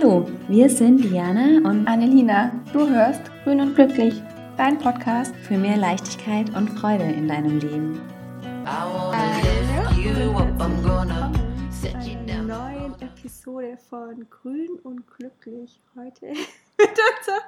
Hallo, 0.00 0.28
wir 0.46 0.70
sind 0.70 1.02
Diana 1.02 1.68
und 1.68 1.88
Annelina. 1.88 2.52
Du 2.72 2.88
hörst 2.88 3.20
Grün 3.42 3.60
und 3.60 3.74
Glücklich, 3.74 4.22
dein 4.56 4.78
Podcast 4.78 5.34
für 5.34 5.58
mehr 5.58 5.76
Leichtigkeit 5.76 6.54
und 6.54 6.68
Freude 6.78 7.02
in 7.02 7.26
deinem 7.26 7.58
Leben. 7.58 8.00
Eine 11.84 12.42
neuen 12.44 12.94
Episode 13.00 13.76
von 13.90 14.24
Grün 14.30 14.78
und 14.84 15.04
Glücklich. 15.16 15.80
Heute 15.96 16.26
mit 16.26 16.38
unserem 16.78 17.42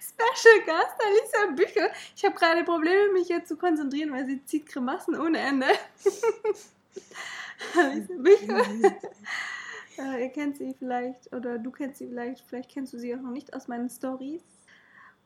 Special 0.00 0.60
Gast 0.64 0.96
Alisa 1.04 1.52
Bücher. 1.54 1.90
Ich 2.16 2.24
habe 2.24 2.36
gerade 2.36 2.64
Probleme, 2.64 3.12
mich 3.12 3.28
jetzt 3.28 3.48
zu 3.48 3.58
konzentrieren, 3.58 4.14
weil 4.14 4.26
sie 4.26 4.42
zieht 4.46 4.66
Grimassen 4.66 5.14
ohne 5.14 5.40
Ende. 5.40 5.66
Alisa 7.76 8.14
Bücher. 8.16 8.62
Äh, 9.98 10.24
ihr 10.24 10.28
kennt 10.30 10.56
sie 10.56 10.74
vielleicht, 10.78 11.34
oder 11.34 11.58
du 11.58 11.70
kennst 11.70 11.98
sie 11.98 12.08
vielleicht, 12.08 12.44
vielleicht 12.46 12.70
kennst 12.70 12.92
du 12.92 12.98
sie 12.98 13.14
auch 13.14 13.20
noch 13.20 13.30
nicht 13.30 13.54
aus 13.54 13.68
meinen 13.68 13.88
Stories. 13.88 14.42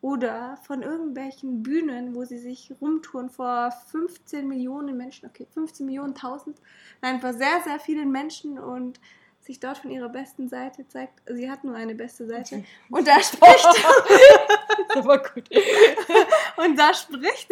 Oder 0.02 0.56
von 0.66 0.82
irgendwelchen 0.82 1.62
Bühnen, 1.62 2.14
wo 2.14 2.24
sie 2.24 2.38
sich 2.38 2.72
rumtouren 2.80 3.28
vor 3.28 3.70
15 3.90 4.48
Millionen 4.48 4.96
Menschen, 4.96 5.28
okay, 5.28 5.46
15 5.52 5.84
Millionen, 5.84 6.14
1000, 6.14 6.56
nein, 7.02 7.20
vor 7.20 7.34
sehr, 7.34 7.60
sehr 7.64 7.78
vielen 7.78 8.10
Menschen 8.10 8.58
und 8.58 8.98
sich 9.40 9.60
dort 9.60 9.78
von 9.78 9.90
ihrer 9.90 10.08
besten 10.08 10.48
Seite 10.48 10.86
zeigt. 10.88 11.20
Sie 11.26 11.50
hat 11.50 11.64
nur 11.64 11.74
eine 11.74 11.94
beste 11.94 12.26
Seite. 12.26 12.64
Und 12.88 13.06
da 13.06 13.20
spricht. 13.20 13.66
das 14.94 15.04
war 15.04 15.18
gut. 15.18 15.48
und 16.56 16.78
da 16.78 16.94
spricht, 16.94 17.50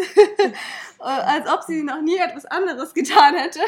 als 0.98 1.48
ob 1.50 1.62
sie 1.62 1.82
noch 1.82 2.00
nie 2.00 2.16
etwas 2.16 2.46
anderes 2.46 2.94
getan 2.94 3.34
hätte. 3.34 3.60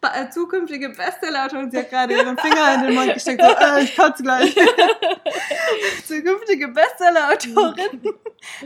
Ba- 0.00 0.30
zukünftige 0.30 0.90
Bestsellerautorin, 0.90 1.70
sie 1.70 1.78
hat 1.78 1.90
gerade 1.90 2.14
ihren 2.14 2.38
Finger 2.38 2.74
in 2.74 2.82
den 2.82 2.94
Mund 2.94 3.14
gesteckt, 3.14 3.42
so, 3.42 3.48
äh, 3.48 3.82
ich 3.82 3.96
kotze 3.96 4.22
gleich. 4.22 4.54
zukünftige 6.06 6.68
Bestsellerautorin. 6.68 8.14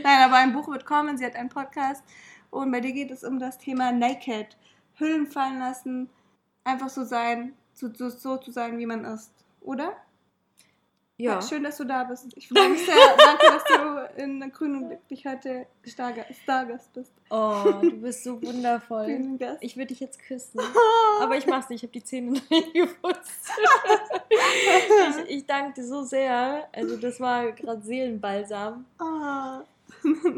Nein, 0.03 0.23
aber 0.23 0.35
ein 0.35 0.53
Buch 0.53 0.67
wird 0.69 0.85
kommen, 0.85 1.17
sie 1.17 1.25
hat 1.25 1.35
einen 1.35 1.49
Podcast 1.49 2.03
und 2.51 2.71
bei 2.71 2.81
dir 2.81 2.91
geht 2.93 3.11
es 3.11 3.23
um 3.23 3.39
das 3.39 3.57
Thema 3.57 3.91
Naked. 3.91 4.55
Hüllen 4.99 5.25
fallen 5.25 5.57
lassen, 5.59 6.09
einfach 6.63 6.89
so 6.89 7.03
sein, 7.03 7.53
so, 7.73 7.89
so, 7.93 8.09
so 8.09 8.37
zu 8.37 8.51
sein, 8.51 8.77
wie 8.77 8.85
man 8.85 9.03
ist. 9.05 9.31
Oder? 9.61 9.93
Ja. 11.17 11.41
Schön, 11.43 11.63
dass 11.63 11.77
du 11.77 11.83
da 11.83 12.03
bist. 12.05 12.25
Ich 12.35 12.49
freue 12.49 12.69
mich 12.69 12.83
sehr. 12.85 12.95
Danke, 13.17 13.45
dass 13.45 13.63
du 13.65 14.21
in 14.21 14.51
Grün 14.51 14.75
und 14.75 14.87
Glücklich 14.89 15.25
heute 15.27 15.67
Starga- 15.85 16.25
Stargast 16.43 16.91
bist. 16.93 17.11
Oh, 17.29 17.63
du 17.81 17.91
bist 18.01 18.23
so 18.23 18.41
wundervoll. 18.41 19.37
Ich 19.61 19.77
würde 19.77 19.87
dich 19.89 19.99
jetzt 19.99 20.19
küssen. 20.19 20.59
Aber 21.21 21.37
ich 21.37 21.45
mach's 21.45 21.69
nicht, 21.69 21.83
ich 21.83 21.87
habe 21.89 21.93
die 21.93 22.03
Zähne 22.03 22.31
noch 22.31 22.49
nicht 22.49 22.73
geputzt. 22.73 23.51
ich, 25.27 25.29
ich 25.37 25.45
danke 25.45 25.73
dir 25.81 25.85
so 25.87 26.01
sehr. 26.03 26.67
Also 26.73 26.97
das 26.97 27.19
war 27.19 27.51
gerade 27.51 27.81
Seelenbalsam. 27.81 28.85
Ah. 28.97 29.61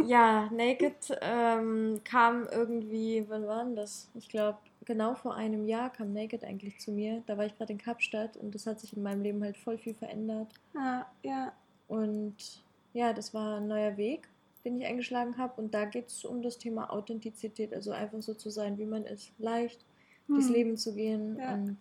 Ja, 0.06 0.50
Naked 0.52 1.18
ähm, 1.22 2.02
kam 2.04 2.48
irgendwie, 2.52 3.26
wann 3.30 3.48
war 3.48 3.64
denn 3.64 3.76
das? 3.76 4.10
Ich 4.14 4.30
glaube, 4.30 4.58
genau 4.86 5.16
vor 5.16 5.36
einem 5.36 5.66
Jahr 5.66 5.92
kam 5.92 6.14
Naked 6.14 6.44
eigentlich 6.44 6.80
zu 6.80 6.92
mir. 6.92 7.24
Da 7.26 7.38
war 7.38 7.46
ich 7.46 7.56
gerade 7.58 7.74
in 7.74 7.80
Kapstadt 7.80 8.38
und 8.38 8.54
das 8.56 8.66
hat 8.68 8.80
sich 8.80 8.96
in 8.96 9.04
meinem 9.04 9.22
Leben 9.22 9.44
halt 9.44 9.58
voll 9.58 9.78
viel 9.78 9.94
verändert. 9.94 10.54
Ja, 10.74 11.06
ja. 11.24 11.54
Und 11.88 12.64
ja, 12.94 13.14
das 13.14 13.34
war 13.34 13.58
ein 13.58 13.68
neuer 13.68 13.98
Weg, 13.98 14.28
den 14.64 14.80
ich 14.80 14.86
eingeschlagen 14.88 15.38
habe. 15.38 15.62
Und 15.62 15.74
da 15.74 15.86
geht 15.86 16.08
es 16.08 16.24
um 16.26 16.42
das 16.42 16.58
Thema 16.58 16.92
Authentizität, 16.92 17.74
also 17.74 17.92
einfach 17.92 18.22
so 18.22 18.34
zu 18.34 18.50
sein, 18.50 18.78
wie 18.78 18.86
man 18.86 19.06
ist. 19.06 19.32
Leicht 19.38 19.86
durchs 20.28 20.48
Hm. 20.48 20.54
Leben 20.54 20.78
zu 20.78 20.94
gehen 20.96 21.38
Ja. 21.40 21.54
und 21.54 21.78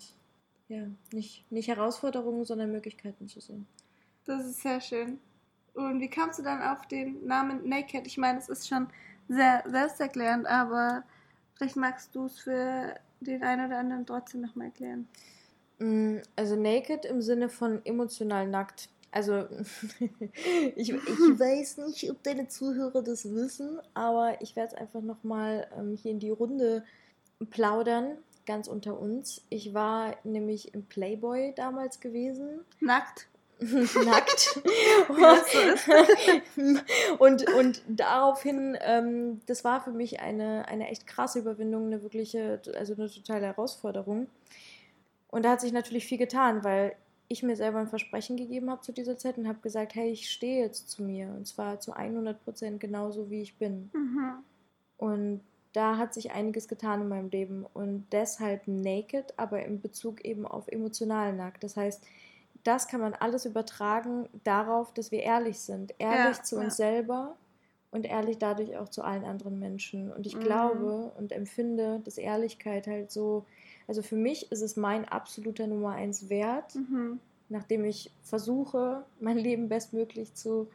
ja, 0.68 0.86
nicht, 1.12 1.50
nicht 1.50 1.68
Herausforderungen, 1.68 2.44
sondern 2.44 2.72
Möglichkeiten 2.72 3.28
zu 3.28 3.40
sehen. 3.40 3.66
Das 4.24 4.44
ist 4.46 4.62
sehr 4.62 4.80
schön. 4.80 5.18
Und 5.74 6.00
wie 6.00 6.08
kamst 6.08 6.38
du 6.38 6.42
dann 6.42 6.62
auf 6.62 6.86
den 6.86 7.26
Namen 7.26 7.68
Naked? 7.68 8.06
Ich 8.06 8.16
meine, 8.16 8.38
es 8.38 8.48
ist 8.48 8.68
schon 8.68 8.86
sehr 9.28 9.62
selbsterklärend, 9.66 10.46
aber 10.46 11.02
vielleicht 11.54 11.76
magst 11.76 12.14
du 12.14 12.26
es 12.26 12.38
für 12.38 12.94
den 13.20 13.42
einen 13.42 13.66
oder 13.66 13.78
anderen 13.78 14.06
trotzdem 14.06 14.40
nochmal 14.42 14.66
erklären. 14.68 15.08
Mm, 15.78 16.18
Also 16.36 16.56
naked 16.56 17.04
im 17.04 17.22
Sinne 17.22 17.48
von 17.48 17.84
emotional 17.84 18.46
nackt. 18.48 18.88
Also 19.10 19.34
ich, 20.76 20.90
ich 20.90 20.90
weiß 21.38 21.78
nicht, 21.78 22.10
ob 22.10 22.22
deine 22.22 22.48
Zuhörer 22.48 23.02
das 23.02 23.32
wissen, 23.32 23.80
aber 23.94 24.40
ich 24.42 24.56
werde 24.56 24.74
es 24.74 24.80
einfach 24.80 25.02
nochmal 25.02 25.68
ähm, 25.76 25.96
hier 25.96 26.10
in 26.12 26.20
die 26.20 26.30
Runde 26.30 26.84
plaudern, 27.50 28.16
ganz 28.46 28.68
unter 28.68 28.98
uns. 28.98 29.42
Ich 29.50 29.74
war 29.74 30.16
nämlich 30.24 30.74
im 30.74 30.84
Playboy 30.86 31.52
damals 31.54 32.00
gewesen. 32.00 32.60
Nackt. 32.80 33.28
nackt. 34.04 34.60
und, 37.18 37.54
und 37.54 37.82
daraufhin, 37.88 38.76
ähm, 38.80 39.40
das 39.46 39.64
war 39.64 39.80
für 39.80 39.92
mich 39.92 40.20
eine, 40.20 40.66
eine 40.68 40.88
echt 40.88 41.06
krasse 41.06 41.38
Überwindung, 41.38 41.86
eine 41.86 42.02
wirkliche, 42.02 42.60
also 42.76 42.94
eine 42.94 43.10
totale 43.10 43.46
Herausforderung. 43.46 44.28
Und 45.28 45.44
da 45.44 45.52
hat 45.52 45.60
sich 45.60 45.72
natürlich 45.72 46.06
viel 46.06 46.18
getan, 46.18 46.64
weil 46.64 46.96
ich 47.28 47.42
mir 47.42 47.56
selber 47.56 47.78
ein 47.78 47.88
Versprechen 47.88 48.36
gegeben 48.36 48.70
habe 48.70 48.82
zu 48.82 48.92
dieser 48.92 49.16
Zeit 49.16 49.38
und 49.38 49.48
habe 49.48 49.60
gesagt, 49.60 49.94
hey, 49.94 50.10
ich 50.10 50.30
stehe 50.30 50.62
jetzt 50.62 50.90
zu 50.90 51.02
mir. 51.02 51.28
Und 51.28 51.46
zwar 51.46 51.80
zu 51.80 51.92
100 51.92 52.42
Prozent 52.44 52.80
genauso, 52.80 53.30
wie 53.30 53.42
ich 53.42 53.56
bin. 53.56 53.90
Mhm. 53.92 54.34
Und 54.98 55.40
da 55.72 55.96
hat 55.96 56.14
sich 56.14 56.30
einiges 56.30 56.68
getan 56.68 57.02
in 57.02 57.08
meinem 57.08 57.30
Leben. 57.30 57.66
Und 57.72 58.06
deshalb 58.12 58.68
naked, 58.68 59.34
aber 59.36 59.64
in 59.64 59.80
Bezug 59.80 60.24
eben 60.24 60.46
auf 60.46 60.68
emotional 60.68 61.32
nackt. 61.32 61.64
Das 61.64 61.76
heißt, 61.76 62.04
das 62.64 62.88
kann 62.88 63.00
man 63.00 63.14
alles 63.14 63.44
übertragen 63.44 64.28
darauf, 64.42 64.92
dass 64.92 65.10
wir 65.10 65.22
ehrlich 65.22 65.60
sind. 65.60 65.94
Ehrlich 65.98 66.38
Ja, 66.38 66.42
zu 66.42 66.56
ja. 66.56 66.62
uns 66.62 66.76
selber 66.76 67.36
und 67.90 68.06
ehrlich 68.06 68.38
dadurch 68.38 68.76
auch 68.76 68.88
zu 68.88 69.02
allen 69.02 69.24
anderen 69.24 69.58
Menschen. 69.58 70.10
Und 70.12 70.26
ich 70.26 70.34
Mhm. 70.34 70.40
glaube 70.40 71.12
und 71.16 71.30
empfinde, 71.30 72.00
dass 72.04 72.18
Ehrlichkeit 72.18 72.86
halt 72.86 73.12
so, 73.12 73.44
also 73.86 74.02
für 74.02 74.16
mich 74.16 74.50
ist 74.50 74.62
es 74.62 74.76
mein 74.76 75.04
absoluter 75.04 75.66
Nummer 75.66 75.92
eins 75.92 76.28
Wert, 76.28 76.74
Mhm. 76.74 77.20
nachdem 77.50 77.84
ich 77.84 78.10
versuche, 78.22 79.04
mein 79.20 79.38
Leben 79.38 79.68
bestmöglich 79.68 80.34
zu, 80.34 80.68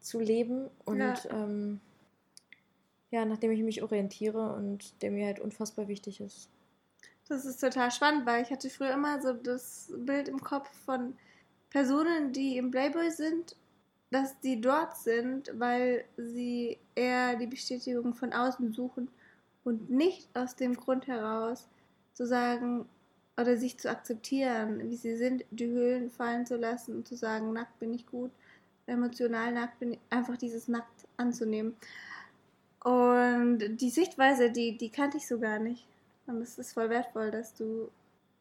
zu 0.00 0.18
leben 0.18 0.68
und 0.84 0.98
Ja. 0.98 1.14
ähm, 1.30 1.80
ja, 3.10 3.24
nachdem 3.24 3.52
ich 3.52 3.62
mich 3.62 3.82
orientiere 3.82 4.54
und 4.54 5.00
der 5.02 5.10
mir 5.12 5.26
halt 5.26 5.38
unfassbar 5.38 5.86
wichtig 5.86 6.20
ist. 6.20 6.48
Das 7.28 7.44
ist 7.44 7.60
total 7.60 7.90
spannend, 7.90 8.26
weil 8.26 8.42
ich 8.42 8.50
hatte 8.50 8.68
früher 8.68 8.92
immer 8.92 9.20
so 9.22 9.32
das 9.32 9.92
Bild 9.96 10.28
im 10.28 10.40
Kopf 10.40 10.68
von 10.84 11.16
Personen, 11.74 12.30
die 12.30 12.56
im 12.56 12.70
Playboy 12.70 13.10
sind, 13.10 13.56
dass 14.12 14.38
die 14.38 14.60
dort 14.60 14.96
sind, 14.96 15.50
weil 15.58 16.04
sie 16.16 16.78
eher 16.94 17.34
die 17.34 17.48
Bestätigung 17.48 18.14
von 18.14 18.32
außen 18.32 18.72
suchen 18.72 19.08
und 19.64 19.90
nicht 19.90 20.28
aus 20.34 20.54
dem 20.54 20.76
Grund 20.76 21.08
heraus 21.08 21.66
zu 22.12 22.28
sagen 22.28 22.86
oder 23.36 23.56
sich 23.56 23.76
zu 23.76 23.90
akzeptieren, 23.90 24.88
wie 24.88 24.94
sie 24.94 25.16
sind, 25.16 25.44
die 25.50 25.66
Höhlen 25.66 26.10
fallen 26.10 26.46
zu 26.46 26.56
lassen 26.56 26.94
und 26.94 27.08
zu 27.08 27.16
sagen, 27.16 27.52
nackt 27.52 27.76
bin 27.80 27.92
ich 27.92 28.06
gut, 28.06 28.30
emotional 28.86 29.50
nackt 29.50 29.80
bin 29.80 29.94
ich, 29.94 29.98
einfach 30.10 30.36
dieses 30.36 30.68
nackt 30.68 31.08
anzunehmen. 31.16 31.74
Und 32.84 33.80
die 33.80 33.90
Sichtweise, 33.90 34.52
die, 34.52 34.78
die 34.78 34.90
kannte 34.90 35.16
ich 35.16 35.26
so 35.26 35.40
gar 35.40 35.58
nicht. 35.58 35.88
Und 36.28 36.40
es 36.40 36.56
ist 36.56 36.72
voll 36.72 36.88
wertvoll, 36.88 37.32
dass 37.32 37.52
du 37.52 37.90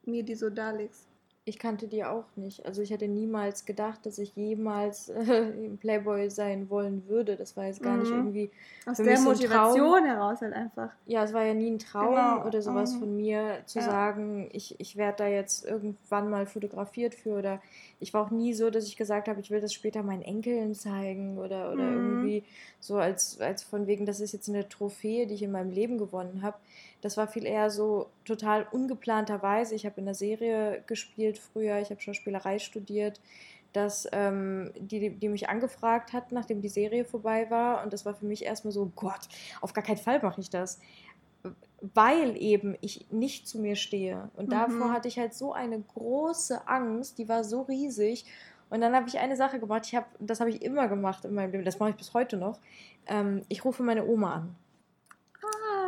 mir 0.06 0.22
die 0.22 0.36
so 0.36 0.52
darlegst. 0.52 1.08
Ich 1.46 1.60
kannte 1.60 1.90
die 1.90 2.06
auch 2.06 2.24
nicht. 2.38 2.66
Also 2.66 2.82
ich 2.82 2.92
hätte 2.92 3.10
niemals 3.10 3.66
gedacht, 3.66 4.06
dass 4.06 4.18
ich 4.18 4.34
jemals 4.34 5.10
äh, 5.10 5.52
Playboy 5.82 6.30
sein 6.30 6.70
wollen 6.70 7.06
würde. 7.10 7.36
Das 7.36 7.58
war 7.58 7.66
jetzt 7.66 7.84
gar 7.84 7.98
nicht 7.98 8.14
Mhm. 8.14 8.20
irgendwie. 8.20 8.52
Aus 8.86 8.96
der 8.96 9.06
mich 9.08 9.20
so 9.20 9.30
Motivation 9.30 10.06
heraus 10.06 10.40
halt 10.40 10.54
einfach. 10.54 10.92
Ja, 11.06 11.22
es 11.26 11.34
war 11.34 11.44
ja 11.44 11.54
nie 11.54 11.70
ein 11.72 11.80
Traum 11.80 12.12
Genau. 12.12 12.46
oder 12.48 12.62
sowas 12.62 12.94
Mhm. 12.96 13.00
von 13.00 13.18
mir, 13.18 13.58
zu 13.66 13.80
Ja. 13.80 13.86
sagen, 13.86 14.50
ich, 14.54 14.80
ich 14.80 14.96
werde 14.96 15.18
da 15.18 15.28
jetzt 15.28 15.66
irgendwann 15.66 16.30
mal 16.30 16.46
fotografiert 16.46 17.14
für. 17.14 17.38
Oder 17.40 17.62
ich 18.00 18.14
war 18.14 18.26
auch 18.26 18.32
nie 18.32 18.54
so, 18.54 18.70
dass 18.70 18.88
ich 18.88 18.96
gesagt 18.96 19.28
habe, 19.28 19.42
ich 19.42 19.52
will 19.52 19.60
das 19.60 19.74
später 19.74 20.02
meinen 20.02 20.22
Enkeln 20.22 20.76
zeigen 20.76 21.38
oder, 21.40 21.74
oder 21.74 21.88
Mhm. 21.90 22.06
irgendwie 22.06 22.44
so 22.80 22.96
als, 22.96 23.42
als 23.42 23.64
von 23.64 23.86
wegen, 23.86 24.06
das 24.06 24.22
ist 24.22 24.32
jetzt 24.32 24.48
eine 24.48 24.70
Trophäe, 24.70 25.28
die 25.28 25.34
ich 25.34 25.44
in 25.44 25.52
meinem 25.52 25.72
Leben 25.72 25.98
gewonnen 25.98 26.42
habe. 26.42 26.56
Das 27.04 27.18
war 27.18 27.28
viel 27.28 27.46
eher 27.46 27.70
so 27.70 28.10
total 28.24 28.66
ungeplanterweise. 28.72 29.76
Ich 29.76 29.86
habe 29.86 30.00
in 30.00 30.06
der 30.06 30.16
Serie 30.16 30.84
gespielt 30.88 31.38
früher, 31.38 31.80
ich 31.80 31.90
habe 31.90 32.00
Schauspielerei 32.02 32.60
studiert, 32.60 33.20
dass 33.74 34.08
ähm, 34.12 34.72
die, 34.80 35.10
die 35.10 35.30
mich 35.30 35.50
angefragt 35.50 36.14
hat, 36.14 36.32
nachdem 36.32 36.62
die 36.62 36.70
Serie 36.70 37.06
vorbei 37.06 37.50
war. 37.50 37.84
Und 37.84 37.92
das 37.92 38.06
war 38.06 38.14
für 38.14 38.26
mich 38.26 38.46
erstmal 38.46 38.72
so, 38.72 38.92
Gott, 38.96 39.28
auf 39.62 39.74
gar 39.74 39.84
keinen 39.84 39.98
Fall 39.98 40.22
mache 40.22 40.40
ich 40.40 40.50
das. 40.50 40.80
Weil 41.82 42.38
eben 42.38 42.78
ich 42.80 43.12
nicht 43.12 43.48
zu 43.50 43.60
mir 43.60 43.76
stehe. 43.76 44.30
Und 44.38 44.46
Mhm. 44.48 44.52
davor 44.52 44.94
hatte 44.94 45.10
ich 45.10 45.20
halt 45.20 45.34
so 45.34 45.52
eine 45.52 45.80
große 45.82 46.68
Angst, 46.68 47.18
die 47.18 47.28
war 47.28 47.44
so 47.44 47.64
riesig. 47.64 48.26
Und 48.70 48.80
dann 48.80 48.96
habe 48.96 49.10
ich 49.10 49.20
eine 49.20 49.36
Sache 49.36 49.60
gemacht, 49.60 49.84
ich 49.88 49.96
hab, 49.96 50.08
das 50.20 50.40
habe 50.40 50.50
ich 50.50 50.62
immer 50.62 50.88
gemacht 50.88 51.26
in 51.26 51.34
meinem 51.34 51.52
Leben, 51.52 51.66
das 51.66 51.80
mache 51.80 51.90
ich 51.90 51.96
bis 51.98 52.14
heute 52.14 52.38
noch. 52.38 52.60
Ähm, 53.08 53.42
ich 53.50 53.66
rufe 53.66 53.84
meine 53.84 54.06
Oma 54.06 54.36
an. 54.36 54.56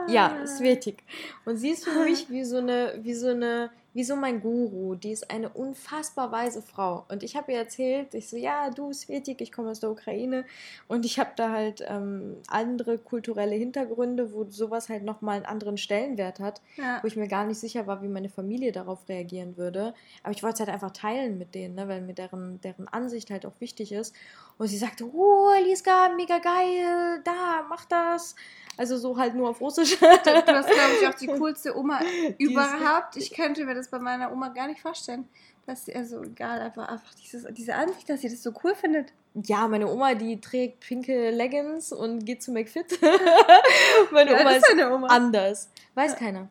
Ah. 0.07 0.12
Ja, 0.12 0.48
Svetik. 0.48 1.04
Und 1.46 1.57
sie 1.57 1.69
ist 1.69 1.86
für 1.86 2.04
mich 2.04 2.30
wie 2.30 2.44
so 2.44 2.57
eine, 2.57 3.00
wie 3.02 3.13
so 3.13 3.28
eine 3.28 3.72
wie 3.96 4.04
so 4.04 4.18
mein 4.18 4.42
Guru. 4.42 4.96
Die 4.96 5.12
ist 5.12 5.31
eine 5.31 5.48
unfassbar 5.50 6.30
weise 6.30 6.62
Frau. 6.62 7.06
Und 7.07 7.24
ich 7.24 7.38
habe 7.38 7.54
ihr 7.54 7.60
erzählt, 7.60 8.13
ich 8.13 8.30
so, 8.30 8.36
ja, 8.36 8.69
du 8.69 8.92
Svetik, 8.92 9.40
ich 9.40 9.54
komme 9.54 9.69
aus 9.69 9.80
der 9.80 9.90
Ukraine 9.90 10.44
und 10.90 11.06
ich 11.06 11.18
habe 11.18 11.31
da 11.38 11.50
halt 11.50 11.81
ähm, 11.88 12.36
andere 12.50 12.98
kulturelle 12.98 13.56
Hintergründe, 13.56 14.34
wo 14.34 14.44
sowas 14.50 14.90
halt 14.90 15.04
nochmal 15.06 15.38
einen 15.38 15.46
anderen 15.46 15.78
Stellenwert 15.78 16.42
hat, 16.42 16.62
ja. 16.75 17.00
wo 17.01 17.08
ich 17.08 17.16
mir 17.16 17.30
gar 17.30 17.46
nicht 17.46 17.58
sicher 17.58 17.88
war, 17.88 18.01
wie 18.04 18.10
meine 18.10 18.28
Familie 18.28 18.74
darauf 18.74 19.08
reagieren 19.08 19.56
würde. 19.56 19.94
Aber 20.24 20.34
ich 20.34 20.44
wollte 20.44 20.56
es 20.56 20.60
halt 20.60 20.72
einfach 20.72 20.92
teilen 20.92 21.38
mit 21.38 21.56
denen, 21.56 21.75
ne, 21.75 21.88
weil 21.88 22.01
mir 22.01 22.13
deren, 22.13 22.60
deren 22.60 22.90
Ansicht 22.90 23.31
halt 23.31 23.46
auch 23.46 23.62
wichtig 23.62 23.94
ist. 23.94 24.13
Und 24.57 24.68
sie 24.68 24.78
sagte, 24.78 25.06
oh, 25.06 25.52
Liska, 25.63 26.10
mega 26.16 26.40
geil, 26.40 27.22
da, 27.24 27.66
mach 27.68 27.86
das. 27.86 28.36
Also 28.78 28.98
so 28.98 29.18
halt 29.18 29.36
nur 29.36 29.50
auf 29.50 29.62
Russisch. 29.62 29.98
Du, 30.00 30.06
du 30.06 30.07
hast, 30.07 30.69
glaube 30.69 30.94
ich, 31.00 31.07
auch 31.07 31.13
die 31.13 31.28
coolste 31.40 31.78
Oma 31.78 32.00
überhaupt. 32.38 33.16
Ich 33.18 33.31
könnte 33.31 33.66
mir 33.66 33.75
das 33.75 33.90
bei 33.90 34.00
meiner 34.00 34.31
Oma 34.31 34.50
gar 34.50 34.68
nicht 34.68 34.81
vorstellen. 34.81 35.28
Dass 35.66 35.90
also 35.90 36.22
egal, 36.24 36.62
einfach, 36.62 36.88
einfach 36.88 37.13
dieses, 37.16 37.46
diese 37.54 37.74
Ansicht, 37.74 38.07
dass 38.10 38.22
sie 38.22 38.30
das 38.30 38.44
so 38.44 38.54
cool 38.63 38.75
findet. 38.75 39.13
Ja, 39.34 39.68
meine 39.68 39.88
Oma, 39.88 40.13
die 40.13 40.40
trägt 40.40 40.81
pinke 40.81 41.31
Leggings 41.31 41.92
und 41.92 42.25
geht 42.25 42.44
zu 42.44 42.51
McFit. 42.51 43.00
meine 44.12 44.31
ja, 44.31 44.42
Oma 44.42 44.51
ist, 44.51 44.69
ist 44.69 44.86
Oma. 44.86 45.08
anders. 45.08 45.69
Weiß 45.96 46.12
ja. 46.12 46.18
keiner. 46.18 46.50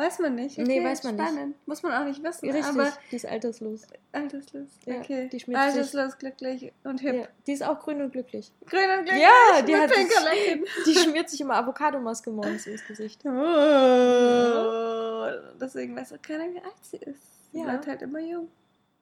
Weiß 0.00 0.18
man 0.18 0.34
nicht. 0.34 0.58
Okay, 0.58 0.66
nee, 0.66 0.82
weiß 0.82 1.04
man 1.04 1.18
spannend. 1.18 1.48
nicht. 1.48 1.68
Muss 1.68 1.82
man 1.82 1.92
auch 1.92 2.06
nicht 2.06 2.22
wissen. 2.22 2.50
Richtig, 2.50 2.64
aber 2.64 2.90
die 3.10 3.16
ist 3.16 3.26
alterslos. 3.26 3.82
Alterslos, 4.12 4.68
okay. 4.86 5.24
Ja, 5.24 5.28
die 5.28 5.54
alterslos, 5.54 6.16
glücklich 6.16 6.72
und 6.84 7.02
hip. 7.02 7.16
Ja, 7.16 7.28
die 7.46 7.52
ist 7.52 7.62
auch 7.62 7.78
grün 7.80 8.00
und 8.00 8.10
glücklich. 8.10 8.50
Grün 8.64 8.98
und 8.98 9.04
glücklich? 9.04 9.22
Ja, 9.22 9.60
die, 9.60 9.76
hat 9.76 9.92
sich, 9.92 10.06
die 10.86 10.94
schmiert 10.94 11.28
sich 11.28 11.42
immer 11.42 11.56
Avocadomaske 11.56 12.30
morgens 12.30 12.66
ins 12.66 12.82
Gesicht. 12.86 13.20
Oh, 13.26 13.28
ja. 13.28 15.34
Deswegen 15.60 15.94
weiß 15.94 16.14
auch 16.14 16.22
keiner, 16.22 16.44
wie 16.44 16.60
alt 16.60 16.76
sie 16.80 16.96
ist. 16.96 17.52
Sie 17.52 17.58
ja. 17.58 17.64
bleibt 17.64 17.86
halt 17.86 18.00
immer 18.00 18.20
jung. 18.20 18.48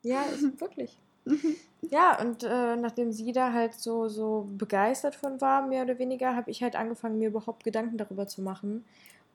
Ja, 0.02 0.22
ist 0.22 0.42
wirklich. 0.60 0.98
ja, 1.82 2.20
und 2.20 2.42
äh, 2.42 2.74
nachdem 2.74 3.12
sie 3.12 3.30
da 3.30 3.52
halt 3.52 3.74
so, 3.74 4.08
so 4.08 4.48
begeistert 4.50 5.14
von 5.14 5.40
war, 5.40 5.64
mehr 5.64 5.84
oder 5.84 6.00
weniger, 6.00 6.34
habe 6.34 6.50
ich 6.50 6.60
halt 6.60 6.74
angefangen, 6.74 7.18
mir 7.18 7.28
überhaupt 7.28 7.62
Gedanken 7.62 7.98
darüber 7.98 8.26
zu 8.26 8.42
machen 8.42 8.84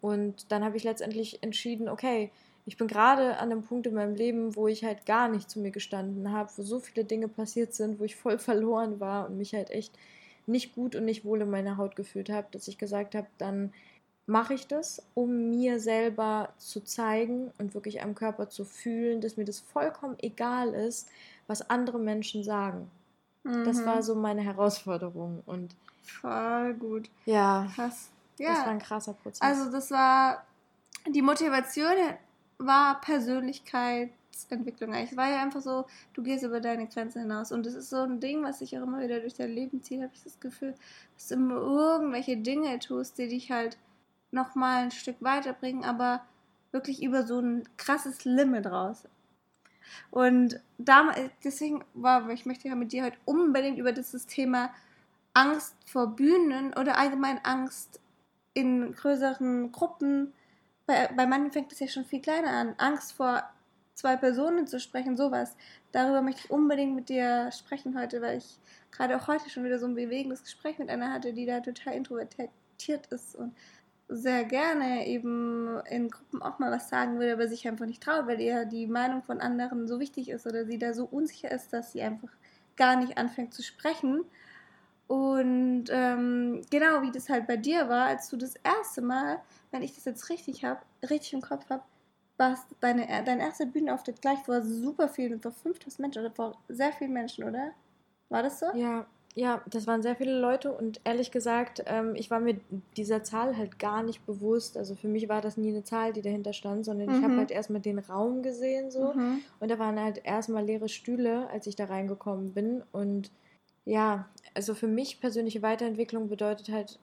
und 0.03 0.51
dann 0.51 0.65
habe 0.65 0.75
ich 0.75 0.83
letztendlich 0.83 1.41
entschieden, 1.43 1.87
okay, 1.87 2.29
ich 2.65 2.75
bin 2.75 2.89
gerade 2.89 3.37
an 3.37 3.53
einem 3.53 3.63
Punkt 3.63 3.87
in 3.87 3.93
meinem 3.93 4.15
Leben, 4.15 4.53
wo 4.53 4.67
ich 4.67 4.83
halt 4.83 5.05
gar 5.05 5.29
nicht 5.29 5.49
zu 5.49 5.61
mir 5.61 5.71
gestanden 5.71 6.33
habe, 6.33 6.51
wo 6.57 6.61
so 6.61 6.81
viele 6.81 7.05
Dinge 7.05 7.29
passiert 7.29 7.73
sind, 7.73 8.01
wo 8.01 8.03
ich 8.03 8.17
voll 8.17 8.37
verloren 8.37 8.99
war 8.99 9.29
und 9.29 9.37
mich 9.37 9.53
halt 9.53 9.71
echt 9.71 9.97
nicht 10.45 10.75
gut 10.75 10.97
und 10.97 11.05
nicht 11.05 11.23
wohl 11.23 11.39
in 11.39 11.49
meiner 11.49 11.77
Haut 11.77 11.95
gefühlt 11.95 12.29
habe, 12.29 12.47
dass 12.51 12.67
ich 12.67 12.77
gesagt 12.77 13.15
habe, 13.15 13.27
dann 13.37 13.71
mache 14.25 14.55
ich 14.55 14.67
das, 14.67 15.01
um 15.13 15.49
mir 15.49 15.79
selber 15.79 16.49
zu 16.57 16.81
zeigen 16.81 17.53
und 17.57 17.73
wirklich 17.73 18.03
am 18.03 18.13
Körper 18.13 18.49
zu 18.49 18.65
fühlen, 18.65 19.21
dass 19.21 19.37
mir 19.37 19.45
das 19.45 19.61
vollkommen 19.61 20.17
egal 20.19 20.73
ist, 20.73 21.07
was 21.47 21.69
andere 21.69 21.97
Menschen 21.97 22.43
sagen. 22.43 22.91
Mhm. 23.43 23.63
Das 23.63 23.85
war 23.85 24.03
so 24.03 24.15
meine 24.15 24.41
Herausforderung 24.41 25.43
und 25.45 25.77
voll 26.01 26.73
gut. 26.73 27.09
Ja. 27.25 27.71
Krass. 27.73 28.09
Ja. 28.37 28.53
Das 28.53 28.59
war 28.59 28.69
ein 28.69 28.79
krasser 28.79 29.13
Prozess. 29.13 29.41
Also 29.41 29.71
das 29.71 29.91
war 29.91 30.43
die 31.07 31.21
Motivation 31.21 31.95
war 32.57 33.01
Persönlichkeitsentwicklung. 33.01 34.93
Es 34.93 35.17
war 35.17 35.29
ja 35.29 35.41
einfach 35.41 35.61
so, 35.61 35.85
du 36.13 36.23
gehst 36.23 36.43
über 36.43 36.61
deine 36.61 36.87
Grenzen 36.87 37.21
hinaus. 37.23 37.51
Und 37.51 37.65
das 37.65 37.73
ist 37.73 37.89
so 37.89 37.97
ein 37.97 38.19
Ding, 38.19 38.43
was 38.43 38.59
sich 38.59 38.77
auch 38.77 38.83
immer 38.83 39.01
wieder 39.01 39.19
durch 39.19 39.33
dein 39.33 39.51
Leben 39.51 39.81
zieht, 39.83 40.01
habe 40.01 40.11
ich 40.13 40.23
das 40.23 40.39
Gefühl, 40.39 40.75
dass 41.15 41.27
du 41.27 41.35
immer 41.35 41.55
irgendwelche 41.55 42.37
Dinge 42.37 42.79
tust, 42.79 43.17
die 43.17 43.27
dich 43.27 43.51
halt 43.51 43.77
nochmal 44.31 44.83
ein 44.83 44.91
Stück 44.91 45.17
weiterbringen, 45.19 45.83
aber 45.83 46.23
wirklich 46.71 47.03
über 47.03 47.23
so 47.23 47.39
ein 47.39 47.67
krasses 47.77 48.23
Limit 48.25 48.67
raus. 48.67 49.03
Und 50.09 50.59
da, 50.77 51.13
deswegen 51.43 51.83
war, 51.93 52.29
ich 52.29 52.45
möchte 52.45 52.67
ja 52.67 52.75
mit 52.75 52.93
dir 52.93 53.03
heute 53.03 53.17
unbedingt 53.25 53.77
über 53.77 53.91
dieses 53.91 54.25
Thema 54.25 54.71
Angst 55.33 55.75
vor 55.85 56.07
Bühnen 56.15 56.73
oder 56.73 56.97
allgemein 56.97 57.43
Angst 57.43 57.99
in 58.53 58.93
größeren 58.93 59.71
Gruppen, 59.71 60.33
bei, 60.85 61.09
bei 61.15 61.25
manchen 61.25 61.51
fängt 61.51 61.71
es 61.71 61.79
ja 61.79 61.87
schon 61.87 62.05
viel 62.05 62.21
kleiner 62.21 62.49
an, 62.49 62.75
Angst 62.77 63.13
vor 63.13 63.43
zwei 63.93 64.15
Personen 64.15 64.67
zu 64.67 64.79
sprechen, 64.79 65.15
sowas. 65.15 65.55
Darüber 65.91 66.21
möchte 66.21 66.41
ich 66.45 66.51
unbedingt 66.51 66.95
mit 66.95 67.09
dir 67.09 67.51
sprechen 67.51 67.97
heute, 67.97 68.21
weil 68.21 68.37
ich 68.39 68.59
gerade 68.91 69.15
auch 69.15 69.27
heute 69.27 69.49
schon 69.49 69.63
wieder 69.63 69.79
so 69.79 69.85
ein 69.85 69.95
bewegendes 69.95 70.43
Gespräch 70.43 70.79
mit 70.79 70.89
einer 70.89 71.11
hatte, 71.11 71.33
die 71.33 71.45
da 71.45 71.59
total 71.59 71.93
introvertiert 71.93 73.07
ist 73.09 73.35
und 73.35 73.53
sehr 74.09 74.43
gerne 74.43 75.07
eben 75.07 75.79
in 75.89 76.09
Gruppen 76.09 76.41
auch 76.41 76.59
mal 76.59 76.71
was 76.71 76.89
sagen 76.89 77.19
würde, 77.19 77.33
aber 77.33 77.47
sich 77.47 77.67
einfach 77.67 77.85
nicht 77.85 78.03
traut, 78.03 78.27
weil 78.27 78.41
ihr 78.41 78.65
die 78.65 78.87
Meinung 78.87 79.23
von 79.23 79.39
anderen 79.39 79.87
so 79.87 79.99
wichtig 79.99 80.29
ist 80.29 80.45
oder 80.45 80.65
sie 80.65 80.77
da 80.77 80.93
so 80.93 81.05
unsicher 81.05 81.51
ist, 81.51 81.73
dass 81.73 81.93
sie 81.93 82.01
einfach 82.01 82.29
gar 82.75 82.95
nicht 82.95 83.17
anfängt 83.17 83.53
zu 83.53 83.63
sprechen. 83.63 84.25
Und 85.07 85.85
ähm, 85.89 86.61
genau 86.69 87.01
wie 87.01 87.11
das 87.11 87.29
halt 87.29 87.47
bei 87.47 87.57
dir 87.57 87.89
war, 87.89 88.05
als 88.05 88.29
du 88.29 88.37
das 88.37 88.55
erste 88.63 89.01
Mal, 89.01 89.41
wenn 89.71 89.81
ich 89.81 89.95
das 89.95 90.05
jetzt 90.05 90.29
richtig 90.29 90.63
habe, 90.63 90.79
richtig 91.09 91.33
im 91.33 91.41
Kopf 91.41 91.69
habe, 91.69 91.83
warst 92.37 92.65
deine, 92.79 93.05
dein 93.25 93.39
erster 93.39 93.65
Bühnenauftritt 93.65 94.21
gleich 94.21 94.39
vor 94.39 94.61
super 94.61 95.07
vielen, 95.07 95.39
vor 95.39 95.51
5000 95.51 95.99
Menschen 95.99 96.19
oder 96.25 96.31
vor 96.31 96.57
sehr 96.67 96.91
vielen 96.93 97.13
Menschen, 97.13 97.43
oder? 97.43 97.71
War 98.29 98.43
das 98.43 98.59
so? 98.59 98.65
Ja, 98.73 99.05
ja, 99.35 99.61
das 99.67 99.87
waren 99.87 100.03
sehr 100.03 100.15
viele 100.15 100.39
Leute 100.39 100.71
und 100.71 101.01
ehrlich 101.03 101.31
gesagt, 101.31 101.83
ähm, 101.87 102.13
ich 102.15 102.29
war 102.29 102.39
mir 102.39 102.59
dieser 102.97 103.23
Zahl 103.23 103.57
halt 103.57 103.79
gar 103.79 104.03
nicht 104.03 104.25
bewusst. 104.27 104.77
Also 104.77 104.95
für 104.95 105.07
mich 105.07 105.27
war 105.27 105.41
das 105.41 105.57
nie 105.57 105.69
eine 105.69 105.83
Zahl, 105.83 106.13
die 106.13 106.21
dahinter 106.21 106.53
stand, 106.53 106.85
sondern 106.85 107.09
mhm. 107.09 107.15
ich 107.15 107.23
habe 107.23 107.37
halt 107.37 107.51
erstmal 107.51 107.81
den 107.81 107.97
Raum 107.97 108.43
gesehen 108.43 108.91
so 108.91 109.13
mhm. 109.13 109.41
und 109.59 109.71
da 109.71 109.79
waren 109.79 109.99
halt 109.99 110.21
erstmal 110.23 110.63
leere 110.63 110.87
Stühle, 110.87 111.49
als 111.49 111.65
ich 111.65 111.75
da 111.75 111.85
reingekommen 111.85 112.53
bin 112.53 112.83
und 112.91 113.31
ja, 113.85 114.27
also 114.53 114.75
für 114.75 114.87
mich 114.87 115.19
persönliche 115.19 115.61
Weiterentwicklung 115.61 116.29
bedeutet 116.29 116.69
halt, 116.69 116.99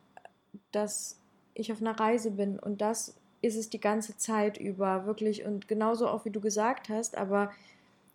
dass 0.73 1.19
ich 1.55 1.73
auf 1.73 1.81
einer 1.81 1.99
Reise 1.99 2.31
bin 2.31 2.59
und 2.59 2.81
das 2.81 3.15
ist 3.43 3.57
es 3.57 3.71
die 3.71 3.81
ganze 3.81 4.17
Zeit 4.17 4.59
über, 4.59 5.07
wirklich 5.07 5.45
und 5.45 5.69
genauso 5.69 6.09
auch 6.09 6.25
wie 6.25 6.31
du 6.31 6.41
gesagt 6.41 6.89
hast, 6.89 7.17
aber 7.17 7.51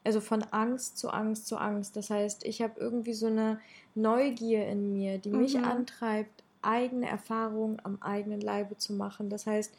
also 0.04 0.22
von 0.22 0.44
Angst 0.52 0.98
zu 0.98 1.10
Angst 1.10 1.48
zu 1.48 1.58
Angst. 1.58 1.96
Das 1.96 2.12
heißt, 2.12 2.46
ich 2.46 2.62
habe 2.62 2.80
irgendwie 2.80 3.14
so 3.14 3.26
eine 3.26 3.60
Neugier 3.96 4.68
in 4.68 4.94
mir, 4.94 5.18
die 5.18 5.32
mich 5.32 5.58
mhm. 5.58 5.64
antreibt, 5.64 6.44
eigene 6.62 7.08
Erfahrungen 7.08 7.80
am 7.84 8.02
eigenen 8.02 8.40
Leibe 8.42 8.78
zu 8.78 8.94
machen. 8.94 9.30
Das 9.30 9.48
heißt, 9.48 9.74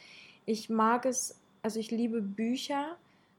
ich 0.44 0.68
mag 0.68 1.06
es, 1.06 1.36
also 1.62 1.78
ich 1.78 1.90
liebe 1.90 2.20
Bücher, 2.20 2.96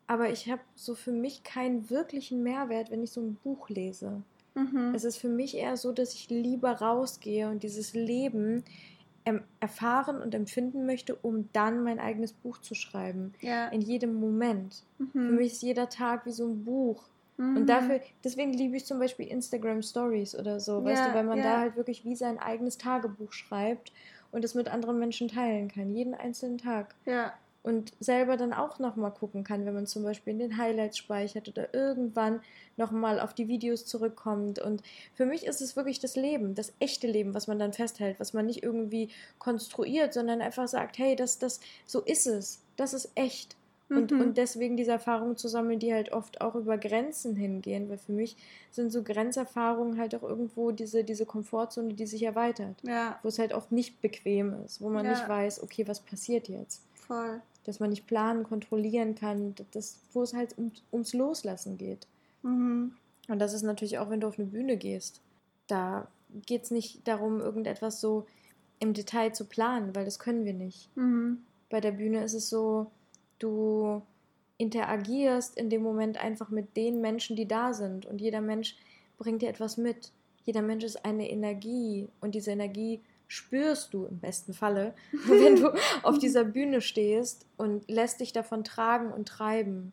aber 0.07 0.29
ich 0.29 0.49
habe 0.49 0.61
so 0.75 0.95
für 0.95 1.11
mich 1.11 1.43
keinen 1.43 1.89
wirklichen 1.89 2.41
Mehrwert, 2.41 2.89
wenn 2.89 3.03
ich 3.03 3.11
so 3.11 3.21
ein 3.21 3.35
Buch 3.43 3.69
lese. 3.69 4.21
Mhm. 4.57 4.93
Es 4.95 5.03
ist 5.03 5.17
für 5.17 5.29
mich 5.29 5.55
eher 5.55 5.77
so, 5.77 5.91
dass 5.91 6.13
ich 6.13 6.29
lieber 6.29 6.71
rausgehe 6.71 7.49
und 7.49 7.63
dieses 7.63 7.93
Leben 7.93 8.63
erfahren 9.59 10.21
und 10.21 10.33
empfinden 10.33 10.85
möchte, 10.85 11.13
um 11.13 11.49
dann 11.51 11.83
mein 11.83 11.99
eigenes 11.99 12.31
Buch 12.31 12.59
zu 12.59 12.75
schreiben. 12.75 13.33
Ja. 13.41 13.67
In 13.67 13.81
jedem 13.81 14.13
Moment. 14.13 14.83
Mhm. 14.99 15.11
Für 15.11 15.19
mich 15.19 15.51
ist 15.51 15.61
jeder 15.61 15.89
Tag 15.89 16.25
wie 16.25 16.31
so 16.31 16.47
ein 16.47 16.63
Buch. 16.63 17.03
Mhm. 17.35 17.57
Und 17.57 17.65
dafür, 17.67 17.99
deswegen 18.23 18.53
liebe 18.53 18.77
ich 18.77 18.85
zum 18.85 18.99
Beispiel 18.99 19.27
Instagram 19.27 19.81
Stories 19.81 20.33
oder 20.33 20.61
so, 20.61 20.79
ja, 20.79 20.85
weißt 20.85 21.07
du, 21.07 21.13
weil 21.13 21.25
man 21.25 21.39
ja. 21.39 21.43
da 21.43 21.59
halt 21.59 21.75
wirklich 21.75 22.05
wie 22.05 22.15
sein 22.15 22.39
eigenes 22.39 22.77
Tagebuch 22.77 23.33
schreibt 23.33 23.91
und 24.31 24.45
es 24.45 24.55
mit 24.55 24.69
anderen 24.69 24.97
Menschen 24.97 25.27
teilen 25.27 25.67
kann, 25.67 25.93
jeden 25.93 26.13
einzelnen 26.13 26.57
Tag. 26.57 26.95
Ja 27.05 27.33
und 27.67 27.91
selber 27.99 28.37
dann 28.37 28.53
auch 28.53 28.79
nochmal 28.79 29.11
gucken 29.11 29.43
kann, 29.43 29.65
wenn 29.65 29.73
man 29.73 29.87
zum 29.87 30.01
Beispiel 30.01 30.31
in 30.31 30.39
den 30.39 30.57
Highlights 30.57 30.97
speichert 30.97 31.49
oder 31.49 31.73
irgendwann 31.73 32.39
nochmal 32.77 33.19
auf 33.19 33.33
die 33.33 33.49
Videos 33.49 33.85
zurückkommt. 33.85 34.59
Und 34.59 34.81
für 35.15 35.25
mich 35.25 35.45
ist 35.45 35.59
es 35.59 35.75
wirklich 35.75 35.99
das 35.99 36.15
Leben, 36.15 36.55
das 36.55 36.71
echte 36.79 37.07
Leben, 37.07 37.33
was 37.33 37.47
man 37.47 37.59
dann 37.59 37.73
festhält, 37.73 38.21
was 38.21 38.31
man 38.31 38.45
nicht 38.45 38.63
irgendwie 38.63 39.09
konstruiert, 39.37 40.13
sondern 40.13 40.41
einfach 40.41 40.69
sagt, 40.69 40.97
hey, 40.97 41.17
das, 41.17 41.39
das, 41.39 41.59
so 41.85 41.99
ist 41.99 42.25
es, 42.25 42.61
das 42.77 42.93
ist 42.93 43.11
echt. 43.15 43.57
Und, 43.89 44.11
mhm. 44.11 44.21
und 44.21 44.37
deswegen 44.37 44.77
diese 44.77 44.91
Erfahrungen 44.91 45.35
zu 45.35 45.49
sammeln, 45.49 45.79
die 45.79 45.93
halt 45.93 46.13
oft 46.13 46.39
auch 46.39 46.55
über 46.55 46.77
Grenzen 46.77 47.35
hingehen, 47.35 47.89
weil 47.89 47.97
für 47.97 48.13
mich 48.13 48.37
sind 48.71 48.93
so 48.93 49.03
Grenzerfahrungen 49.03 49.99
halt 49.99 50.15
auch 50.15 50.23
irgendwo 50.23 50.71
diese, 50.71 51.03
diese 51.03 51.25
Komfortzone, 51.25 51.95
die 51.95 52.07
sich 52.07 52.23
erweitert. 52.23 52.77
Ja. 52.83 53.19
Wo 53.23 53.27
es 53.27 53.39
halt 53.39 53.53
oft 53.53 53.73
nicht 53.73 54.01
bequem 54.01 54.55
ist, 54.65 54.79
wo 54.79 54.87
man 54.87 55.03
ja. 55.03 55.11
nicht 55.11 55.27
weiß, 55.27 55.63
okay, 55.63 55.85
was 55.85 55.99
passiert 55.99 56.47
jetzt. 56.47 56.83
Voll 56.95 57.41
dass 57.67 57.81
man 57.81 57.89
nicht 57.89 58.07
planen, 58.07 58.45
kontrollieren 58.45 59.13
kann, 59.13 59.53
das, 59.71 59.99
wo 60.13 60.23
es 60.23 60.33
halt 60.33 60.57
um, 60.57 60.71
ums 60.91 61.13
Loslassen 61.13 61.77
geht. 61.77 62.07
Mhm. 62.41 62.93
Und 63.27 63.39
das 63.39 63.53
ist 63.53 63.63
natürlich 63.63 63.99
auch, 63.99 64.09
wenn 64.09 64.21
du 64.21 64.27
auf 64.27 64.39
eine 64.39 64.47
Bühne 64.47 64.77
gehst. 64.77 65.21
Da 65.67 66.07
geht 66.45 66.63
es 66.63 66.71
nicht 66.71 67.05
darum, 67.07 67.41
irgendetwas 67.41 67.99
so 67.99 68.25
im 68.79 68.93
Detail 68.93 69.33
zu 69.33 69.43
planen, 69.43 69.93
weil 69.95 70.05
das 70.05 70.17
können 70.17 70.45
wir 70.45 70.53
nicht. 70.53 70.89
Mhm. 70.95 71.39
Bei 71.69 71.81
der 71.81 71.91
Bühne 71.91 72.23
ist 72.23 72.33
es 72.33 72.49
so, 72.49 72.89
du 73.37 74.01
interagierst 74.57 75.57
in 75.57 75.69
dem 75.69 75.83
Moment 75.83 76.23
einfach 76.23 76.49
mit 76.49 76.77
den 76.77 77.01
Menschen, 77.01 77.35
die 77.35 77.49
da 77.49 77.73
sind. 77.73 78.05
Und 78.05 78.21
jeder 78.21 78.39
Mensch 78.39 78.77
bringt 79.17 79.41
dir 79.41 79.49
etwas 79.49 79.75
mit. 79.75 80.13
Jeder 80.45 80.61
Mensch 80.61 80.85
ist 80.85 81.03
eine 81.03 81.29
Energie 81.29 82.07
und 82.21 82.33
diese 82.33 82.51
Energie 82.51 83.01
spürst 83.27 83.93
du 83.93 84.05
im 84.05 84.19
besten 84.19 84.53
Falle, 84.53 84.93
wenn 85.27 85.55
du 85.57 85.73
auf 86.03 86.17
dieser 86.17 86.43
Bühne 86.43 86.81
stehst 86.81 87.45
und 87.57 87.89
lässt 87.89 88.19
dich 88.19 88.33
davon 88.33 88.63
tragen 88.63 89.11
und 89.11 89.27
treiben. 89.27 89.91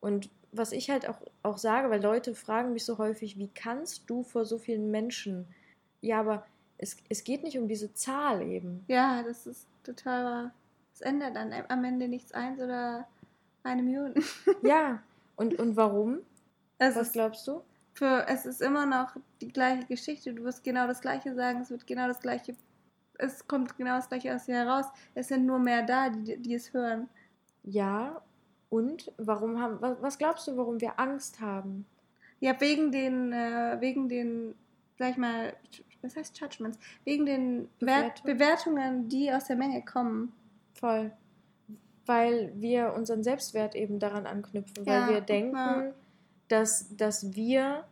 Und 0.00 0.30
was 0.52 0.72
ich 0.72 0.90
halt 0.90 1.08
auch, 1.08 1.20
auch 1.42 1.58
sage, 1.58 1.90
weil 1.90 2.02
Leute 2.02 2.34
fragen 2.34 2.72
mich 2.72 2.84
so 2.84 2.98
häufig, 2.98 3.38
wie 3.38 3.50
kannst 3.54 4.08
du 4.08 4.22
vor 4.22 4.44
so 4.44 4.58
vielen 4.58 4.90
Menschen? 4.90 5.46
Ja, 6.00 6.20
aber 6.20 6.46
es, 6.78 6.96
es 7.08 7.24
geht 7.24 7.42
nicht 7.42 7.58
um 7.58 7.68
diese 7.68 7.92
Zahl 7.92 8.42
eben. 8.42 8.84
Ja, 8.88 9.22
das 9.22 9.46
ist 9.46 9.66
total 9.84 10.24
wahr. 10.24 10.54
Es 10.94 11.02
ändert 11.02 11.36
dann 11.36 11.52
am 11.68 11.84
Ende 11.84 12.08
nichts 12.08 12.32
eins 12.32 12.60
oder 12.60 13.06
eine 13.62 13.82
Million. 13.82 14.14
ja, 14.62 15.02
und, 15.36 15.58
und 15.58 15.76
warum? 15.76 16.20
Es 16.78 16.96
Was 16.96 17.12
glaubst 17.12 17.46
du? 17.46 17.62
Für, 17.92 18.26
es 18.28 18.46
ist 18.46 18.62
immer 18.62 18.86
noch 18.86 19.14
die 19.40 19.48
gleiche 19.48 19.84
Geschichte. 19.84 20.32
Du 20.32 20.44
wirst 20.44 20.64
genau 20.64 20.86
das 20.86 21.00
Gleiche 21.00 21.34
sagen. 21.34 21.60
Es 21.60 21.70
wird 21.70 21.86
genau 21.86 22.08
das 22.08 22.20
Gleiche. 22.20 22.54
Es 23.20 23.46
kommt 23.46 23.76
genau 23.76 23.96
das 23.96 24.08
Gleiche 24.08 24.34
aus 24.34 24.46
dir 24.46 24.56
heraus. 24.56 24.86
Es 25.14 25.28
sind 25.28 25.46
nur 25.46 25.58
mehr 25.58 25.82
da, 25.82 26.10
die, 26.10 26.36
die 26.36 26.54
es 26.54 26.72
hören. 26.72 27.08
Ja, 27.62 28.22
und 28.70 29.12
warum 29.18 29.60
haben, 29.60 29.78
was, 29.80 30.16
glaubst 30.16 30.46
du, 30.46 30.56
warum 30.56 30.80
wir 30.80 30.98
Angst 30.98 31.40
haben? 31.40 31.84
Ja, 32.38 32.58
wegen 32.60 32.92
den, 32.92 33.32
äh, 33.32 33.76
wegen 33.80 34.08
den, 34.08 34.54
sag 34.98 35.10
ich 35.10 35.16
mal, 35.16 35.54
was 36.02 36.16
heißt 36.16 36.40
Judgments? 36.40 36.78
Wegen 37.04 37.26
den 37.26 37.68
Bewertung. 37.78 38.26
Bewertungen, 38.26 39.08
die 39.08 39.30
aus 39.32 39.44
der 39.44 39.56
Menge 39.56 39.84
kommen. 39.84 40.32
Voll. 40.74 41.12
Weil 42.06 42.52
wir 42.54 42.94
unseren 42.94 43.22
Selbstwert 43.22 43.74
eben 43.74 43.98
daran 43.98 44.26
anknüpfen, 44.26 44.84
ja, 44.84 45.06
weil 45.06 45.14
wir 45.14 45.20
denken, 45.20 45.56
ja. 45.56 45.92
dass, 46.48 46.96
dass 46.96 47.34
wir 47.34 47.84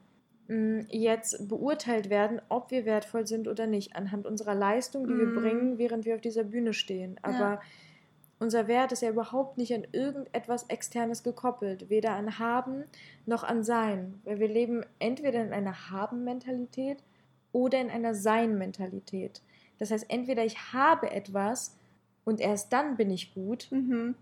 jetzt 0.89 1.49
beurteilt 1.49 2.09
werden, 2.09 2.41
ob 2.49 2.71
wir 2.71 2.87
wertvoll 2.87 3.27
sind 3.27 3.49
oder 3.49 3.67
nicht, 3.67 3.97
anhand 3.97 4.27
unserer 4.27 4.55
Leistung, 4.55 5.07
die 5.07 5.13
mm. 5.13 5.19
wir 5.19 5.27
mhm. 5.27 5.35
bringen, 5.35 5.79
während 5.79 6.05
wir 6.07 6.15
auf 6.15 6.23
dieser 6.23 6.45
Bühne 6.45 6.73
stehen. 6.73 7.19
Aber 7.23 7.39
ja 7.39 7.61
unser 8.41 8.69
Wert 8.69 8.93
ist 8.93 9.03
ja 9.03 9.11
überhaupt 9.11 9.59
nicht 9.59 9.75
an 9.75 9.87
irgendetwas 9.93 10.65
Externes 10.65 11.23
gekoppelt, 11.23 11.91
weder 11.91 12.13
an 12.13 12.39
Haben 12.39 12.85
noch 13.27 13.43
an 13.43 13.65
Sein. 13.65 14.21
Weil 14.25 14.39
wir 14.39 14.49
leben 14.49 14.85
entweder 15.01 15.43
in 15.43 15.53
einer 15.53 15.91
Haben-Mentalität 15.91 17.03
oder 17.51 17.81
in 17.81 17.91
einer 17.91 18.15
Sein-Mentalität. 18.15 19.43
Das 19.79 19.91
heißt, 19.91 20.07
entweder 20.09 20.45
ich 20.45 20.73
habe 20.73 21.11
etwas 21.11 21.77
und 22.25 22.41
erst 22.41 22.73
dann 22.73 22.97
bin 22.97 23.11
ich 23.11 23.35
gut, 23.35 23.69
mhm. 23.71 24.15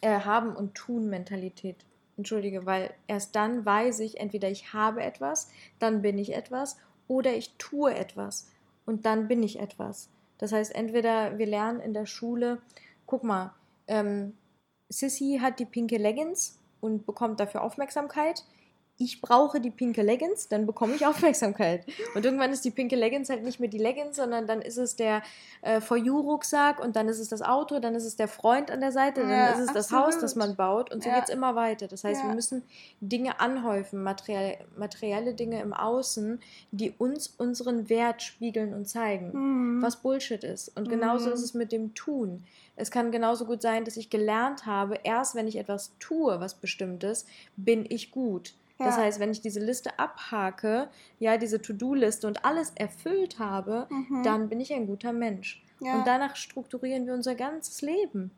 äh, 0.00 0.20
Haben- 0.20 0.54
und 0.54 0.74
Tun-Mentalität. 0.74 1.84
Entschuldige, 2.16 2.64
weil 2.66 2.94
erst 3.06 3.36
dann 3.36 3.64
weiß 3.64 4.00
ich, 4.00 4.18
entweder 4.18 4.50
ich 4.50 4.72
habe 4.72 5.02
etwas, 5.02 5.50
dann 5.78 6.02
bin 6.02 6.18
ich 6.18 6.34
etwas, 6.34 6.78
oder 7.08 7.34
ich 7.34 7.54
tue 7.58 7.94
etwas 7.94 8.50
und 8.84 9.06
dann 9.06 9.28
bin 9.28 9.42
ich 9.42 9.60
etwas. 9.60 10.08
Das 10.38 10.52
heißt, 10.52 10.74
entweder 10.74 11.38
wir 11.38 11.46
lernen 11.46 11.80
in 11.80 11.94
der 11.94 12.06
Schule, 12.06 12.60
guck 13.06 13.22
mal, 13.22 13.54
ähm, 13.86 14.34
Sissy 14.88 15.38
hat 15.40 15.58
die 15.58 15.64
pinke 15.64 15.96
Leggings 15.98 16.58
und 16.80 17.06
bekommt 17.06 17.40
dafür 17.40 17.62
Aufmerksamkeit. 17.62 18.44
Ich 18.98 19.20
brauche 19.20 19.60
die 19.60 19.70
pinke 19.70 20.02
Leggings, 20.02 20.48
dann 20.48 20.64
bekomme 20.64 20.94
ich 20.94 21.06
Aufmerksamkeit. 21.06 21.84
Und 22.14 22.24
irgendwann 22.24 22.52
ist 22.52 22.64
die 22.64 22.70
pinke 22.70 22.96
Leggings 22.96 23.28
halt 23.28 23.42
nicht 23.42 23.60
mehr 23.60 23.68
die 23.68 23.78
Leggings, 23.78 24.16
sondern 24.16 24.46
dann 24.46 24.62
ist 24.62 24.78
es 24.78 24.96
der 24.96 25.22
äh, 25.60 25.82
For 25.82 25.98
You-Rucksack 25.98 26.80
und 26.80 26.96
dann 26.96 27.08
ist 27.08 27.18
es 27.18 27.28
das 27.28 27.42
Auto, 27.42 27.78
dann 27.78 27.94
ist 27.94 28.04
es 28.04 28.16
der 28.16 28.28
Freund 28.28 28.70
an 28.70 28.80
der 28.80 28.92
Seite, 28.92 29.20
dann 29.20 29.30
ja, 29.30 29.46
ist 29.48 29.58
es 29.58 29.68
absolut. 29.68 29.76
das 29.76 29.92
Haus, 29.92 30.18
das 30.18 30.34
man 30.34 30.56
baut 30.56 30.92
und 30.92 31.02
so 31.02 31.10
ja. 31.10 31.16
geht 31.16 31.24
es 31.24 31.30
immer 31.30 31.54
weiter. 31.54 31.88
Das 31.88 32.04
heißt, 32.04 32.22
ja. 32.22 32.28
wir 32.28 32.34
müssen 32.34 32.62
Dinge 33.00 33.38
anhäufen, 33.38 34.02
materiell, 34.02 34.58
materielle 34.76 35.34
Dinge 35.34 35.60
im 35.60 35.74
Außen, 35.74 36.40
die 36.70 36.94
uns 36.96 37.34
unseren 37.36 37.90
Wert 37.90 38.22
spiegeln 38.22 38.72
und 38.72 38.88
zeigen, 38.88 39.30
mhm. 39.32 39.82
was 39.82 39.96
Bullshit 39.96 40.42
ist. 40.42 40.74
Und 40.74 40.88
genauso 40.88 41.28
mhm. 41.28 41.34
ist 41.34 41.42
es 41.42 41.52
mit 41.52 41.70
dem 41.70 41.94
Tun. 41.94 42.44
Es 42.76 42.90
kann 42.90 43.10
genauso 43.10 43.46
gut 43.46 43.62
sein, 43.62 43.84
dass 43.84 43.96
ich 43.96 44.10
gelernt 44.10 44.66
habe, 44.66 44.98
erst 45.02 45.34
wenn 45.34 45.48
ich 45.48 45.56
etwas 45.56 45.92
tue, 45.98 46.40
was 46.40 46.54
bestimmtes, 46.54 47.26
bin 47.56 47.86
ich 47.88 48.10
gut. 48.10 48.54
Ja. 48.78 48.86
Das 48.86 48.96
heißt, 48.98 49.20
wenn 49.20 49.30
ich 49.30 49.40
diese 49.40 49.60
Liste 49.60 49.98
abhake, 49.98 50.88
ja, 51.18 51.38
diese 51.38 51.60
To-Do-Liste 51.62 52.26
und 52.26 52.44
alles 52.44 52.72
erfüllt 52.74 53.38
habe, 53.38 53.86
mhm. 53.90 54.22
dann 54.22 54.48
bin 54.48 54.60
ich 54.60 54.72
ein 54.72 54.86
guter 54.86 55.12
Mensch. 55.12 55.64
Ja. 55.80 55.96
Und 55.96 56.06
danach 56.06 56.36
strukturieren 56.36 57.06
wir 57.06 57.14
unser 57.14 57.34
ganzes 57.34 57.82
Leben. 57.82 58.30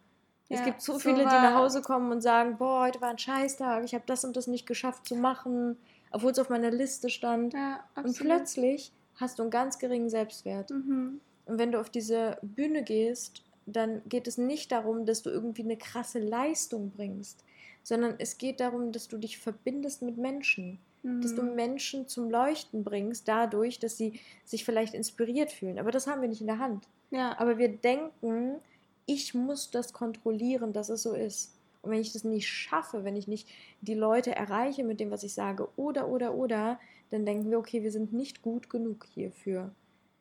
Ja, 0.48 0.58
es 0.58 0.64
gibt 0.64 0.80
so, 0.80 0.94
so 0.94 0.98
viele, 1.00 1.18
die 1.18 1.24
nach 1.24 1.56
Hause 1.56 1.82
kommen 1.82 2.10
und 2.10 2.22
sagen, 2.22 2.56
boah, 2.56 2.86
heute 2.86 3.00
war 3.00 3.10
ein 3.10 3.18
Scheißtag, 3.18 3.84
ich 3.84 3.94
habe 3.94 4.04
das 4.06 4.24
und 4.24 4.36
das 4.36 4.46
nicht 4.46 4.66
geschafft 4.66 5.06
zu 5.06 5.14
machen, 5.14 5.76
obwohl 6.10 6.30
es 6.30 6.38
auf 6.38 6.48
meiner 6.48 6.70
Liste 6.70 7.10
stand. 7.10 7.54
und 7.94 8.16
plötzlich 8.16 8.92
hast 9.16 9.38
du 9.38 9.42
einen 9.42 9.50
ganz 9.50 9.78
geringen 9.78 10.08
Selbstwert. 10.08 10.70
Mhm. 10.70 11.20
Und 11.44 11.58
wenn 11.58 11.72
du 11.72 11.80
auf 11.80 11.90
diese 11.90 12.38
Bühne 12.42 12.82
gehst 12.82 13.42
dann 13.72 14.02
geht 14.08 14.26
es 14.26 14.38
nicht 14.38 14.72
darum, 14.72 15.06
dass 15.06 15.22
du 15.22 15.30
irgendwie 15.30 15.62
eine 15.62 15.76
krasse 15.76 16.18
Leistung 16.18 16.90
bringst, 16.90 17.44
sondern 17.88 18.16
es 18.18 18.36
geht 18.36 18.60
darum, 18.60 18.92
dass 18.92 19.08
du 19.08 19.16
dich 19.16 19.38
verbindest 19.38 20.02
mit 20.02 20.18
Menschen, 20.18 20.78
mhm. 21.02 21.22
dass 21.22 21.34
du 21.34 21.42
mhm. 21.42 21.54
Menschen 21.54 22.06
zum 22.06 22.28
Leuchten 22.28 22.84
bringst, 22.84 23.26
dadurch, 23.26 23.78
dass 23.78 23.96
sie 23.96 24.20
sich 24.44 24.66
vielleicht 24.66 24.92
inspiriert 24.92 25.50
fühlen. 25.50 25.78
Aber 25.78 25.90
das 25.90 26.06
haben 26.06 26.20
wir 26.20 26.28
nicht 26.28 26.42
in 26.42 26.48
der 26.48 26.58
Hand. 26.58 26.86
Ja. 27.10 27.38
Aber 27.38 27.56
wir 27.56 27.68
denken, 27.70 28.56
ich 29.06 29.32
muss 29.32 29.70
das 29.70 29.94
kontrollieren, 29.94 30.74
dass 30.74 30.90
es 30.90 31.02
so 31.02 31.14
ist. 31.14 31.54
Und 31.80 31.92
wenn 31.92 32.00
ich 32.02 32.12
das 32.12 32.24
nicht 32.24 32.46
schaffe, 32.46 33.04
wenn 33.04 33.16
ich 33.16 33.26
nicht 33.26 33.48
die 33.80 33.94
Leute 33.94 34.36
erreiche 34.36 34.84
mit 34.84 35.00
dem, 35.00 35.10
was 35.10 35.22
ich 35.22 35.32
sage, 35.32 35.66
oder, 35.76 36.08
oder, 36.08 36.34
oder, 36.34 36.78
dann 37.08 37.24
denken 37.24 37.50
wir, 37.50 37.58
okay, 37.58 37.82
wir 37.82 37.90
sind 37.90 38.12
nicht 38.12 38.42
gut 38.42 38.68
genug 38.68 39.06
hierfür. 39.14 39.70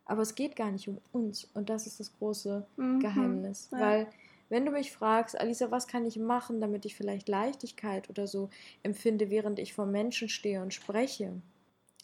Aber 0.05 0.21
es 0.21 0.35
geht 0.35 0.55
gar 0.55 0.71
nicht 0.71 0.87
um 0.87 0.99
uns. 1.11 1.49
Und 1.53 1.69
das 1.69 1.85
ist 1.85 1.99
das 1.99 2.17
große 2.17 2.65
mhm. 2.77 3.01
Geheimnis. 3.01 3.67
Ja. 3.73 3.79
Weil, 3.81 4.07
wenn 4.49 4.65
du 4.65 4.71
mich 4.71 4.91
fragst, 4.91 5.39
Alisa, 5.39 5.71
was 5.71 5.87
kann 5.87 6.05
ich 6.05 6.17
machen, 6.17 6.61
damit 6.61 6.85
ich 6.85 6.95
vielleicht 6.95 7.27
Leichtigkeit 7.27 8.09
oder 8.09 8.27
so 8.27 8.49
empfinde, 8.83 9.29
während 9.29 9.59
ich 9.59 9.73
vor 9.73 9.85
Menschen 9.85 10.29
stehe 10.29 10.61
und 10.61 10.73
spreche? 10.73 11.33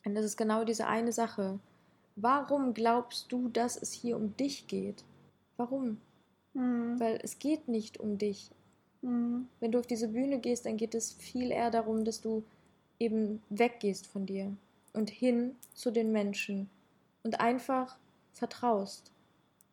Das 0.04 0.26
ist 0.26 0.38
genau 0.38 0.66
diese 0.66 0.88
eine 0.88 1.12
Sache. 1.12 1.60
Warum 2.16 2.74
glaubst 2.74 3.32
du, 3.32 3.50
dass 3.50 3.82
es 3.82 3.94
hier 3.94 4.18
um 4.18 4.36
dich 4.36 4.68
geht? 4.68 5.04
Warum? 5.58 5.98
Mhm. 6.54 7.00
Weil 7.00 7.20
es 7.24 7.40
geht 7.40 7.68
nicht 7.68 8.00
um 8.00 8.18
dich. 8.18 8.52
Mhm. 9.02 9.48
Wenn 9.60 9.72
du 9.72 9.80
auf 9.80 9.88
diese 9.88 10.10
Bühne 10.10 10.40
gehst, 10.40 10.66
dann 10.66 10.78
geht 10.78 10.94
es 10.94 11.14
viel 11.14 11.52
eher 11.52 11.72
darum, 11.72 12.04
dass 12.04 12.22
du 12.22 12.44
eben 13.00 13.42
weggehst 13.50 14.08
von 14.08 14.26
dir 14.26 14.52
und 14.92 15.10
hin 15.10 15.56
zu 15.74 15.90
den 15.90 16.12
Menschen, 16.12 16.70
und 17.24 17.40
einfach 17.40 17.98
vertraust, 18.34 19.12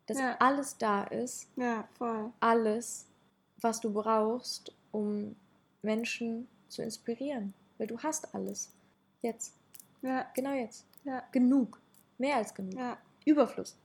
dass 0.07 0.19
ja. 0.19 0.35
alles 0.39 0.77
da 0.77 1.03
ist. 1.03 1.47
Ja, 1.55 1.87
voll. 1.97 2.31
Alles, 2.39 3.07
was 3.61 3.79
du 3.79 3.91
brauchst, 3.91 4.73
um 4.91 5.35
Menschen 5.81 6.47
zu 6.67 6.81
inspirieren. 6.81 7.53
Weil 7.77 7.87
du 7.87 7.99
hast 7.99 8.33
alles. 8.33 8.73
Jetzt. 9.21 9.55
Ja. 10.01 10.25
Genau 10.35 10.53
jetzt. 10.53 10.85
Ja. 11.03 11.23
Genug. 11.31 11.79
Mehr 12.17 12.37
als 12.37 12.53
genug. 12.53 12.77
Ja. 12.77 12.97
Überfluss. 13.25 13.77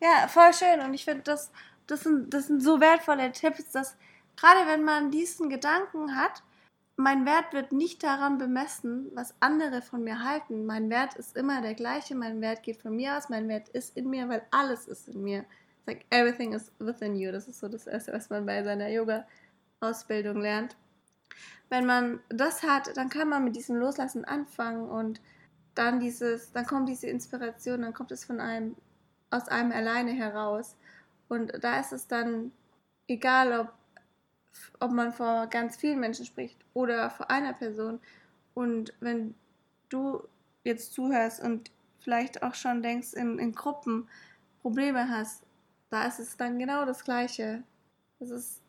Ja, 0.00 0.28
voll 0.28 0.52
schön. 0.52 0.80
Und 0.80 0.94
ich 0.94 1.04
finde, 1.04 1.22
das, 1.22 1.50
das, 1.86 2.02
sind, 2.02 2.32
das 2.32 2.46
sind 2.46 2.62
so 2.62 2.80
wertvolle 2.80 3.32
Tipps, 3.32 3.70
dass 3.70 3.96
gerade 4.36 4.66
wenn 4.66 4.84
man 4.84 5.10
diesen 5.10 5.48
Gedanken 5.48 6.16
hat, 6.16 6.42
mein 6.96 7.26
Wert 7.26 7.52
wird 7.52 7.72
nicht 7.72 8.02
daran 8.04 8.38
bemessen, 8.38 9.10
was 9.14 9.34
andere 9.40 9.82
von 9.82 10.04
mir 10.04 10.22
halten. 10.22 10.64
Mein 10.64 10.90
Wert 10.90 11.14
ist 11.14 11.36
immer 11.36 11.60
der 11.60 11.74
gleiche. 11.74 12.14
Mein 12.14 12.40
Wert 12.40 12.62
geht 12.62 12.80
von 12.80 12.94
mir 12.94 13.16
aus. 13.16 13.28
Mein 13.28 13.48
Wert 13.48 13.68
ist 13.70 13.96
in 13.96 14.08
mir, 14.10 14.28
weil 14.28 14.42
alles 14.52 14.86
ist 14.86 15.08
in 15.08 15.22
mir. 15.22 15.40
It's 15.40 15.86
like 15.86 16.06
everything 16.10 16.52
is 16.52 16.70
within 16.78 17.16
you. 17.16 17.32
Das 17.32 17.48
ist 17.48 17.58
so 17.58 17.68
das 17.68 17.88
Erste, 17.88 18.12
was 18.12 18.30
man 18.30 18.46
bei 18.46 18.62
seiner 18.62 18.88
Yoga-Ausbildung 18.88 20.40
lernt. 20.40 20.76
Wenn 21.68 21.84
man 21.84 22.20
das 22.28 22.62
hat, 22.62 22.96
dann 22.96 23.08
kann 23.08 23.28
man 23.28 23.42
mit 23.42 23.56
diesem 23.56 23.76
Loslassen 23.76 24.24
anfangen 24.24 24.88
und 24.88 25.20
dann 25.74 25.98
dieses, 25.98 26.52
dann 26.52 26.66
kommt 26.66 26.88
diese 26.88 27.08
Inspiration, 27.08 27.82
dann 27.82 27.94
kommt 27.94 28.12
es 28.12 28.24
von 28.24 28.38
einem, 28.38 28.76
aus 29.30 29.48
einem 29.48 29.72
alleine 29.72 30.12
heraus. 30.12 30.76
Und 31.28 31.52
da 31.60 31.80
ist 31.80 31.92
es 31.92 32.06
dann 32.06 32.52
egal, 33.08 33.58
ob 33.58 33.72
ob 34.80 34.92
man 34.92 35.12
vor 35.12 35.46
ganz 35.48 35.76
vielen 35.76 36.00
Menschen 36.00 36.24
spricht 36.24 36.58
oder 36.74 37.10
vor 37.10 37.30
einer 37.30 37.52
Person. 37.52 38.00
Und 38.54 38.94
wenn 39.00 39.34
du 39.88 40.22
jetzt 40.64 40.92
zuhörst 40.92 41.42
und 41.42 41.70
vielleicht 41.98 42.42
auch 42.42 42.54
schon 42.54 42.82
denkst, 42.82 43.14
in, 43.14 43.38
in 43.38 43.52
Gruppen 43.52 44.08
Probleme 44.62 45.08
hast, 45.08 45.44
da 45.90 46.06
ist 46.06 46.18
es 46.18 46.36
dann 46.36 46.58
genau 46.58 46.84
das 46.84 47.04
Gleiche. 47.04 47.62
Das 48.18 48.30
ist, 48.30 48.62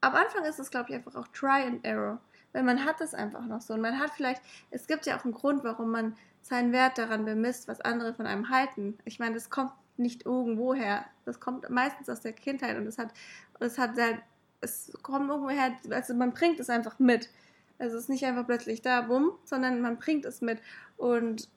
am 0.00 0.14
Anfang 0.14 0.44
ist 0.44 0.58
es, 0.58 0.70
glaube 0.70 0.90
ich, 0.90 0.96
einfach 0.96 1.14
auch 1.14 1.28
Try 1.28 1.62
and 1.66 1.84
Error. 1.84 2.20
Weil 2.52 2.62
man 2.62 2.84
hat 2.84 3.00
es 3.00 3.14
einfach 3.14 3.44
noch 3.44 3.60
so. 3.60 3.74
Und 3.74 3.82
man 3.82 3.98
hat 3.98 4.10
vielleicht, 4.10 4.42
es 4.70 4.86
gibt 4.86 5.06
ja 5.06 5.18
auch 5.18 5.24
einen 5.24 5.34
Grund, 5.34 5.64
warum 5.64 5.90
man 5.90 6.16
seinen 6.40 6.72
Wert 6.72 6.98
daran 6.98 7.24
bemisst, 7.24 7.68
was 7.68 7.80
andere 7.80 8.14
von 8.14 8.26
einem 8.26 8.48
halten. 8.48 8.98
Ich 9.04 9.18
meine, 9.18 9.34
das 9.34 9.50
kommt 9.50 9.72
nicht 9.96 10.24
irgendwoher. 10.24 11.04
Das 11.24 11.40
kommt 11.40 11.68
meistens 11.68 12.08
aus 12.08 12.20
der 12.20 12.32
Kindheit 12.32 12.76
und 12.76 12.86
es 12.86 12.98
hat, 12.98 13.12
es 13.60 13.78
hat 13.78 13.96
sehr 13.96 14.18
es 14.60 14.92
kommt 15.02 15.28
irgendwoher, 15.28 15.72
also 15.90 16.14
man 16.14 16.32
bringt 16.32 16.60
es 16.60 16.70
einfach 16.70 16.98
mit. 16.98 17.30
Also 17.78 17.96
es 17.96 18.04
ist 18.04 18.08
nicht 18.08 18.24
einfach 18.24 18.46
plötzlich 18.46 18.82
da, 18.82 19.02
bumm, 19.02 19.32
sondern 19.44 19.80
man 19.80 19.98
bringt 19.98 20.24
es 20.24 20.40
mit. 20.40 20.60
Und 20.96 21.48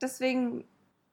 deswegen, 0.00 0.64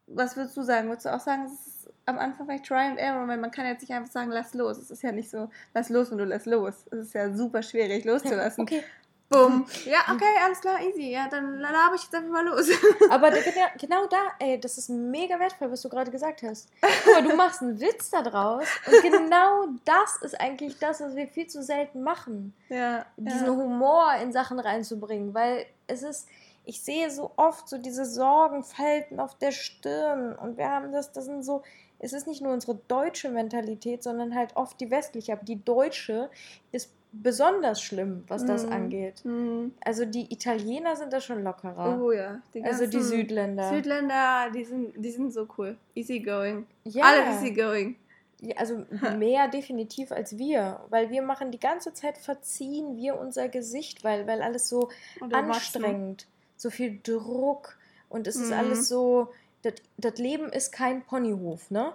was 0.08 0.36
würdest 0.36 0.58
du 0.58 0.64
sagen? 0.64 0.88
Würdest 0.88 1.06
du 1.06 1.14
auch 1.14 1.20
sagen, 1.20 1.46
es 1.46 1.68
ist 1.68 1.90
am 2.06 2.18
Anfang 2.18 2.48
vielleicht 2.48 2.66
Try 2.66 2.88
and 2.88 2.98
Error, 2.98 3.28
weil 3.28 3.38
man 3.38 3.52
kann 3.52 3.68
jetzt 3.68 3.82
nicht 3.82 3.92
einfach 3.92 4.12
sagen, 4.12 4.32
lass 4.32 4.56
los. 4.56 4.78
Es 4.80 4.90
ist 4.90 5.04
ja 5.04 5.12
nicht 5.12 5.30
so, 5.30 5.50
lass 5.76 5.90
los 5.90 6.12
und 6.12 6.18
du 6.18 6.26
lass 6.26 6.46
los. 6.46 6.86
Es 6.90 7.00
ist 7.00 7.14
ja 7.14 7.32
super 7.34 7.62
schwierig 7.62 8.06
loszulassen. 8.06 8.64
Okay, 8.64 8.84
Bumm. 9.30 9.68
Ja, 9.86 10.12
okay, 10.12 10.26
alles 10.44 10.60
klar, 10.60 10.82
easy. 10.82 11.12
Ja, 11.12 11.28
dann 11.30 11.60
laber 11.60 11.94
ich 11.96 12.04
jetzt 12.04 12.16
einfach 12.16 12.32
mal 12.32 12.46
los. 12.46 12.68
Aber 13.12 13.30
genau, 13.30 13.68
genau 13.80 14.08
da, 14.08 14.18
ey, 14.40 14.60
das 14.60 14.80
ist 14.80 14.90
mega 14.90 15.40
wertvoll, 15.40 15.72
was 15.72 15.84
du 15.84 15.90
gerade 15.90 16.10
gesagt 16.10 16.42
hast. 16.42 16.68
Guck 16.82 17.14
mal, 17.14 17.24
du 17.24 17.36
machst 17.36 17.62
einen 17.62 17.80
Witz 17.80 18.10
da 18.10 18.24
draus 18.24 18.66
und 18.88 19.02
genau 19.04 19.68
das 19.86 20.18
ist 20.24 20.40
eigentlich 20.40 20.80
das, 20.80 21.02
was 21.02 21.16
wir 21.16 21.28
viel 21.28 21.46
zu 21.46 21.62
selten 21.62 22.02
machen. 22.02 22.56
Ja. 22.70 23.06
Diesen 23.18 23.46
ja. 23.46 23.54
Humor 23.54 24.14
in 24.20 24.34
Sachen 24.34 24.60
reinzubringen, 24.60 25.36
weil 25.36 25.68
es 25.86 26.02
ist, 26.02 26.28
ich 26.66 26.82
sehe 26.82 27.12
so 27.12 27.32
oft 27.36 27.70
so 27.70 27.78
diese 27.78 28.06
Sorgenfalten 28.06 29.20
auf 29.20 29.38
der 29.38 29.52
Stirn 29.52 30.36
und 30.36 30.58
wir 30.58 30.70
haben 30.70 30.92
das, 30.92 31.12
das 31.12 31.26
sind 31.26 31.44
so, 31.44 31.62
es 32.00 32.14
ist 32.14 32.26
nicht 32.26 32.42
nur 32.42 32.54
unsere 32.54 32.76
deutsche 32.88 33.30
Mentalität, 33.30 34.02
sondern 34.02 34.34
halt 34.34 34.56
oft 34.56 34.80
die 34.82 34.90
westliche, 34.90 35.34
aber 35.34 35.44
die 35.44 35.64
deutsche 35.64 36.32
ist 36.72 36.90
besonders 37.12 37.82
schlimm, 37.82 38.24
was 38.28 38.46
das 38.46 38.66
Mhm. 38.66 38.72
angeht. 38.72 39.26
Mhm. 39.26 39.74
Also 39.84 40.06
die 40.06 40.32
Italiener 40.32 40.96
sind 40.96 41.12
da 41.12 41.20
schon 41.20 41.44
lockerer. 41.44 42.00
Oh 42.02 42.12
ja. 42.12 42.42
Die 42.54 42.64
also 42.64 42.86
die 42.86 43.02
Südländer. 43.02 43.70
Südländer, 43.70 44.50
die 44.54 44.64
sind, 44.64 44.94
die 44.96 45.10
sind 45.12 45.32
so 45.34 45.48
cool. 45.58 45.76
Easy 45.96 46.20
going. 46.20 46.68
ja, 46.84 47.04
Alle 47.06 47.26
easy 47.32 47.52
going. 47.52 47.96
ja, 48.42 48.56
also 48.58 48.86
mehr 49.18 49.48
definitiv 49.48 50.12
als 50.12 50.38
wir, 50.38 50.80
weil 50.90 51.10
wir 51.10 51.22
machen 51.24 51.52
die 51.52 51.60
ganze 51.60 51.94
Zeit 51.94 52.18
verziehen 52.18 52.96
wir 52.96 53.20
unser 53.20 53.50
Gesicht, 53.50 54.04
weil, 54.04 54.28
weil 54.28 54.42
alles 54.42 54.70
so 54.70 54.90
anstrengend, 55.32 56.28
so 56.58 56.70
viel 56.70 57.00
Druck 57.04 57.78
und 58.10 58.28
es 58.28 58.36
ist 58.36 58.48
Mhm. 58.52 58.58
alles 58.60 58.88
so, 58.88 59.30
das- 59.64 59.74
das 59.98 60.18
Leben 60.20 60.50
ist 60.50 60.72
kein 60.72 61.02
Ponyhof, 61.04 61.72
ne? 61.72 61.94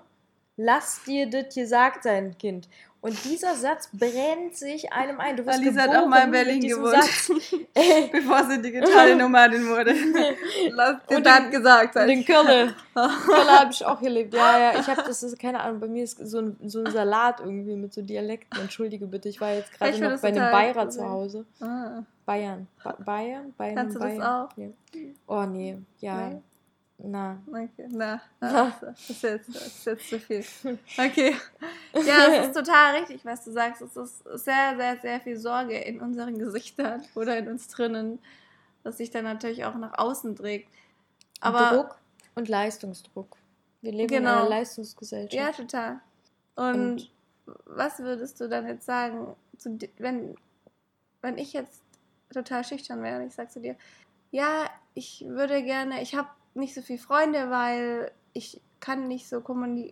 Lass 0.56 1.02
dir 1.04 1.28
das 1.28 1.54
gesagt 1.54 2.04
sein, 2.04 2.36
Kind. 2.38 2.68
Und 3.04 3.22
dieser 3.22 3.54
Satz 3.54 3.90
brennt 3.92 4.56
sich 4.56 4.90
einem 4.90 5.20
ein. 5.20 5.36
Du 5.36 5.44
wirst 5.44 5.58
Alisa 5.58 5.82
hat 5.82 5.94
auch 5.94 6.06
mal 6.06 6.24
in 6.24 6.30
Berlin 6.30 6.60
gewohnt. 6.62 6.94
Bevor 8.12 8.44
sie 8.44 8.62
digitale 8.62 9.14
Nomadin 9.14 9.68
wurde. 9.68 9.94
Lass 10.70 10.96
Und 11.14 11.26
das 11.26 11.40
in- 11.40 11.50
gesagt. 11.50 11.96
Und 11.96 12.08
in 12.08 12.24
Köln. 12.24 12.74
Köln 12.94 13.48
habe 13.50 13.70
ich 13.70 13.84
auch 13.84 14.00
gelebt. 14.00 14.32
Ja, 14.32 14.58
ja, 14.58 14.80
ich 14.80 14.86
habe 14.86 15.02
das 15.06 15.22
ist 15.22 15.38
keine 15.38 15.60
Ahnung. 15.60 15.80
Bei 15.80 15.86
mir 15.86 16.02
ist 16.02 16.16
so 16.26 16.38
ein, 16.38 16.56
so 16.64 16.82
ein 16.82 16.90
Salat 16.92 17.40
irgendwie 17.40 17.76
mit 17.76 17.92
so 17.92 18.00
Dialekten. 18.00 18.58
Entschuldige 18.58 19.06
bitte, 19.06 19.28
ich 19.28 19.38
war 19.38 19.52
jetzt 19.52 19.70
gerade 19.78 20.00
noch 20.00 20.08
das 20.12 20.22
bei 20.22 20.28
einem 20.28 20.50
Bayer 20.50 20.88
zu 20.88 21.06
Hause. 21.06 21.44
Ah. 21.60 22.02
Bayern. 22.24 22.66
Ba 22.82 22.96
Bayern? 23.04 23.52
Bayern? 23.58 23.76
Kannst 23.76 23.96
du 23.96 24.00
das 24.00 24.16
Bayern. 24.16 24.22
auch? 24.22 24.48
Ja. 24.56 24.68
Oh 25.26 25.42
nee, 25.44 25.76
ja. 26.00 26.28
Nee? 26.28 26.40
Na. 27.06 27.38
Okay, 27.48 27.86
na, 27.90 28.20
na, 28.40 28.72
das 28.80 29.10
ist 29.10 29.22
jetzt, 29.22 29.54
das 29.54 29.66
ist 29.66 29.84
jetzt 29.86 30.08
zu 30.08 30.18
viel. 30.18 30.44
Okay. 30.98 31.36
Ja, 32.06 32.26
es 32.40 32.46
ist 32.48 32.56
total 32.56 32.96
richtig, 32.96 33.24
was 33.24 33.44
du 33.44 33.52
sagst. 33.52 33.82
Es 33.82 33.94
ist 33.96 34.24
sehr, 34.44 34.74
sehr, 34.76 34.98
sehr 35.00 35.20
viel 35.20 35.36
Sorge 35.36 35.76
in 35.78 36.00
unseren 36.00 36.38
Gesichtern 36.38 37.04
oder 37.14 37.36
in 37.36 37.48
uns 37.48 37.68
drinnen, 37.68 38.18
das 38.82 38.96
sich 38.96 39.10
dann 39.10 39.24
natürlich 39.24 39.64
auch 39.64 39.74
nach 39.74 39.98
außen 39.98 40.34
trägt. 40.36 40.68
Aber 41.40 41.76
Druck 41.76 41.98
und 42.34 42.48
Leistungsdruck. 42.48 43.36
Wir 43.82 43.92
leben 43.92 44.14
in 44.14 44.22
Genau. 44.22 44.40
einer 44.40 44.48
Leistungsgesellschaft. 44.48 45.34
ja, 45.34 45.52
total. 45.52 46.00
Und, 46.56 47.10
was 47.66 47.98
würdest 47.98 48.40
du 48.40 48.48
dann 48.48 48.66
jetzt 48.66 48.86
sagen, 48.86 49.36
zu, 49.58 49.78
wenn, 49.98 50.34
wenn 51.20 51.36
ich 51.36 51.52
jetzt 51.52 51.82
total 52.32 52.64
schüchtern 52.64 53.02
wäre 53.02 53.20
und 53.20 53.26
ich 53.28 53.34
sag 53.34 53.52
zu 53.52 53.60
dir, 53.60 53.76
ja, 54.30 54.70
ich 54.94 55.24
würde 55.28 55.62
gerne, 55.62 56.00
ich 56.02 56.14
habe 56.14 56.28
nicht 56.54 56.74
so 56.74 56.82
viele 56.82 56.98
Freunde, 56.98 57.50
weil 57.50 58.10
ich 58.32 58.60
kann 58.80 59.08
nicht 59.08 59.28
so 59.28 59.42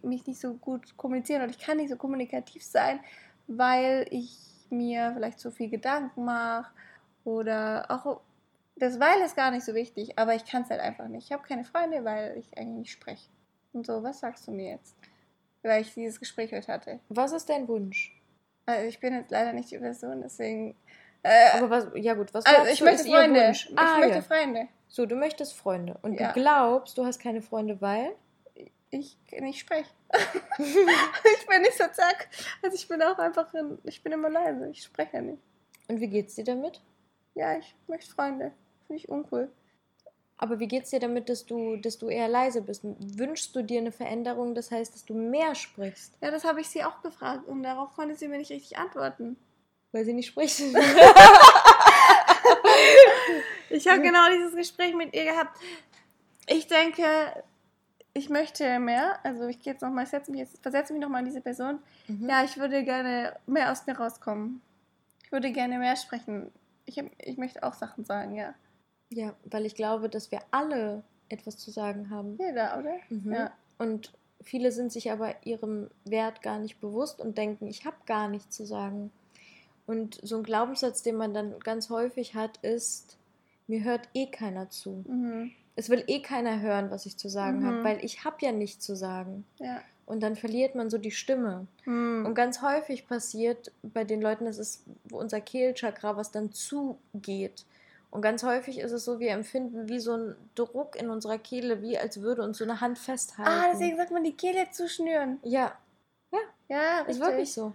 mich 0.02 0.26
nicht 0.26 0.40
so 0.40 0.54
gut 0.54 0.97
kommunizieren 0.97 1.42
und 1.42 1.50
ich 1.50 1.59
kann 1.59 1.78
nicht 1.78 1.90
so 1.90 1.97
kommunikativ 1.97 2.62
sein, 2.62 3.00
weil 3.47 4.07
ich 4.11 4.37
mir 4.71 5.12
vielleicht 5.14 5.40
zu 5.40 5.50
viel 5.50 5.71
Gedanken 5.71 6.25
mache 6.25 6.73
oder 7.25 7.87
auch 7.90 8.21
das 8.76 8.99
weil 8.99 9.21
ist 9.21 9.37
gar 9.37 9.50
nicht 9.50 9.64
so 9.64 9.75
wichtig, 9.75 10.19
aber 10.19 10.35
ich 10.35 10.45
kann 10.45 10.62
es 10.62 10.71
halt 10.71 10.81
einfach 10.81 11.07
nicht. 11.09 11.26
Ich 11.26 11.33
habe 11.33 11.42
keine 11.47 11.64
Freunde, 11.64 12.04
weil 12.04 12.37
ich 12.38 12.57
eigentlich 12.57 12.79
nicht 12.79 12.92
spreche. 12.92 13.29
Und 13.72 13.87
so, 13.87 14.03
was 14.03 14.20
sagst 14.20 14.46
du 14.46 14.51
mir 14.51 14.70
jetzt? 14.72 14.96
Weil 15.62 15.83
ich 15.83 15.94
dieses 15.94 16.18
Gespräch 16.18 16.53
heute 16.53 16.72
hatte. 16.72 17.01
Was 17.09 17.33
ist 17.33 17.48
dein 17.48 17.68
Wunsch? 17.68 18.18
Also 18.66 18.88
ich 18.88 18.98
bin 19.01 19.14
jetzt 19.14 19.31
leider 19.31 19.53
nicht 19.53 19.70
die 19.70 19.79
Person, 19.79 20.20
deswegen. 20.22 20.75
Äh, 21.22 21.59
Aber 21.59 21.70
was, 21.70 21.88
ja 21.94 22.14
gut, 22.14 22.33
was 22.35 22.44
also 22.44 22.70
ich 22.70 22.81
möchte 22.81 23.05
Freunde. 23.05 23.51
Ich 23.53 23.72
Ah, 23.77 23.98
möchte 23.98 24.16
ja. 24.16 24.22
Freunde. 24.22 24.68
So, 24.92 25.07
du 25.07 25.16
möchtest 25.16 25.55
Freunde. 25.55 25.98
Und 26.02 26.20
Ja. 26.20 26.28
du 26.28 26.40
glaubst, 26.40 26.98
du 26.98 27.07
hast 27.07 27.18
keine 27.18 27.40
Freunde, 27.40 27.81
weil? 27.81 28.14
Ich 28.90 29.16
nicht 29.40 29.61
spreche. 29.61 29.88
ich 30.59 31.46
bin 31.46 31.62
nicht 31.62 31.78
so 31.78 31.85
zack. 31.94 32.28
Also 32.61 32.76
ich 32.76 32.87
bin 32.87 33.00
auch 33.00 33.18
einfach, 33.18 33.55
in, 33.55 33.78
ich 33.85 34.02
bin 34.02 34.12
immer 34.12 34.28
leise. 34.28 34.68
Ich 34.68 34.83
spreche 34.83 35.16
ja 35.16 35.22
nicht. 35.22 35.42
Und 35.88 35.98
wie 35.98 36.09
geht's 36.09 36.35
dir 36.35 36.44
damit? 36.44 36.83
Ja, 37.35 37.57
ich 37.57 37.74
möchte 37.87 38.14
Freunde. 38.14 38.52
Finde 38.87 39.00
ich 39.02 39.09
uncool. 39.09 39.50
Aber 40.37 40.61
wie 40.61 40.68
geht's 40.68 40.90
dir 40.90 41.00
damit, 41.00 41.31
dass 41.31 41.46
du, 41.46 41.76
dass 41.76 41.96
du 41.96 42.11
eher 42.11 42.28
leise 42.28 42.61
bist? 42.61 42.83
Wünschst 42.85 43.57
du 43.57 43.62
dir 43.62 43.81
eine 43.81 43.92
Veränderung, 43.92 44.55
das 44.55 44.70
heißt, 44.70 44.92
dass 44.92 45.07
du 45.07 45.14
mehr 45.14 45.55
sprichst? 45.55 46.18
Ja, 46.20 46.31
das 46.31 46.44
habe 46.44 46.61
ich 46.61 46.68
sie 46.68 46.85
auch 46.85 47.00
gefragt 47.00 47.48
und 47.48 47.62
darauf 47.62 47.94
konnte 47.94 48.14
sie 48.14 48.28
mir 48.28 48.37
nicht 48.37 48.50
richtig 48.50 48.76
antworten. 48.76 49.38
Weil 49.92 50.05
sie 50.05 50.12
nicht 50.12 50.26
spricht. 50.26 50.61
Ich 53.72 53.88
habe 53.88 54.02
genau 54.02 54.28
dieses 54.31 54.55
Gespräch 54.55 54.94
mit 54.94 55.14
ihr 55.14 55.24
gehabt. 55.24 55.59
Ich 56.46 56.66
denke, 56.66 57.05
ich 58.12 58.28
möchte 58.28 58.78
mehr. 58.78 59.18
Also 59.24 59.46
ich 59.46 59.61
gehe 59.61 59.72
jetzt 59.72 59.83
nochmal, 59.83 60.07
versetze 60.07 60.31
mich 60.92 61.00
nochmal 61.00 61.20
in 61.20 61.26
diese 61.26 61.40
Person. 61.40 61.78
Mhm. 62.07 62.28
Ja, 62.28 62.44
ich 62.44 62.59
würde 62.59 62.85
gerne 62.85 63.35
mehr 63.46 63.72
aus 63.72 63.87
mir 63.87 63.96
rauskommen. 63.96 64.61
Ich 65.24 65.33
würde 65.33 65.52
gerne 65.52 65.78
mehr 65.78 65.96
sprechen. 65.96 66.52
Ich, 66.85 66.98
hab, 66.98 67.07
ich 67.18 67.38
möchte 67.38 67.62
auch 67.62 67.74
Sachen 67.74 68.05
sagen, 68.05 68.35
ja. 68.35 68.55
ja, 69.09 69.35
weil 69.44 69.64
ich 69.64 69.74
glaube, 69.74 70.09
dass 70.09 70.31
wir 70.31 70.40
alle 70.50 71.02
etwas 71.31 71.57
zu 71.57 71.70
sagen 71.70 72.11
haben. 72.11 72.37
Jeder, 72.38 72.78
oder? 72.78 72.96
Mhm. 73.09 73.33
Ja. 73.33 73.52
Und 73.78 74.12
viele 74.42 74.72
sind 74.72 74.92
sich 74.92 75.11
aber 75.11 75.35
ihrem 75.46 75.88
Wert 76.05 76.42
gar 76.42 76.59
nicht 76.59 76.81
bewusst 76.81 77.20
und 77.20 77.38
denken, 77.38 77.66
ich 77.66 77.87
habe 77.87 77.96
gar 78.05 78.28
nichts 78.28 78.55
zu 78.55 78.66
sagen. 78.66 79.11
Und 79.92 80.18
so 80.22 80.37
ein 80.38 80.42
Glaubenssatz, 80.42 81.02
den 81.02 81.16
man 81.16 81.35
dann 81.35 81.59
ganz 81.61 81.90
häufig 81.90 82.35
hat, 82.35 82.57
ist, 82.62 83.18
mir 83.66 83.85
hört 83.85 84.09
eh 84.14 84.26
keiner 84.26 84.70
zu. 84.70 85.05
Mhm. 85.07 85.52
Es 85.76 85.90
will 85.90 86.02
eh 86.07 86.20
keiner 86.22 86.61
hören, 86.61 86.90
was 86.90 87.05
ich 87.07 87.18
zu 87.18 87.28
sagen 87.28 87.61
Mhm. 87.61 87.66
habe, 87.66 87.85
weil 87.85 88.05
ich 88.05 88.24
habe 88.24 88.37
ja 88.40 88.52
nichts 88.52 88.85
zu 88.85 88.94
sagen. 88.96 89.44
Ja. 89.59 89.81
Und 90.07 90.22
dann 90.22 90.35
verliert 90.37 90.74
man 90.74 90.88
so 90.90 90.96
die 90.98 91.11
Stimme. 91.11 91.66
Mhm. 91.85 92.24
Und 92.26 92.35
ganz 92.35 92.62
häufig 92.62 93.07
passiert 93.07 93.70
bei 93.83 94.05
den 94.05 94.20
Leuten, 94.22 94.46
das 94.46 94.57
ist 94.59 94.83
unser 95.11 95.40
Kehlchakra, 95.42 96.16
was 96.16 96.31
dann 96.31 96.52
zugeht. 96.52 97.64
Und 98.11 98.22
ganz 98.22 98.42
häufig 98.42 98.78
ist 98.81 98.92
es 98.92 99.05
so, 99.05 99.20
wir 99.20 99.31
empfinden 99.33 99.88
wie 99.90 100.00
so 100.00 100.14
ein 100.16 100.35
Druck 100.55 100.96
in 100.96 101.09
unserer 101.11 101.38
Kehle, 101.38 101.83
wie 101.83 101.96
als 101.98 102.20
würde 102.20 102.42
uns 102.42 102.59
so 102.59 102.64
eine 102.64 102.81
Hand 102.81 102.98
festhalten. 102.98 103.50
Ah, 103.50 103.70
deswegen 103.72 103.96
sagt 103.96 104.11
man 104.11 104.24
die 104.24 104.37
Kehle 104.37 104.70
zuschnüren. 104.70 105.38
Ja, 105.44 105.72
Ja, 106.68 107.00
ist 107.07 107.20
wirklich 107.20 107.52
so. 107.52 107.74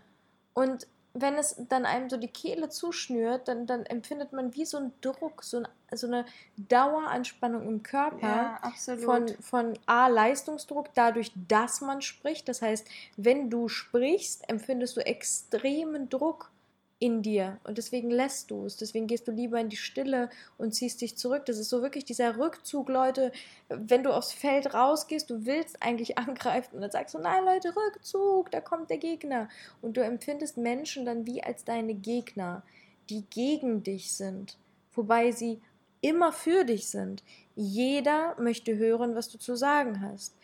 Und 0.55 0.87
wenn 1.21 1.35
es 1.35 1.55
dann 1.69 1.85
einem 1.85 2.09
so 2.09 2.17
die 2.17 2.27
Kehle 2.27 2.69
zuschnürt, 2.69 3.47
dann, 3.47 3.65
dann 3.65 3.85
empfindet 3.85 4.33
man 4.33 4.53
wie 4.55 4.65
so 4.65 4.77
einen 4.77 4.93
Druck, 5.01 5.43
so, 5.43 5.57
ein, 5.57 5.67
so 5.91 6.07
eine 6.07 6.25
Daueranspannung 6.57 7.67
im 7.67 7.83
Körper. 7.83 8.27
Ja, 8.27 8.97
von, 8.97 9.27
von 9.41 9.79
A, 9.85 10.07
Leistungsdruck, 10.07 10.89
dadurch, 10.93 11.31
dass 11.47 11.81
man 11.81 12.01
spricht. 12.01 12.47
Das 12.49 12.61
heißt, 12.61 12.87
wenn 13.15 13.49
du 13.49 13.67
sprichst, 13.67 14.47
empfindest 14.49 14.97
du 14.97 15.05
extremen 15.05 16.09
Druck 16.09 16.51
in 16.99 17.21
dir 17.21 17.59
und 17.63 17.77
deswegen 17.77 18.09
lässt 18.09 18.49
du 18.49 18.65
es. 18.65 18.75
Deswegen 18.77 19.05
gehst 19.07 19.27
du 19.27 19.31
lieber 19.31 19.59
in 19.59 19.69
die 19.69 19.77
Stille 19.77 20.29
und 20.57 20.73
ziehst 20.73 21.01
dich 21.01 21.15
zurück. 21.17 21.45
Das 21.45 21.57
ist 21.57 21.69
so 21.69 21.81
wirklich 21.81 22.05
dieser 22.05 22.37
Rückzug, 22.37 22.89
Leute. 22.89 23.31
Wenn 23.69 24.03
du 24.03 24.11
aufs 24.11 24.31
Feld 24.31 24.73
rausgehst, 24.73 25.29
du 25.29 25.45
willst 25.45 25.81
eigentlich 25.83 26.17
angreifen 26.17 26.75
und 26.75 26.81
dann 26.81 26.91
sagst 26.91 27.13
du, 27.13 27.19
nein, 27.19 27.45
Leute, 27.45 27.75
Rückzug, 27.75 28.49
da 28.51 28.61
kommt 28.61 28.89
der 28.89 28.97
Gegner. 28.97 29.47
Und 29.81 29.97
du 29.97 30.03
empfindest 30.03 30.57
Menschen 30.57 31.05
dann 31.05 31.27
wie 31.27 31.43
als 31.43 31.63
deine 31.63 31.93
Gegner, 31.93 32.63
die 33.09 33.23
gegen 33.29 33.83
dich 33.83 34.13
sind, 34.13 34.57
wobei 34.93 35.31
sie 35.31 35.61
immer 36.01 36.31
für 36.31 36.63
dich 36.63 36.87
sind. 36.89 37.23
Jeder 37.55 38.35
möchte 38.39 38.77
hören, 38.77 39.15
was 39.15 39.29
du 39.29 39.37
zu 39.37 39.55
sagen 39.55 40.01
hast. 40.01 40.36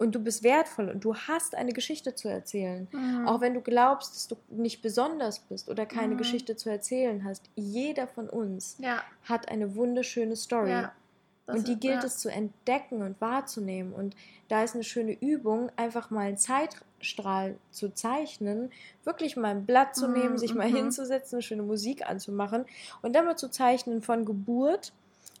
Und 0.00 0.14
du 0.14 0.18
bist 0.18 0.42
wertvoll 0.42 0.88
und 0.88 1.04
du 1.04 1.14
hast 1.14 1.54
eine 1.54 1.72
Geschichte 1.74 2.14
zu 2.14 2.26
erzählen. 2.28 2.88
Mhm. 2.90 3.28
Auch 3.28 3.42
wenn 3.42 3.52
du 3.52 3.60
glaubst, 3.60 4.14
dass 4.14 4.28
du 4.28 4.36
nicht 4.48 4.80
besonders 4.80 5.40
bist 5.40 5.68
oder 5.68 5.84
keine 5.84 6.14
Mhm. 6.14 6.18
Geschichte 6.18 6.56
zu 6.56 6.70
erzählen 6.70 7.22
hast. 7.24 7.42
Jeder 7.54 8.06
von 8.06 8.28
uns 8.30 8.76
ja, 8.78 9.02
hat 9.24 9.48
eine 9.50 9.74
wunderschöne 9.76 10.36
Story. 10.36 10.70
ja. 10.70 10.92
Und 11.46 11.66
die 11.66 11.72
ist- 11.72 11.80
gilt 11.80 12.00
ja. 12.02 12.04
es 12.04 12.18
zu 12.18 12.30
entdecken 12.30 13.02
und 13.02 13.20
wahrzunehmen. 13.20 13.92
Und 13.92 14.14
da 14.48 14.62
ist 14.62 14.74
eine 14.74 14.84
schöne 14.84 15.12
Übung, 15.20 15.70
einfach 15.76 16.08
mal 16.10 16.28
einen 16.28 16.38
Zeitstrahl 16.38 17.56
zu 17.72 17.92
zeichnen, 17.92 18.70
wirklich 19.04 19.36
mal 19.36 19.48
ein 19.50 19.66
Blatt 19.66 19.96
zu 19.96 20.06
Mhm, 20.08 20.14
nehmen, 20.14 20.38
sich 20.38 20.54
mal 20.54 20.70
mhm. 20.70 20.76
hinzusetzen, 20.76 21.36
eine 21.36 21.42
schöne 21.42 21.62
Musik 21.62 22.08
anzumachen 22.08 22.64
und 23.02 23.14
dann 23.16 23.24
mal 23.26 23.36
zu 23.36 23.50
zeichnen 23.50 24.00
von 24.00 24.24
Geburt 24.24 24.92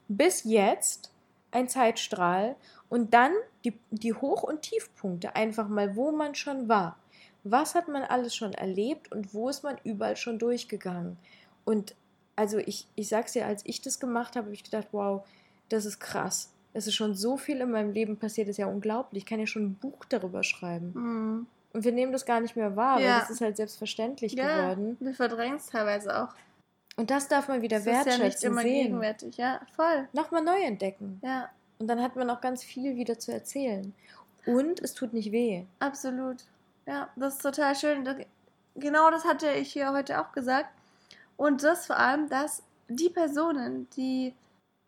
bis 0.08 0.42
jetzt 0.44 1.09
ein 1.52 1.68
Zeitstrahl 1.68 2.56
und 2.88 3.14
dann 3.14 3.32
die, 3.64 3.78
die 3.90 4.14
Hoch- 4.14 4.42
und 4.42 4.62
Tiefpunkte, 4.62 5.34
einfach 5.36 5.68
mal, 5.68 5.96
wo 5.96 6.12
man 6.12 6.34
schon 6.34 6.68
war. 6.68 6.96
Was 7.44 7.74
hat 7.74 7.88
man 7.88 8.02
alles 8.02 8.34
schon 8.34 8.52
erlebt 8.52 9.10
und 9.12 9.32
wo 9.34 9.48
ist 9.48 9.62
man 9.64 9.76
überall 9.84 10.16
schon 10.16 10.38
durchgegangen? 10.38 11.16
Und 11.64 11.94
also 12.36 12.58
ich, 12.58 12.86
ich 12.94 13.08
sag's 13.08 13.32
dir, 13.32 13.46
als 13.46 13.62
ich 13.64 13.80
das 13.80 14.00
gemacht 14.00 14.36
habe, 14.36 14.46
habe 14.46 14.54
ich 14.54 14.64
gedacht, 14.64 14.88
wow, 14.92 15.26
das 15.68 15.84
ist 15.84 16.00
krass. 16.00 16.52
Es 16.72 16.86
ist 16.86 16.94
schon 16.94 17.14
so 17.14 17.36
viel 17.36 17.60
in 17.60 17.70
meinem 17.70 17.92
Leben 17.92 18.16
passiert, 18.16 18.46
das 18.48 18.52
ist 18.54 18.58
ja 18.58 18.66
unglaublich. 18.66 19.22
Ich 19.24 19.28
kann 19.28 19.40
ja 19.40 19.46
schon 19.46 19.64
ein 19.64 19.74
Buch 19.74 20.04
darüber 20.08 20.42
schreiben. 20.42 20.92
Mhm. 20.94 21.46
Und 21.72 21.84
wir 21.84 21.92
nehmen 21.92 22.12
das 22.12 22.26
gar 22.26 22.40
nicht 22.40 22.56
mehr 22.56 22.74
wahr, 22.76 23.00
Ja. 23.00 23.12
weil 23.14 23.20
das 23.20 23.30
ist 23.30 23.40
halt 23.40 23.56
selbstverständlich 23.56 24.32
Ja, 24.32 24.72
geworden. 24.74 24.96
wir 25.00 25.14
verdrängen 25.14 25.56
es 25.56 25.66
teilweise 25.66 26.22
auch. 26.22 26.34
Und 26.96 27.10
das 27.10 27.28
darf 27.28 27.48
man 27.48 27.62
wieder 27.62 27.78
Das 27.78 27.86
ist 27.86 27.92
ja 27.92 27.98
nicht 27.98 28.06
wertschätzen, 28.20 28.52
immer 28.52 28.62
sehen. 28.62 28.84
gegenwärtig. 28.86 29.36
Ja, 29.36 29.60
voll. 29.74 30.08
Nochmal 30.12 30.42
neu 30.42 30.60
entdecken. 30.62 31.20
Ja, 31.22 31.48
Und 31.78 31.86
dann 31.88 32.02
hat 32.02 32.16
man 32.16 32.28
auch 32.30 32.40
ganz 32.40 32.62
viel 32.62 32.96
wieder 32.96 33.18
zu 33.18 33.32
erzählen. 33.32 33.94
Und 34.46 34.80
es 34.80 34.94
tut 34.94 35.12
nicht 35.12 35.32
weh. 35.32 35.64
absolut. 35.78 36.44
Ja, 36.86 37.08
das 37.16 37.34
ist 37.34 37.42
total 37.42 37.76
schön. 37.76 38.08
Genau 38.74 39.10
das 39.10 39.24
hatte 39.24 39.50
ich 39.52 39.72
hier 39.72 39.92
heute 39.92 40.20
auch 40.20 40.32
gesagt. 40.32 40.70
Und 41.36 41.62
das 41.62 41.86
vor 41.86 41.96
allem, 41.98 42.28
dass 42.28 42.62
die 42.88 43.08
Personen, 43.10 43.88
die 43.96 44.34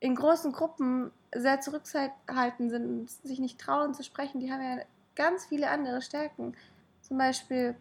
in 0.00 0.14
großen 0.16 0.52
Gruppen 0.52 1.12
sehr 1.34 1.60
zurückhaltend 1.60 2.70
sind 2.70 2.84
und 2.86 3.10
sich 3.10 3.38
nicht 3.38 3.60
trauen 3.60 3.94
zu 3.94 4.02
sprechen, 4.02 4.40
die 4.40 4.50
haben 4.52 4.60
ja 4.62 4.82
ganz 5.14 5.46
viele 5.46 5.70
andere 5.70 6.02
Stärken. 6.02 6.54
Zum 7.02 7.18
Beispiel, 7.18 7.74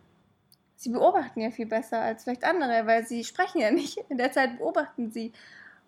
sie 0.82 0.90
beobachten 0.90 1.42
ja 1.42 1.52
viel 1.52 1.68
besser 1.68 2.02
als 2.02 2.24
vielleicht 2.24 2.44
andere, 2.44 2.88
weil 2.88 3.06
sie 3.06 3.24
sprechen 3.24 3.62
ja 3.62 3.70
nicht. 3.70 3.98
In 4.10 4.18
der 4.18 4.32
Zeit 4.32 4.58
beobachten 4.58 5.12
sie. 5.12 5.32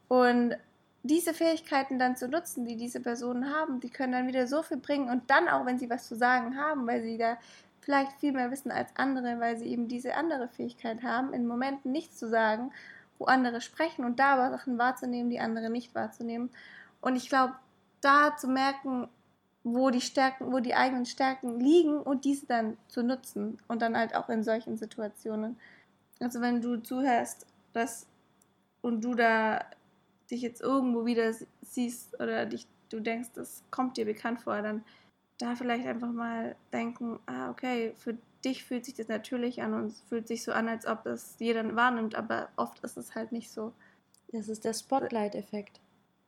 Und 0.07 0.55
diese 1.01 1.33
Fähigkeiten 1.33 1.97
dann 1.97 2.15
zu 2.15 2.27
nutzen, 2.27 2.63
die 2.63 2.77
diese 2.77 2.99
Personen 2.99 3.51
haben, 3.51 3.79
die 3.79 3.89
können 3.89 4.13
dann 4.13 4.27
wieder 4.27 4.45
so 4.45 4.61
viel 4.61 4.77
bringen 4.77 5.09
und 5.09 5.29
dann 5.31 5.49
auch, 5.49 5.65
wenn 5.65 5.79
sie 5.79 5.89
was 5.89 6.07
zu 6.07 6.15
sagen 6.15 6.57
haben, 6.57 6.85
weil 6.85 7.01
sie 7.01 7.17
da 7.17 7.37
vielleicht 7.81 8.13
viel 8.19 8.33
mehr 8.33 8.51
wissen 8.51 8.71
als 8.71 8.91
andere, 8.95 9.39
weil 9.39 9.57
sie 9.57 9.65
eben 9.65 9.87
diese 9.87 10.13
andere 10.13 10.47
Fähigkeit 10.47 11.01
haben, 11.01 11.33
in 11.33 11.47
Momenten 11.47 11.91
nichts 11.91 12.17
zu 12.17 12.29
sagen, 12.29 12.71
wo 13.17 13.25
andere 13.25 13.61
sprechen 13.61 14.05
und 14.05 14.19
da 14.19 14.33
aber 14.33 14.51
Sachen 14.51 14.77
wahrzunehmen, 14.77 15.31
die 15.31 15.39
andere 15.39 15.71
nicht 15.71 15.95
wahrzunehmen. 15.95 16.51
Und 17.01 17.15
ich 17.15 17.29
glaube, 17.29 17.55
da 17.99 18.37
zu 18.37 18.47
merken, 18.47 19.09
wo 19.63 19.89
die 19.89 20.01
Stärken, 20.01 20.51
wo 20.51 20.59
die 20.59 20.75
eigenen 20.75 21.05
Stärken 21.05 21.59
liegen 21.59 21.97
und 21.97 22.25
diese 22.25 22.45
dann 22.45 22.77
zu 22.87 23.01
nutzen 23.01 23.59
und 23.67 23.81
dann 23.81 23.97
halt 23.97 24.15
auch 24.15 24.29
in 24.29 24.43
solchen 24.43 24.77
Situationen. 24.77 25.57
Also 26.19 26.41
wenn 26.41 26.61
du 26.61 26.77
zuhörst, 26.77 27.45
dass 27.71 28.07
und 28.81 29.03
du 29.03 29.15
da 29.15 29.65
dich 30.29 30.41
jetzt 30.41 30.61
irgendwo 30.61 31.05
wieder 31.05 31.33
siehst 31.61 32.19
oder 32.19 32.45
dich, 32.45 32.67
du 32.89 32.99
denkst, 32.99 33.29
das 33.35 33.63
kommt 33.71 33.97
dir 33.97 34.05
bekannt 34.05 34.41
vor, 34.41 34.61
dann 34.61 34.83
da 35.37 35.55
vielleicht 35.55 35.87
einfach 35.87 36.11
mal 36.11 36.55
denken, 36.71 37.19
ah, 37.25 37.49
okay, 37.49 37.93
für 37.97 38.17
dich 38.43 38.63
fühlt 38.65 38.85
sich 38.85 38.93
das 38.93 39.07
natürlich 39.07 39.61
an 39.61 39.73
und 39.73 39.93
fühlt 40.09 40.27
sich 40.27 40.43
so 40.43 40.51
an, 40.51 40.67
als 40.67 40.85
ob 40.85 41.05
es 41.05 41.35
jeder 41.39 41.75
wahrnimmt, 41.75 42.15
aber 42.15 42.49
oft 42.55 42.79
ist 42.81 42.97
es 42.97 43.15
halt 43.15 43.31
nicht 43.31 43.51
so. 43.51 43.73
Das 44.31 44.49
ist 44.49 44.65
der 44.65 44.73
Spotlight-Effekt. 44.73 45.79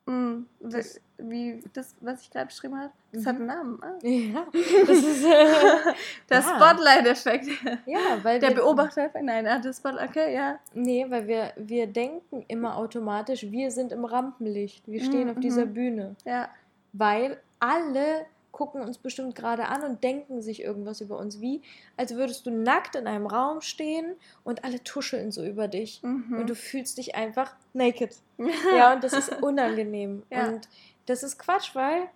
Mm, 0.06 0.46
Das- 0.60 1.02
wie 1.18 1.64
das, 1.74 1.96
was 2.02 2.22
ich 2.22 2.30
gerade 2.30 2.48
beschrieben 2.48 2.78
habe, 2.78 2.92
das 3.12 3.24
Mhm. 3.24 3.28
hat 3.28 3.36
einen 3.38 3.46
Namen. 3.46 3.80
Ah. 3.82 3.94
Ja, 4.04 4.46
das 4.86 4.98
ist. 4.98 5.24
Äh, 5.24 5.26
Der 6.30 6.40
Ja. 6.40 6.42
Spotlight-Effekt. 6.42 7.48
ja, 7.86 8.00
weil 8.22 8.40
Der 8.40 8.50
wir, 8.50 8.56
Beobachter, 8.58 9.10
nein, 9.24 9.48
ah, 9.48 9.60
das 9.60 9.78
Spotlight, 9.78 10.10
okay, 10.10 10.36
ja. 10.36 10.60
Nee, 10.74 11.06
weil 11.10 11.26
wir, 11.28 11.54
wir 11.56 11.88
denken 11.88 12.44
immer 12.48 12.76
automatisch, 12.78 13.44
wir 13.50 13.72
sind 13.72 13.92
im 13.94 14.06
Rampenlicht. 14.06 14.84
Wir 14.88 15.02
stehen 15.04 15.26
Mhm, 15.26 15.30
auf 15.32 15.40
dieser 15.40 15.66
mhm. 15.66 15.74
Bühne. 15.74 16.16
Ja, 16.26 16.50
Weil 16.94 17.40
alle 17.60 18.26
gucken 18.56 18.80
uns 18.80 18.98
bestimmt 18.98 19.36
gerade 19.36 19.66
an 19.68 19.84
und 19.84 20.02
denken 20.02 20.42
sich 20.42 20.62
irgendwas 20.64 21.02
über 21.02 21.18
uns. 21.18 21.42
Wie, 21.42 21.62
als 21.98 22.16
würdest 22.16 22.46
du 22.46 22.52
nackt 22.52 22.96
in 22.96 23.06
einem 23.06 23.28
Raum 23.28 23.60
stehen 23.60 24.16
und 24.46 24.64
alle 24.64 24.82
tuscheln 24.82 25.34
so 25.34 25.44
über 25.46 25.68
dich. 25.68 26.02
mhm. 26.04 26.38
Und 26.40 26.50
du 26.50 26.56
fühlst 26.56 26.98
dich 26.98 27.16
einfach 27.16 27.54
naked. 27.74 28.16
Ja, 28.78 28.94
und 28.94 29.04
das 29.04 29.12
ist 29.12 29.42
unangenehm. 29.42 30.24
Ja. 30.32 30.48
Und 30.48 30.70
das 31.06 31.22
ist 31.22 31.38
Quatsch, 31.38 31.76
weil 31.76 32.08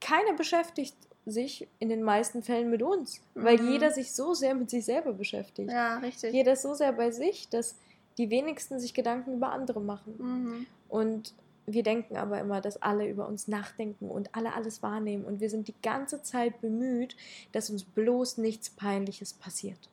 keiner 0.00 0.32
beschäftigt 0.34 0.96
sich 1.26 1.68
in 1.78 1.88
den 1.88 2.02
meisten 2.02 2.42
Fällen 2.42 2.68
mit 2.68 2.82
uns. 2.82 3.20
Weil 3.34 3.58
Mhm. 3.58 3.70
jeder 3.70 3.90
sich 3.92 4.12
so 4.12 4.34
sehr 4.34 4.54
mit 4.56 4.68
sich 4.68 4.84
selber 4.84 5.12
beschäftigt. 5.12 5.70
ja, 5.70 5.98
richtig. 5.98 6.34
Jeder 6.34 6.54
ist 6.54 6.62
so 6.62 6.74
sehr 6.74 6.92
bei 6.92 7.12
sich, 7.12 7.48
dass 7.48 7.76
die 8.18 8.30
wenigsten 8.30 8.80
sich 8.80 8.94
Gedanken 8.94 9.34
über 9.34 9.50
andere 9.52 9.80
machen. 9.80 10.14
Mhm. 10.18 10.66
Und 10.88 11.34
wir 11.66 11.82
denken 11.82 12.16
aber 12.16 12.38
immer, 12.40 12.60
dass 12.60 12.80
alle 12.82 13.08
über 13.08 13.26
uns 13.26 13.48
nachdenken 13.48 14.10
und 14.10 14.34
alle 14.34 14.54
alles 14.54 14.82
wahrnehmen. 14.82 15.24
Und 15.24 15.40
wir 15.40 15.50
sind 15.50 15.68
die 15.68 15.74
ganze 15.82 16.22
Zeit 16.22 16.60
bemüht, 16.60 17.16
dass 17.52 17.70
uns 17.70 17.84
bloß 17.84 18.38
nichts 18.38 18.70
Peinliches 18.70 19.32
passiert. 19.32 19.88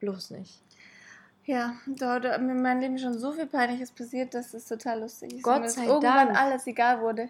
Bloß 0.00 0.30
nicht. 0.30 0.60
Ja, 1.44 1.74
da, 1.86 2.20
da 2.20 2.38
mir 2.38 2.52
in 2.52 2.62
meinem 2.62 2.80
Leben 2.80 2.98
schon 2.98 3.18
so 3.18 3.32
viel 3.32 3.46
Peinliches 3.46 3.90
passiert, 3.90 4.34
dass 4.34 4.54
es 4.54 4.66
total 4.66 5.00
lustig 5.00 5.32
ist. 5.32 5.42
Gott 5.42 5.68
sei 5.70 5.86
irgendwann 5.86 6.28
Dank. 6.28 6.38
alles 6.38 6.66
egal 6.66 7.00
wurde. 7.00 7.28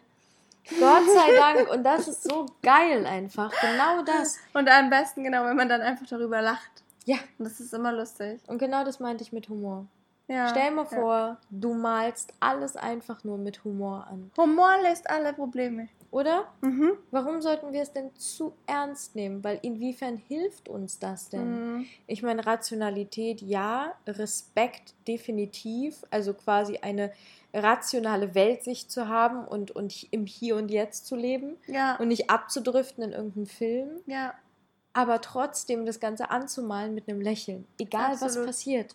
Gott 0.68 1.04
sei 1.06 1.36
Dank. 1.38 1.70
Und 1.70 1.82
das 1.82 2.08
ist 2.08 2.22
so 2.22 2.46
geil 2.62 3.06
einfach. 3.06 3.52
Genau 3.60 4.02
das. 4.02 4.36
Und 4.52 4.68
am 4.68 4.90
besten, 4.90 5.24
genau, 5.24 5.44
wenn 5.44 5.56
man 5.56 5.68
dann 5.68 5.80
einfach 5.80 6.06
darüber 6.06 6.42
lacht. 6.42 6.70
Ja. 7.04 7.16
Und 7.38 7.46
das 7.46 7.58
ist 7.58 7.72
immer 7.72 7.92
lustig. 7.92 8.40
Und 8.46 8.58
genau 8.58 8.84
das 8.84 9.00
meinte 9.00 9.22
ich 9.22 9.32
mit 9.32 9.48
Humor. 9.48 9.86
Ja. 10.32 10.48
Stell 10.48 10.70
mal 10.70 10.86
ja. 10.90 10.98
vor, 10.98 11.36
du 11.50 11.74
malst 11.74 12.32
alles 12.40 12.74
einfach 12.76 13.22
nur 13.22 13.36
mit 13.36 13.64
Humor 13.64 14.06
an. 14.08 14.30
Humor 14.38 14.70
löst 14.82 15.10
alle 15.10 15.34
Probleme. 15.34 15.88
Oder? 16.10 16.46
Mhm. 16.62 16.92
Warum 17.10 17.42
sollten 17.42 17.72
wir 17.72 17.82
es 17.82 17.92
denn 17.92 18.14
zu 18.16 18.54
ernst 18.66 19.14
nehmen? 19.14 19.44
Weil 19.44 19.58
inwiefern 19.62 20.16
hilft 20.16 20.68
uns 20.68 20.98
das 20.98 21.28
denn? 21.28 21.76
Mhm. 21.76 21.86
Ich 22.06 22.22
meine, 22.22 22.46
Rationalität 22.46 23.42
ja, 23.42 23.92
Respekt 24.06 24.94
definitiv, 25.06 26.02
also 26.10 26.32
quasi 26.32 26.78
eine 26.78 27.12
rationale 27.54 28.34
Weltsicht 28.34 28.90
zu 28.90 29.08
haben 29.08 29.46
und, 29.46 29.70
und 29.70 30.06
im 30.10 30.24
Hier 30.24 30.56
und 30.56 30.70
Jetzt 30.70 31.06
zu 31.06 31.16
leben 31.16 31.56
Ja. 31.66 31.96
und 31.96 32.08
nicht 32.08 32.30
abzudriften 32.30 33.04
in 33.04 33.12
irgendeinem 33.12 33.46
Film, 33.46 33.88
ja. 34.06 34.32
aber 34.94 35.20
trotzdem 35.20 35.84
das 35.84 36.00
Ganze 36.00 36.30
anzumalen 36.30 36.94
mit 36.94 37.08
einem 37.08 37.20
Lächeln, 37.20 37.66
egal 37.78 38.12
was 38.12 38.22
Absolut. 38.22 38.46
passiert. 38.46 38.94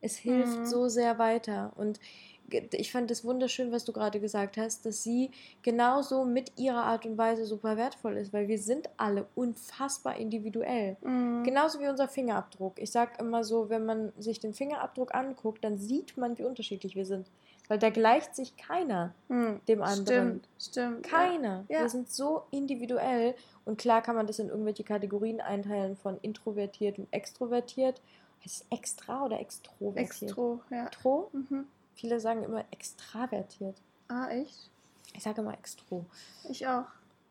Es 0.00 0.16
hilft 0.16 0.58
Mhm. 0.60 0.66
so 0.66 0.88
sehr 0.88 1.18
weiter 1.18 1.72
und 1.76 2.00
ich 2.72 2.90
fand 2.90 3.08
es 3.12 3.24
wunderschön, 3.24 3.70
was 3.70 3.84
du 3.84 3.92
gerade 3.92 4.18
gesagt 4.18 4.56
hast, 4.56 4.84
dass 4.84 5.04
sie 5.04 5.30
genauso 5.62 6.24
mit 6.24 6.50
ihrer 6.58 6.82
Art 6.82 7.06
und 7.06 7.16
Weise 7.16 7.46
super 7.46 7.76
wertvoll 7.76 8.16
ist, 8.16 8.32
weil 8.32 8.48
wir 8.48 8.58
sind 8.58 8.88
alle 8.96 9.26
unfassbar 9.36 10.16
individuell. 10.16 10.96
Mhm. 11.02 11.44
Genauso 11.44 11.78
wie 11.78 11.86
unser 11.86 12.08
Fingerabdruck. 12.08 12.80
Ich 12.80 12.90
sag 12.90 13.20
immer 13.20 13.44
so, 13.44 13.68
wenn 13.70 13.86
man 13.86 14.12
sich 14.18 14.40
den 14.40 14.52
Fingerabdruck 14.52 15.14
anguckt, 15.14 15.62
dann 15.62 15.78
sieht 15.78 16.16
man, 16.16 16.38
wie 16.38 16.42
unterschiedlich 16.44 16.96
wir 16.96 17.06
sind. 17.06 17.28
Weil 17.68 17.78
da 17.78 17.88
gleicht 17.90 18.34
sich 18.34 18.56
keiner 18.56 19.14
Mhm. 19.28 19.60
dem 19.68 19.80
anderen. 19.82 20.04
Stimmt, 20.04 20.48
stimmt. 20.58 21.02
Keiner. 21.04 21.64
Ja. 21.68 21.82
Wir 21.82 21.88
sind 21.88 22.10
so 22.10 22.42
individuell. 22.50 23.36
Und 23.64 23.78
klar 23.78 24.02
kann 24.02 24.16
man 24.16 24.26
das 24.26 24.40
in 24.40 24.48
irgendwelche 24.48 24.82
Kategorien 24.82 25.40
einteilen 25.40 25.94
von 25.96 26.18
introvertiert 26.20 26.98
und 26.98 27.06
extrovertiert. 27.12 28.00
Heißt 28.44 28.62
es 28.62 28.66
extra 28.78 29.24
oder 29.24 29.38
extrovertiert? 29.40 30.22
Extro, 30.22 30.60
ja. 30.70 30.86
Extro? 30.86 31.30
Mhm. 31.32 31.66
Viele 31.94 32.20
sagen 32.20 32.42
immer 32.44 32.64
extravertiert. 32.70 33.76
Ah, 34.08 34.28
echt? 34.30 34.70
Ich 35.14 35.22
sage 35.22 35.42
immer 35.42 35.54
extro. 35.54 36.04
Ich 36.48 36.66
auch. 36.66 36.86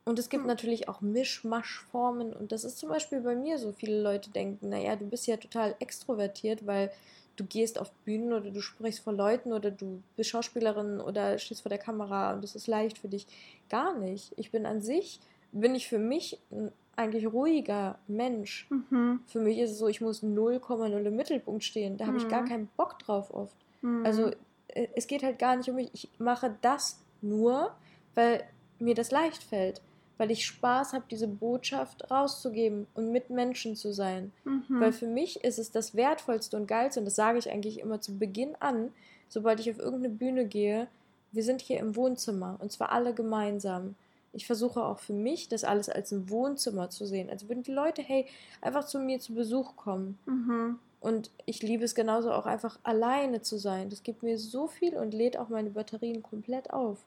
Und 0.05 0.19
es 0.19 0.29
gibt 0.29 0.41
Hm. 0.43 0.47
natürlich 0.47 0.87
auch 0.87 1.01
Mischmaschformen. 1.01 2.33
Und 2.33 2.51
das 2.51 2.63
ist 2.63 2.77
zum 2.77 2.89
Beispiel 2.89 3.21
bei 3.21 3.35
mir 3.35 3.57
so. 3.57 3.71
Viele 3.71 4.01
Leute 4.01 4.29
denken, 4.29 4.69
naja, 4.69 4.95
du 4.95 5.05
bist 5.05 5.27
ja 5.27 5.37
total 5.37 5.75
extrovertiert, 5.79 6.65
weil 6.65 6.91
du 7.35 7.45
gehst 7.45 7.79
auf 7.79 7.91
Bühnen 8.05 8.33
oder 8.33 8.51
du 8.51 8.61
sprichst 8.61 9.01
vor 9.01 9.13
Leuten 9.13 9.53
oder 9.53 9.71
du 9.71 10.01
bist 10.15 10.29
Schauspielerin 10.29 10.99
oder 10.99 11.37
stehst 11.37 11.61
vor 11.61 11.69
der 11.69 11.77
Kamera 11.79 12.33
und 12.33 12.43
das 12.43 12.55
ist 12.55 12.67
leicht 12.67 12.97
für 12.97 13.07
dich. 13.07 13.27
Gar 13.69 13.97
nicht. 13.97 14.33
Ich 14.35 14.51
bin 14.51 14.65
an 14.65 14.81
sich, 14.81 15.19
bin 15.51 15.73
ich 15.73 15.87
für 15.87 15.99
mich 15.99 16.37
ein 16.51 16.71
eigentlich 16.99 17.31
ruhiger 17.31 17.97
Mensch. 18.07 18.67
Mhm. 18.69 19.21
Für 19.27 19.39
mich 19.39 19.57
ist 19.57 19.71
es 19.71 19.79
so, 19.79 19.88
ich 19.88 20.01
muss 20.01 20.21
0,0 20.23 21.03
im 21.05 21.15
Mittelpunkt 21.15 21.63
stehen. 21.63 21.97
Da 21.97 22.05
habe 22.07 22.17
ich 22.17 22.27
gar 22.27 22.41
Mhm. 22.43 22.47
keinen 22.49 22.69
Bock 22.77 22.99
drauf 22.99 23.33
oft. 23.33 23.55
Mhm. 23.81 24.05
Also 24.05 24.31
äh, 24.67 24.88
es 24.95 25.07
geht 25.07 25.23
halt 25.23 25.39
gar 25.39 25.55
nicht 25.55 25.69
um 25.69 25.75
mich. 25.75 25.89
Ich 25.93 26.09
mache 26.19 26.55
das 26.62 26.99
nur, 27.21 27.71
weil 28.15 28.43
mir 28.79 28.95
das 28.95 29.12
leicht 29.12 29.41
fällt. 29.43 29.81
Weil 30.17 30.31
ich 30.31 30.45
Spaß 30.45 30.91
habe, 30.93 31.05
diese 31.09 31.29
Botschaft 31.29 32.12
rauszugeben 32.12 32.88
und 32.93 33.12
mit 33.12 33.29
Menschen 33.29 33.77
zu 33.77 33.93
sein. 33.93 34.33
Mhm. 34.43 34.63
Weil 34.81 34.91
für 34.91 35.07
mich 35.07 35.43
ist 35.45 35.59
es 35.59 35.71
das 35.71 35.95
Wertvollste 35.95 36.57
und 36.57 36.67
Geilste, 36.67 36.99
und 36.99 37.05
das 37.05 37.15
sage 37.15 37.39
ich 37.39 37.49
eigentlich 37.49 37.79
immer 37.79 38.01
zu 38.01 38.17
Beginn 38.17 38.55
an, 38.59 38.91
sobald 39.29 39.62
ich 39.62 39.71
auf 39.71 39.79
irgendeine 39.79 40.13
Bühne 40.13 40.45
gehe, 40.45 40.88
wir 41.31 41.43
sind 41.43 41.62
hier 41.62 41.79
im 41.79 41.95
Wohnzimmer 41.95 42.57
und 42.59 42.71
zwar 42.71 42.91
alle 42.91 43.13
gemeinsam. 43.13 43.95
Ich 44.33 44.45
versuche 44.45 44.83
auch 44.83 44.99
für 44.99 45.13
mich, 45.13 45.47
das 45.49 45.63
alles 45.63 45.89
als 45.89 46.11
ein 46.11 46.29
Wohnzimmer 46.29 46.89
zu 46.89 47.05
sehen. 47.05 47.29
Also 47.29 47.47
würden 47.49 47.63
die 47.63 47.71
Leute, 47.71 48.01
hey, 48.01 48.25
einfach 48.61 48.85
zu 48.85 48.99
mir 48.99 49.19
zu 49.19 49.33
Besuch 49.33 49.75
kommen. 49.75 50.17
Mhm. 50.25 50.79
Und 51.01 51.31
ich 51.45 51.63
liebe 51.63 51.83
es 51.85 51.95
genauso 51.95 52.31
auch 52.31 52.45
einfach 52.45 52.77
alleine 52.83 53.41
zu 53.41 53.57
sein. 53.57 53.89
Das 53.89 54.03
gibt 54.03 54.21
mir 54.21 54.37
so 54.37 54.67
viel 54.67 54.95
und 54.97 55.13
lädt 55.13 55.37
auch 55.37 55.49
meine 55.49 55.69
Batterien 55.69 56.21
komplett 56.21 56.71
auf. 56.71 56.97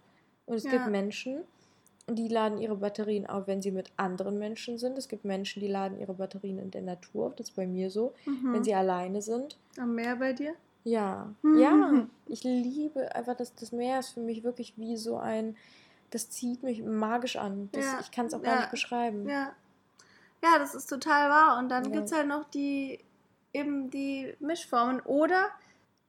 Und 0.47 0.57
es 0.57 0.65
Ja. 0.65 0.71
gibt 0.73 0.87
Menschen, 0.89 1.43
die 2.09 2.27
laden 2.29 2.59
ihre 2.59 2.75
Batterien 2.77 3.27
auf, 3.27 3.47
wenn 3.47 3.63
sie 3.63 3.71
mit 3.71 3.93
anderen 3.97 4.39
Menschen 4.39 4.77
sind. 4.79 4.99
Es 4.99 5.09
gibt 5.09 5.25
Menschen, 5.25 5.61
die 5.61 5.69
laden 5.69 6.01
ihre 6.01 6.15
Batterien 6.15 6.59
in 6.59 6.71
der 6.71 6.83
Natur 6.83 7.27
auf. 7.27 7.35
Das 7.37 7.51
ist 7.51 7.57
bei 7.57 7.67
mir 7.67 7.91
so. 7.91 8.13
Mhm. 8.27 8.55
Wenn 8.55 8.65
sie 8.65 8.75
alleine 8.75 9.23
sind. 9.23 9.57
Am 9.79 9.95
Meer 9.95 10.17
bei 10.17 10.33
dir? 10.33 10.55
Ja, 10.85 11.33
ja. 11.57 12.07
Ich 12.27 12.43
liebe 12.43 13.15
einfach, 13.15 13.37
das, 13.37 13.55
das 13.55 13.71
Meer 13.71 14.01
ist 14.01 14.09
für 14.11 14.21
mich 14.21 14.43
wirklich 14.43 14.73
wie 14.77 14.97
so 14.97 15.17
ein, 15.17 15.55
das 16.13 16.31
zieht 16.31 16.63
mich 16.63 16.83
magisch 16.83 17.37
an. 17.37 17.69
Das, 17.73 17.85
Ja, 17.85 18.01
Ich 18.01 18.11
kann 18.13 18.27
es 18.27 18.35
auch 18.35 18.43
gar 18.43 18.55
ja, 18.55 18.61
nicht 18.61 18.71
beschreiben. 18.71 19.29
Ja. 19.29 19.55
Ja, 20.43 20.59
das 20.59 20.75
ist 20.75 20.87
total 20.87 21.31
wahr. 21.31 21.59
Und 21.59 21.69
dann 21.69 21.85
Ja. 21.85 21.91
gibt 21.91 22.07
es 22.07 22.13
halt 22.13 22.29
noch 22.29 22.45
die, 22.51 22.99
eben 23.53 23.91
die 23.91 24.37
Mischformen. 24.41 25.01
Oder 25.01 25.49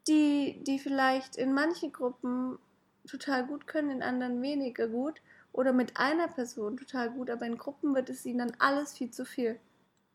die, 0.07 0.61
die 0.63 0.79
vielleicht 0.79 1.35
in 1.37 1.53
manchen 1.53 1.91
Gruppen 1.93 2.59
total 3.07 3.45
gut 3.45 3.67
können, 3.67 3.89
in 3.89 4.03
anderen 4.03 4.41
weniger 4.41 4.87
gut. 4.87 5.21
Oder 5.53 5.71
mit 5.71 5.97
einer 5.97 6.27
Person 6.27 6.77
total 6.77 7.11
gut, 7.11 7.29
aber 7.29 7.45
in 7.45 7.57
Gruppen 7.57 7.93
wird 7.93 8.09
es 8.09 8.25
ihnen 8.25 8.39
dann 8.39 8.55
alles 8.59 8.93
viel 8.97 9.11
zu 9.11 9.23
viel. 9.23 9.59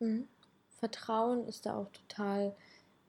Mhm. 0.01 0.29
Vertrauen 0.81 1.47
ist 1.47 1.67
da 1.67 1.77
auch 1.77 1.91
total, 1.93 2.55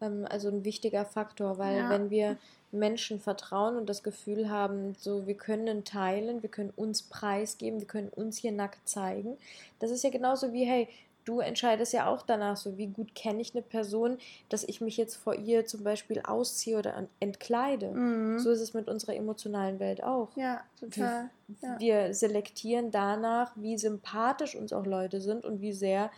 ähm, 0.02 0.26
also 0.30 0.50
ein 0.50 0.64
wichtiger 0.64 1.06
Faktor, 1.06 1.58
weil 1.58 1.78
Ja. 1.78 1.90
wenn 1.90 2.10
wir 2.10 2.38
Menschen 2.72 3.20
vertrauen 3.20 3.78
und 3.78 3.90
das 3.90 4.04
Gefühl 4.04 4.50
haben, 4.50 4.96
so 5.00 5.26
wir 5.26 5.36
können 5.36 5.84
teilen, 5.86 6.44
wir 6.44 6.50
können 6.50 6.72
uns 6.76 7.02
preisgeben, 7.02 7.80
wir 7.80 7.88
können 7.88 8.10
uns 8.10 8.38
hier 8.38 8.52
nackt 8.52 8.88
zeigen, 8.88 9.38
das 9.80 9.90
ist 9.92 10.04
ja 10.04 10.10
genauso 10.12 10.54
wie, 10.54 10.66
hey, 10.66 10.88
du 11.26 11.40
entscheidest 11.42 11.94
ja 11.94 12.08
auch 12.08 12.24
danach, 12.24 12.58
so 12.58 12.78
wie 12.78 12.88
gut 12.88 13.14
kenne 13.14 13.42
ich 13.42 13.54
eine 13.54 13.62
Person, 13.62 14.18
dass 14.50 14.64
ich 14.64 14.82
mich 14.82 14.98
jetzt 14.98 15.16
vor 15.16 15.36
ihr 15.36 15.66
zum 15.66 15.84
Beispiel 15.84 16.22
ausziehe 16.24 16.78
oder 16.78 17.08
entkleide. 17.20 17.92
Mhm. 17.92 18.40
So 18.40 18.50
ist 18.50 18.62
es 18.62 18.74
mit 18.74 18.88
unserer 18.88 19.16
emotionalen 19.16 19.80
Welt 19.80 20.04
auch. 20.04 20.30
Ja, 20.36 20.62
total. 20.80 21.30
Ja. 21.62 21.80
Wir 21.80 22.14
selektieren 22.16 22.90
danach, 22.90 23.52
wie 23.56 23.78
sympathisch 23.78 24.56
uns 24.56 24.74
auch 24.74 24.86
Leute 24.86 25.22
sind 25.22 25.46
und 25.46 25.62
wie 25.62 25.74
sehr 25.74 26.10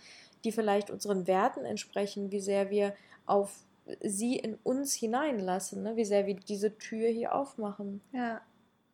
die 0.44 0.52
vielleicht 0.52 0.90
unseren 0.90 1.28
Werten 1.28 1.66
entsprechen, 1.66 2.32
wie 2.32 2.40
sehr 2.40 2.70
wir 2.70 2.94
auf 3.26 3.54
sie 4.02 4.38
in 4.38 4.56
uns 4.64 4.94
hineinlassen, 4.94 5.84
ne? 5.84 5.96
wie 5.96 6.06
sehr 6.06 6.26
wir 6.26 6.36
diese 6.36 6.78
Tür 6.78 7.10
hier 7.10 7.36
aufmachen. 7.36 8.02
Ja. 8.12 8.42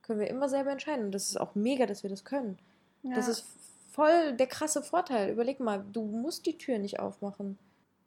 Können 0.01 0.19
wir 0.19 0.29
immer 0.29 0.49
selber 0.49 0.71
entscheiden. 0.71 1.05
Und 1.05 1.11
das 1.11 1.27
ist 1.29 1.39
auch 1.39 1.55
mega, 1.55 1.85
dass 1.85 2.03
wir 2.03 2.09
das 2.09 2.23
können. 2.23 2.57
ja. 3.03 3.15
Das 3.15 3.27
ist 3.27 3.45
voll 3.91 4.33
der 4.33 4.47
krasse 4.47 4.83
Vorteil. 4.83 5.31
Überleg 5.31 5.59
mal, 5.59 5.83
du 5.91 6.03
musst 6.03 6.45
die 6.45 6.57
Tür 6.57 6.77
nicht 6.77 6.99
aufmachen. 6.99 7.57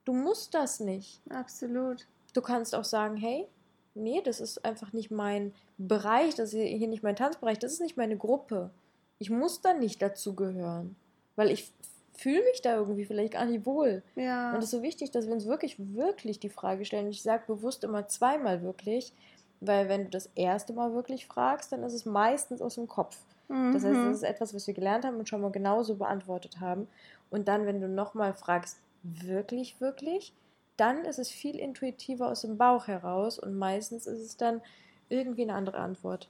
Du 0.05 0.13
musst 0.13 0.55
das 0.55 0.79
nicht. 0.81 1.21
absolut. 1.29 2.07
Du 2.33 2.43
kannst 2.43 2.77
auch 2.77 2.85
sagen, 2.85 3.17
hey, 3.17 3.49
nee, 3.95 4.23
das 4.23 4.41
ist 4.41 4.65
einfach 4.65 4.93
nicht 4.93 5.11
mein 5.11 5.53
Bereich, 5.79 6.37
das 6.37 6.55
ist 6.55 6.61
hier 6.63 6.87
nicht 6.87 7.03
mein 7.03 7.17
Tanzbereich, 7.17 7.59
das 7.59 7.73
ist 7.73 7.81
nicht 7.81 7.97
meine 7.97 8.17
Gruppe. 8.17 8.71
Ich 9.19 9.31
muss 9.31 9.61
da 9.63 9.73
nicht 9.73 10.01
dazugehören, 10.01 10.95
weil 11.35 11.51
ich 11.51 11.73
fühle 12.21 12.43
mich 12.45 12.61
da 12.63 12.77
irgendwie 12.77 13.05
vielleicht 13.05 13.33
gar 13.33 13.45
nicht 13.47 13.65
wohl. 13.67 14.03
Ja. 14.15 14.51
Und 14.53 14.59
es 14.59 14.65
ist 14.65 14.71
so 14.73 14.83
wichtig, 14.83 15.11
dass 15.11 15.27
wir 15.27 15.33
uns 15.33 15.47
wirklich, 15.47 15.77
wirklich 15.79 16.39
die 16.41 16.51
Frage 16.51 16.85
stellen. 16.85 17.09
Ich 17.09 17.23
sage 17.23 17.45
bewusst 17.47 17.83
immer 17.85 18.07
zweimal 18.09 18.63
wirklich, 18.63 19.13
weil 19.61 19.89
wenn 19.89 20.05
du 20.05 20.11
das 20.11 20.31
erste 20.35 20.73
Mal 20.73 20.93
wirklich 20.95 21.27
fragst, 21.27 21.73
dann 21.73 21.83
ist 21.83 21.95
es 21.95 22.05
meistens 22.05 22.61
aus 22.63 22.75
dem 22.77 22.89
Kopf. 22.89 23.17
Das 23.49 23.83
heißt, 23.85 23.97
Mhm. 23.99 24.05
das 24.07 24.17
ist 24.19 24.23
etwas, 24.23 24.55
was 24.55 24.67
wir 24.67 24.75
gelernt 24.75 25.05
haben 25.05 25.17
und 25.17 25.29
schon 25.29 25.41
mal 25.41 25.51
genauso 25.51 25.97
beantwortet 25.97 26.61
haben. 26.61 26.87
Und 27.31 27.49
dann, 27.49 27.67
wenn 27.67 27.81
du 27.81 27.89
nochmal 27.89 28.33
fragst, 28.35 28.79
wirklich, 29.03 29.81
wirklich, 29.81 30.33
dann 30.77 31.05
ist 31.05 31.19
es 31.19 31.31
viel 31.31 31.59
intuitiver 31.59 32.29
aus 32.29 32.43
dem 32.43 32.57
Bauch 32.59 32.87
heraus 32.87 33.39
und 33.39 33.57
meistens 33.59 34.07
ist 34.07 34.21
es 34.21 34.37
dann 34.37 34.61
irgendwie 35.09 35.43
eine 35.43 35.55
andere 35.55 35.79
Antwort. 35.79 36.29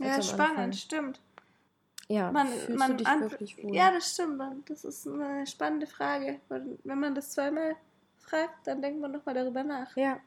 ja, 0.00 0.20
spannend, 0.22 0.50
Anfang. 0.58 0.72
stimmt. 0.72 1.20
Ja, 2.10 2.32
Man, 2.32 2.48
man 2.76 2.96
dich 2.98 3.06
wirklich 3.06 3.62
wohl? 3.62 3.74
Ja, 3.74 3.92
das 3.92 4.12
stimmt. 4.14 4.42
Das 4.68 4.84
ist 4.84 5.06
eine 5.06 5.46
spannende 5.46 5.86
Frage. 5.86 6.40
Wenn 6.48 6.98
man 6.98 7.14
das 7.14 7.30
zweimal 7.30 7.76
fragt, 8.18 8.66
dann 8.66 8.82
denkt 8.82 9.00
man 9.00 9.12
nochmal 9.12 9.34
darüber 9.34 9.62
nach. 9.62 9.96
ja, 9.96 10.18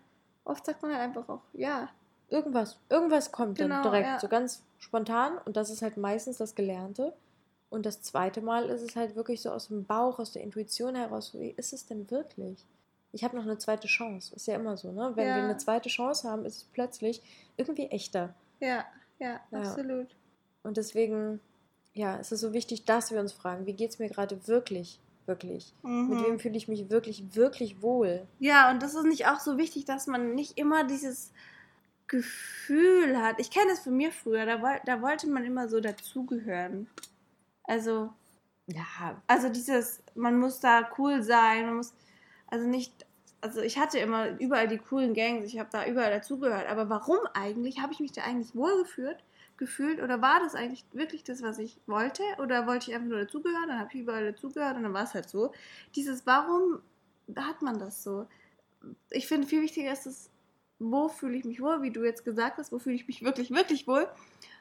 Oft 0.45 0.65
sagt 0.65 0.81
man 0.81 0.91
halt 0.91 1.01
einfach 1.01 1.27
auch 1.27 1.41
ja. 1.53 1.89
irgendwas. 2.29 2.79
Irgendwas 2.89 3.31
kommt 3.33 3.57
Genau, 3.57 3.75
dann 3.75 3.83
direkt, 3.83 4.07
ja. 4.07 4.19
so 4.19 4.27
ganz 4.29 4.63
spontan 4.79 5.37
und 5.45 5.57
das 5.57 5.69
ist 5.69 5.81
halt 5.81 5.97
meistens 5.97 6.37
das 6.37 6.55
Gelernte. 6.55 7.13
Und 7.69 7.85
das 7.85 8.01
zweite 8.01 8.41
Mal 8.41 8.69
ist 8.69 8.81
es 8.81 8.95
halt 8.95 9.15
wirklich 9.15 9.41
so 9.41 9.51
aus 9.51 9.67
dem 9.67 9.83
Bauch, 9.83 10.19
aus 10.19 10.31
der 10.31 10.41
Intuition 10.43 10.95
heraus, 10.95 11.33
wie 11.33 11.49
ist 11.57 11.73
es 11.73 11.85
denn 11.85 12.09
wirklich? 12.11 12.65
Ich 13.11 13.23
habe 13.25 13.35
noch 13.35 13.43
eine 13.43 13.57
zweite 13.57 13.87
Chance. 13.87 14.33
Ist 14.35 14.47
ja 14.47 14.55
immer 14.55 14.77
so, 14.77 14.91
ne? 14.91 15.11
Wenn 15.15 15.27
Ja. 15.27 15.35
wir 15.35 15.43
eine 15.43 15.57
zweite 15.57 15.89
Chance 15.89 16.29
haben, 16.29 16.45
ist 16.45 16.55
es 16.57 16.63
plötzlich 16.65 17.21
irgendwie 17.57 17.87
echter. 17.87 18.33
Ja, 18.59 18.85
ja, 19.19 19.39
Ja. 19.51 19.59
absolut. 19.59 20.15
Und 20.63 20.77
deswegen, 20.77 21.39
ja, 21.93 22.17
es 22.19 22.31
ist 22.31 22.41
so 22.41 22.53
wichtig, 22.53 22.85
dass 22.85 23.11
wir 23.11 23.19
uns 23.19 23.33
fragen, 23.33 23.65
wie 23.65 23.73
geht 23.73 23.91
es 23.91 23.99
mir 23.99 24.09
gerade 24.09 24.47
wirklich, 24.47 24.99
wirklich? 25.25 25.73
Mit 26.07 26.19
Mhm. 26.19 26.25
wem 26.25 26.39
fühle 26.39 26.57
ich 26.57 26.67
mich 26.67 26.89
wirklich, 26.89 27.35
wirklich 27.35 27.81
wohl? 27.81 28.27
Ja, 28.39 28.71
und 28.71 28.81
das 28.83 28.95
ist 28.95 29.05
nicht 29.05 29.27
auch 29.27 29.39
so 29.39 29.57
wichtig, 29.57 29.85
dass 29.85 30.07
man 30.07 30.33
nicht 30.35 30.57
immer 30.57 30.83
dieses 30.83 31.31
Gefühl 32.07 33.21
hat. 33.21 33.39
Ich 33.39 33.51
kenne 33.51 33.71
es 33.71 33.79
von 33.81 33.95
mir 33.95 34.11
früher, 34.11 34.45
da, 34.45 34.79
da 34.85 35.01
wollte 35.01 35.27
man 35.29 35.45
immer 35.45 35.67
so 35.69 35.79
dazugehören. 35.79 36.87
Also, 37.63 38.11
Ja, 38.67 39.21
also 39.27 39.49
dieses, 39.49 40.01
man 40.15 40.37
muss 40.39 40.59
da 40.59 40.89
cool 40.97 41.23
sein, 41.23 41.65
man 41.65 41.75
muss, 41.77 41.93
also 42.47 42.67
nicht, 42.67 43.05
also 43.41 43.61
ich 43.61 43.77
hatte 43.77 43.99
immer 43.99 44.39
überall 44.39 44.67
die 44.67 44.77
coolen 44.77 45.13
Gangs, 45.13 45.45
ich 45.45 45.59
habe 45.59 45.69
da 45.71 45.85
überall 45.85 46.11
dazugehört, 46.11 46.67
aber 46.67 46.89
warum 46.89 47.17
eigentlich? 47.33 47.79
Habe 47.81 47.93
ich 47.93 47.99
mich 47.99 48.11
da 48.11 48.23
eigentlich 48.23 48.55
wohlgefühlt? 48.55 49.23
Gefühlt 49.63 50.01
oder 50.01 50.21
war 50.21 50.41
das 50.41 50.55
eigentlich 50.55 50.85
wirklich 50.91 51.23
das, 51.23 51.41
was 51.41 51.57
ich 51.57 51.79
wollte 51.87 52.23
oder 52.39 52.67
wollte 52.67 52.89
ich 52.89 52.95
einfach 52.95 53.07
nur 53.07 53.19
dazugehören, 53.19 53.69
dann 53.69 53.79
habe 53.79 53.89
ich 53.93 54.01
überall 54.01 54.31
dazugehört 54.31 54.75
und 54.75 54.83
dann 54.83 54.93
war 54.93 55.03
es 55.03 55.13
halt 55.13 55.29
so. 55.29 55.53
Dieses 55.95 56.25
Warum 56.25 56.81
hat 57.35 57.61
man 57.61 57.79
das 57.79 58.03
so? 58.03 58.27
Ich 59.09 59.27
finde 59.27 59.47
viel 59.47 59.61
wichtiger 59.61 59.93
ist 59.93 60.05
es, 60.05 60.29
wo 60.79 61.07
fühle 61.07 61.37
ich 61.37 61.45
mich 61.45 61.61
wohl, 61.61 61.81
wie 61.81 61.91
du 61.91 62.03
jetzt 62.03 62.25
gesagt 62.25 62.57
hast, 62.57 62.73
wo 62.73 62.79
fühle 62.79 62.95
ich 62.95 63.07
mich 63.07 63.23
wirklich, 63.23 63.51
wirklich 63.51 63.87
wohl 63.87 64.05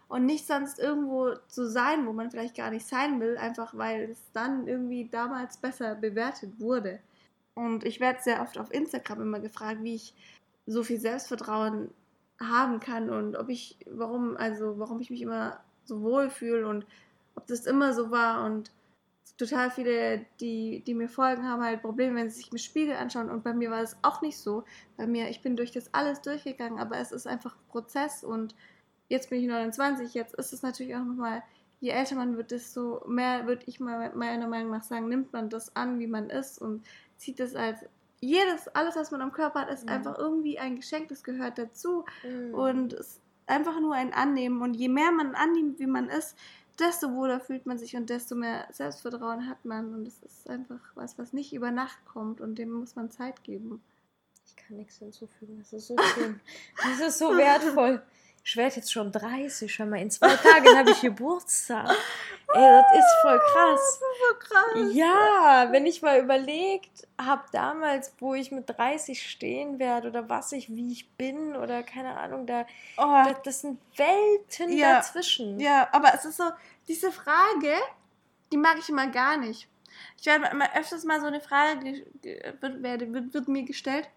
und 0.06 0.24
nicht 0.24 0.46
sonst 0.46 0.78
irgendwo 0.78 1.34
zu 1.48 1.68
sein, 1.68 2.06
wo 2.06 2.12
man 2.12 2.30
vielleicht 2.30 2.56
gar 2.56 2.70
nicht 2.70 2.86
sein 2.86 3.20
will, 3.20 3.36
einfach 3.36 3.76
weil 3.76 4.10
es 4.10 4.20
dann 4.32 4.68
irgendwie 4.68 5.08
damals 5.08 5.56
besser 5.56 5.96
bewertet 5.96 6.60
wurde. 6.60 7.00
Und 7.54 7.84
ich 7.84 7.98
werde 7.98 8.22
sehr 8.22 8.40
oft 8.40 8.56
auf 8.56 8.72
Instagram 8.72 9.22
immer 9.22 9.40
gefragt, 9.40 9.82
wie 9.82 9.96
ich 9.96 10.14
so 10.66 10.84
viel 10.84 11.00
Selbstvertrauen 11.00 11.90
haben 12.48 12.80
kann 12.80 13.10
und 13.10 13.36
ob 13.36 13.48
ich, 13.48 13.78
warum, 13.90 14.36
also 14.36 14.78
warum 14.78 15.00
ich 15.00 15.10
mich 15.10 15.22
immer 15.22 15.60
so 15.84 16.02
wohl 16.02 16.30
fühle 16.30 16.66
und 16.66 16.86
ob 17.34 17.46
das 17.46 17.66
immer 17.66 17.92
so 17.92 18.10
war 18.10 18.44
und 18.44 18.70
total 19.38 19.70
viele, 19.70 20.24
die, 20.40 20.82
die 20.86 20.94
mir 20.94 21.08
folgen, 21.08 21.48
haben 21.48 21.62
halt 21.62 21.82
Probleme, 21.82 22.16
wenn 22.16 22.30
sie 22.30 22.36
sich 22.36 22.52
im 22.52 22.58
Spiegel 22.58 22.96
anschauen 22.96 23.30
und 23.30 23.42
bei 23.42 23.52
mir 23.52 23.70
war 23.70 23.80
es 23.80 23.96
auch 24.02 24.22
nicht 24.22 24.38
so. 24.38 24.64
Bei 24.96 25.06
mir, 25.06 25.28
ich 25.28 25.42
bin 25.42 25.56
durch 25.56 25.72
das 25.72 25.92
alles 25.94 26.20
durchgegangen, 26.22 26.78
aber 26.78 26.98
es 26.98 27.12
ist 27.12 27.26
einfach 27.26 27.56
ein 27.56 27.68
Prozess 27.68 28.24
und 28.24 28.54
jetzt 29.08 29.30
bin 29.30 29.40
ich 29.40 29.48
29, 29.48 30.14
jetzt 30.14 30.34
ist 30.34 30.52
es 30.52 30.62
natürlich 30.62 30.94
auch 30.94 31.04
nochmal, 31.04 31.42
je 31.80 31.90
älter 31.90 32.14
man 32.14 32.36
wird, 32.36 32.50
desto 32.50 33.02
mehr, 33.08 33.46
würde 33.46 33.64
ich 33.66 33.80
meiner 33.80 34.14
Meinung 34.46 34.70
nach 34.70 34.84
sagen, 34.84 35.08
nimmt 35.08 35.32
man 35.32 35.50
das 35.50 35.74
an, 35.74 35.98
wie 35.98 36.06
man 36.06 36.30
ist 36.30 36.60
und 36.60 36.84
sieht 37.16 37.40
es 37.40 37.56
als 37.56 37.84
jedes, 38.22 38.68
alles, 38.68 38.96
was 38.96 39.10
man 39.10 39.20
am 39.20 39.32
Körper 39.32 39.60
hat, 39.62 39.70
ist 39.70 39.84
Mhm. 39.84 39.90
einfach 39.90 40.16
irgendwie 40.16 40.58
ein 40.58 40.76
Geschenk, 40.76 41.08
das 41.08 41.22
gehört 41.24 41.58
dazu. 41.58 42.04
Mhm. 42.22 42.54
Und 42.54 42.92
es 42.94 43.00
ist 43.00 43.20
einfach 43.46 43.78
nur 43.80 43.94
ein 43.94 44.14
Annehmen. 44.14 44.62
Und 44.62 44.74
je 44.74 44.88
mehr 44.88 45.10
man 45.12 45.34
annimmt, 45.34 45.78
wie 45.80 45.86
man 45.86 46.08
ist, 46.08 46.36
desto 46.78 47.12
wohler 47.12 47.40
fühlt 47.40 47.66
man 47.66 47.78
sich 47.78 47.96
und 47.96 48.08
desto 48.08 48.34
mehr 48.36 48.66
Selbstvertrauen 48.70 49.48
hat 49.48 49.64
man. 49.64 49.92
Und 49.92 50.06
es 50.06 50.22
ist 50.22 50.48
einfach 50.48 50.80
was, 50.94 51.18
was 51.18 51.32
nicht 51.32 51.52
über 51.52 51.70
Nacht 51.70 51.98
kommt 52.06 52.40
und 52.40 52.54
dem 52.54 52.70
muss 52.70 52.94
man 52.96 53.10
Zeit 53.10 53.42
geben. 53.44 53.82
Ich 54.46 54.56
kann 54.56 54.76
nichts 54.76 54.98
hinzufügen. 54.98 55.58
Das 55.58 55.72
ist 55.72 55.88
so 55.88 55.96
schön. 56.14 56.40
Das 56.76 57.00
ist 57.00 57.18
so 57.18 57.28
wertvoll. 57.36 58.02
Ich 58.44 58.56
werde 58.56 58.76
jetzt 58.76 58.92
schon 58.92 59.12
30. 59.12 59.72
Schau 59.72 59.86
mal, 59.86 60.00
in 60.00 60.10
zwei 60.10 60.34
Tagen 60.34 60.76
habe 60.76 60.90
ich 60.90 61.00
Geburtstag. 61.00 61.90
Ey, 62.54 62.82
das 62.82 62.98
ist 62.98 63.14
voll 63.22 63.38
krass. 63.38 64.00
So 64.00 64.38
krass. 64.38 64.94
Ja, 64.94 65.68
wenn 65.70 65.86
ich 65.86 66.02
mal 66.02 66.20
überlegt 66.20 67.06
habe 67.20 67.42
damals, 67.52 68.12
wo 68.18 68.34
ich 68.34 68.50
mit 68.52 68.68
30 68.68 69.28
stehen 69.28 69.78
werde 69.78 70.08
oder 70.08 70.28
was 70.28 70.52
ich, 70.52 70.68
wie 70.68 70.92
ich 70.92 71.08
bin 71.12 71.56
oder 71.56 71.82
keine 71.82 72.16
Ahnung, 72.18 72.46
da, 72.46 72.66
Oh, 72.98 73.22
das, 73.24 73.42
das 73.44 73.60
sind 73.62 73.80
Welten 73.96 74.76
Ja. 74.76 74.94
dazwischen. 74.94 75.58
Ja, 75.60 75.88
aber 75.92 76.12
es 76.14 76.24
ist 76.24 76.36
so, 76.36 76.44
diese 76.88 77.10
Frage, 77.12 77.74
die 78.52 78.56
mag 78.58 78.76
ich 78.78 78.88
immer 78.88 79.06
gar 79.06 79.36
nicht. 79.38 79.68
Ich 80.18 80.26
werde 80.26 80.46
immer 80.48 80.74
öfters 80.76 81.04
mal 81.04 81.20
so 81.20 81.26
eine 81.26 81.40
Frage, 81.40 81.80
ge- 81.80 82.04
ge- 82.22 82.52
wird, 82.60 82.82
wird, 83.12 83.34
wird 83.34 83.48
mir 83.48 83.62
gestellt, 83.64 84.08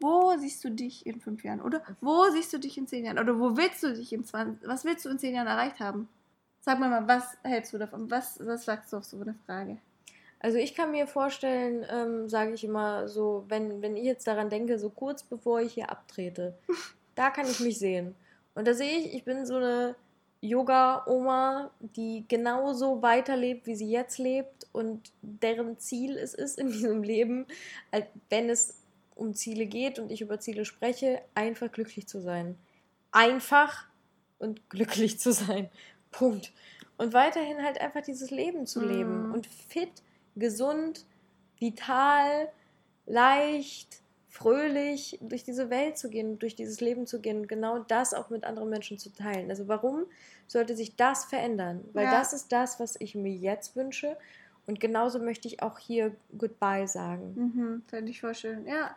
wo 0.00 0.36
siehst 0.36 0.62
du 0.64 0.70
dich 0.70 1.06
in 1.06 1.20
fünf 1.20 1.44
Jahren? 1.44 1.60
Oder 1.62 1.82
wo 2.00 2.28
siehst 2.30 2.52
du 2.52 2.58
dich 2.58 2.76
in 2.76 2.86
zehn 2.86 3.04
Jahren? 3.04 3.18
Oder 3.18 3.38
wo 3.38 3.56
willst 3.56 3.82
du 3.82 3.92
dich 3.94 4.12
in 4.12 4.24
20, 4.24 4.68
was 4.68 4.84
willst 4.84 5.04
du 5.04 5.08
in 5.08 5.18
zehn 5.18 5.34
Jahren 5.34 5.46
erreicht 5.46 5.80
haben? 5.80 6.08
Sag 6.64 6.78
mal 6.78 6.88
mal, 6.88 7.06
was 7.06 7.36
hältst 7.42 7.74
du 7.74 7.78
davon? 7.78 8.10
Was, 8.10 8.38
was 8.40 8.64
sagst 8.64 8.90
du 8.90 8.96
auf 8.96 9.04
so 9.04 9.20
eine 9.20 9.34
Frage? 9.44 9.76
Also 10.40 10.56
ich 10.56 10.74
kann 10.74 10.92
mir 10.92 11.06
vorstellen, 11.06 11.84
ähm, 11.90 12.30
sage 12.30 12.54
ich 12.54 12.64
immer 12.64 13.06
so, 13.06 13.44
wenn, 13.48 13.82
wenn 13.82 13.98
ich 13.98 14.04
jetzt 14.04 14.26
daran 14.26 14.48
denke, 14.48 14.78
so 14.78 14.88
kurz 14.88 15.22
bevor 15.22 15.60
ich 15.60 15.74
hier 15.74 15.90
abtrete, 15.90 16.56
da 17.16 17.28
kann 17.28 17.46
ich 17.46 17.60
mich 17.60 17.78
sehen. 17.78 18.14
Und 18.54 18.66
da 18.66 18.72
sehe 18.72 18.96
ich, 18.96 19.12
ich 19.12 19.24
bin 19.24 19.44
so 19.44 19.56
eine 19.56 19.94
Yoga-Oma, 20.40 21.70
die 21.80 22.24
genauso 22.28 23.02
weiterlebt, 23.02 23.66
wie 23.66 23.76
sie 23.76 23.90
jetzt 23.90 24.16
lebt 24.16 24.66
und 24.72 25.12
deren 25.20 25.78
Ziel 25.78 26.16
es 26.16 26.32
ist 26.32 26.58
in 26.58 26.68
diesem 26.68 27.02
Leben, 27.02 27.44
wenn 28.30 28.48
es 28.48 28.80
um 29.14 29.34
Ziele 29.34 29.66
geht 29.66 29.98
und 29.98 30.10
ich 30.10 30.22
über 30.22 30.40
Ziele 30.40 30.64
spreche, 30.64 31.20
einfach 31.34 31.70
glücklich 31.70 32.08
zu 32.08 32.22
sein. 32.22 32.56
Einfach 33.12 33.84
und 34.38 34.68
glücklich 34.70 35.18
zu 35.20 35.30
sein. 35.30 35.68
Punkt. 36.18 36.52
Und 36.96 37.12
weiterhin 37.12 37.62
halt 37.62 37.80
einfach 37.80 38.02
dieses 38.02 38.30
Leben 38.30 38.66
zu 38.66 38.80
leben 38.80 39.28
Mhm. 39.28 39.34
und 39.34 39.46
fit, 39.46 39.90
gesund, 40.36 41.04
vital, 41.58 42.48
leicht, 43.06 44.00
fröhlich 44.28 45.18
durch 45.22 45.44
diese 45.44 45.70
Welt 45.70 45.96
zu 45.96 46.08
gehen, 46.10 46.38
durch 46.38 46.56
dieses 46.56 46.80
Leben 46.80 47.06
zu 47.06 47.20
gehen 47.20 47.38
und 47.42 47.48
genau 47.48 47.78
das 47.78 48.14
auch 48.14 48.30
mit 48.30 48.44
anderen 48.44 48.68
Menschen 48.68 48.98
zu 48.98 49.12
teilen. 49.12 49.48
Also 49.50 49.68
warum 49.68 50.04
sollte 50.48 50.74
sich 50.74 50.96
das 50.96 51.24
verändern? 51.24 51.84
Weil 51.92 52.06
Ja. 52.06 52.10
das 52.10 52.32
ist 52.32 52.50
das, 52.52 52.80
was 52.80 52.96
ich 52.98 53.14
mir 53.14 53.32
jetzt 53.32 53.76
wünsche 53.76 54.16
und 54.66 54.80
genauso 54.80 55.18
möchte 55.20 55.46
ich 55.46 55.62
auch 55.62 55.78
hier 55.78 56.14
Goodbye 56.36 56.88
sagen. 56.88 57.32
Mhm, 57.36 57.82
Fände 57.86 58.10
ich 58.10 58.20
voll 58.20 58.34
schön. 58.34 58.66
Ja. 58.66 58.96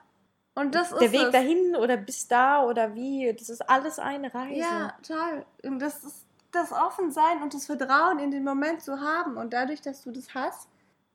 Und 0.55 0.73
das 0.73 0.89
Der 0.89 1.01
ist 1.03 1.11
Weg 1.11 1.21
es. 1.27 1.31
dahin 1.31 1.75
oder 1.75 1.97
bis 1.97 2.27
da 2.27 2.63
oder 2.65 2.95
wie, 2.95 3.31
das 3.37 3.49
ist 3.49 3.61
alles 3.69 3.99
eine 3.99 4.33
Reise. 4.33 4.59
Ja, 4.59 4.97
toll. 5.03 5.45
Und 5.63 5.77
das 5.79 6.03
ist 6.03 6.25
das 6.51 6.71
Offensein 6.71 7.41
und 7.41 7.53
das 7.53 7.65
Vertrauen 7.65 8.19
in 8.19 8.31
den 8.31 8.43
Moment 8.43 8.81
zu 8.81 8.99
haben. 8.99 9.37
Und 9.37 9.53
dadurch, 9.53 9.81
dass 9.81 10.03
du 10.03 10.11
das 10.11 10.33
hast, 10.33 10.67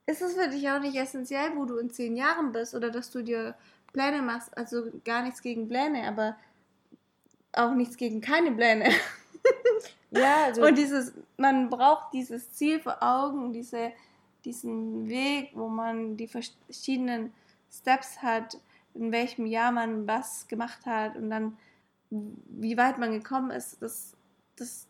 ist 0.07 0.23
es 0.23 0.35
für 0.35 0.49
dich 0.49 0.69
auch 0.69 0.81
nicht 0.81 0.97
essentiell, 0.97 1.57
wo 1.57 1.65
du 1.65 1.79
in 1.79 1.91
zehn 1.91 2.17
Jahren 2.17 2.53
bist 2.53 2.75
oder 2.75 2.91
dass 2.91 3.11
du 3.11 3.23
dir 3.23 3.55
Pläne 3.93 4.23
machst. 4.23 4.57
Also 4.57 4.85
gar 5.05 5.23
nichts 5.23 5.43
gegen 5.43 5.69
Pläne, 5.69 6.07
aber 6.07 6.37
auch 7.53 7.73
nichts 7.73 7.97
gegen 7.97 8.21
keine 8.21 8.53
Pläne. 8.53 8.91
Ja, 10.15 10.45
also 10.45 10.67
Und 10.67 10.77
dieses, 10.77 11.15
man 11.39 11.71
braucht 11.71 12.13
dieses 12.13 12.53
Ziel 12.53 12.81
vor 12.81 13.03
Augen, 13.03 13.55
diese, 13.55 13.93
diesen 14.45 15.09
Weg, 15.09 15.53
wo 15.55 15.69
man 15.69 16.19
die 16.19 16.29
verschiedenen 16.29 17.33
Steps 17.73 18.21
hat, 18.21 18.59
in 18.93 19.11
welchem 19.11 19.47
Jahr 19.47 19.73
man 19.73 20.07
was 20.07 20.47
gemacht 20.49 20.85
hat 20.85 21.17
und 21.17 21.31
dann 21.31 21.57
wie 22.11 22.77
weit 22.77 22.99
man 22.99 23.13
gekommen 23.13 23.51
ist, 23.51 23.81
das, 23.81 24.15
das 24.57 24.87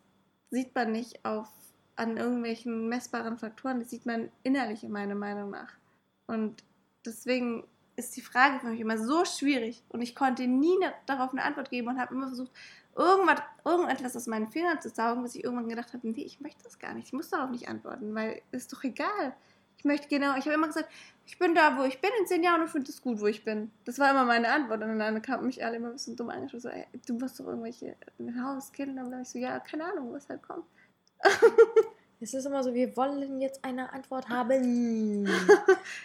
sieht 0.53 0.75
man 0.75 0.93
nicht 0.93 1.25
auf, 1.25 1.49
an 1.97 2.17
irgendwelchen 2.17 2.89
messbaren 2.89 3.39
Faktoren, 3.39 3.81
das 3.81 3.91
sieht 3.91 4.07
man 4.07 4.31
innerlich, 4.43 4.83
meiner 4.85 5.15
Meinung 5.15 5.51
nach. 5.51 5.73
Und 6.27 6.63
deswegen 7.05 7.65
ist 7.97 8.17
die 8.17 8.23
Frage 8.23 8.61
für 8.61 8.69
mich 8.69 8.81
immer 8.81 8.99
so 8.99 9.25
schwierig 9.25 9.83
und 9.89 10.01
ich 10.01 10.15
konnte 10.15 10.47
nie 10.47 10.79
ne, 10.79 10.93
darauf 11.07 11.33
eine 11.33 11.43
Antwort 11.43 11.71
geben 11.71 11.89
und 11.89 12.01
habe 12.01 12.15
immer 12.15 12.29
versucht, 12.29 12.53
irgendwas, 12.97 13.43
irgendetwas 13.65 14.17
aus 14.17 14.27
meinen 14.27 14.51
Fingern 14.51 14.81
zu 14.81 14.89
saugen, 14.89 15.23
bis 15.23 15.35
ich 15.35 15.45
irgendwann 15.45 15.69
gedacht 15.69 15.93
habe, 15.93 16.09
nee, 16.09 16.23
ich 16.23 16.41
möchte 16.41 16.65
das 16.65 16.79
gar 16.79 16.95
nicht, 16.95 17.09
ich 17.09 17.13
muss 17.13 17.31
darauf 17.31 17.51
nicht 17.51 17.69
antworten, 17.69 18.15
weil 18.15 18.43
ist 18.51 18.73
doch 18.73 18.83
egal. 18.85 19.35
Ich 19.83 19.85
möchte 19.85 20.07
genau, 20.07 20.37
ich 20.37 20.45
habe 20.45 20.55
immer 20.55 20.69
gesagt, 20.69 20.89
ich 21.27 21.41
bin 21.41 21.57
da, 21.57 21.77
wo 21.77 21.83
ich 21.83 22.01
bin 22.01 22.11
in 22.21 22.27
zehn 22.29 22.45
Jahren 22.45 22.61
und 22.63 22.69
finde 22.69 22.89
es 22.89 23.03
gut, 23.03 23.21
wo 23.21 23.27
ich 23.27 23.45
bin. 23.45 23.73
Das 23.85 23.99
war 23.99 24.13
immer 24.13 24.25
meine 24.25 24.49
Antwort. 24.49 24.81
Und 24.81 24.97
dann 24.97 25.21
kamen 25.23 25.47
mich 25.47 25.65
alle 25.65 25.79
immer 25.79 25.89
ein 25.89 25.95
bisschen 25.95 26.15
dumm 26.15 26.31
angeschaut, 26.31 26.63
so, 26.63 26.69
ey, 26.69 26.87
du 27.05 27.15
musst 27.15 27.41
doch 27.41 27.49
irgendwelche 27.49 27.97
Haus, 28.41 28.71
Kinder. 28.71 29.05
Und 29.05 29.11
dann 29.11 29.23
ich 29.23 29.29
so, 29.29 29.41
ja, 29.41 29.59
keine 29.59 29.87
Ahnung, 29.87 30.13
was 30.13 30.29
halt 30.29 30.41
kommt. 30.41 30.67
es 32.23 32.35
ist 32.35 32.47
immer 32.47 32.63
so, 32.63 32.73
wir 32.73 32.97
wollen 32.97 33.41
jetzt 33.41 33.65
eine 33.65 33.93
Antwort 33.93 34.29
haben. 34.29 35.27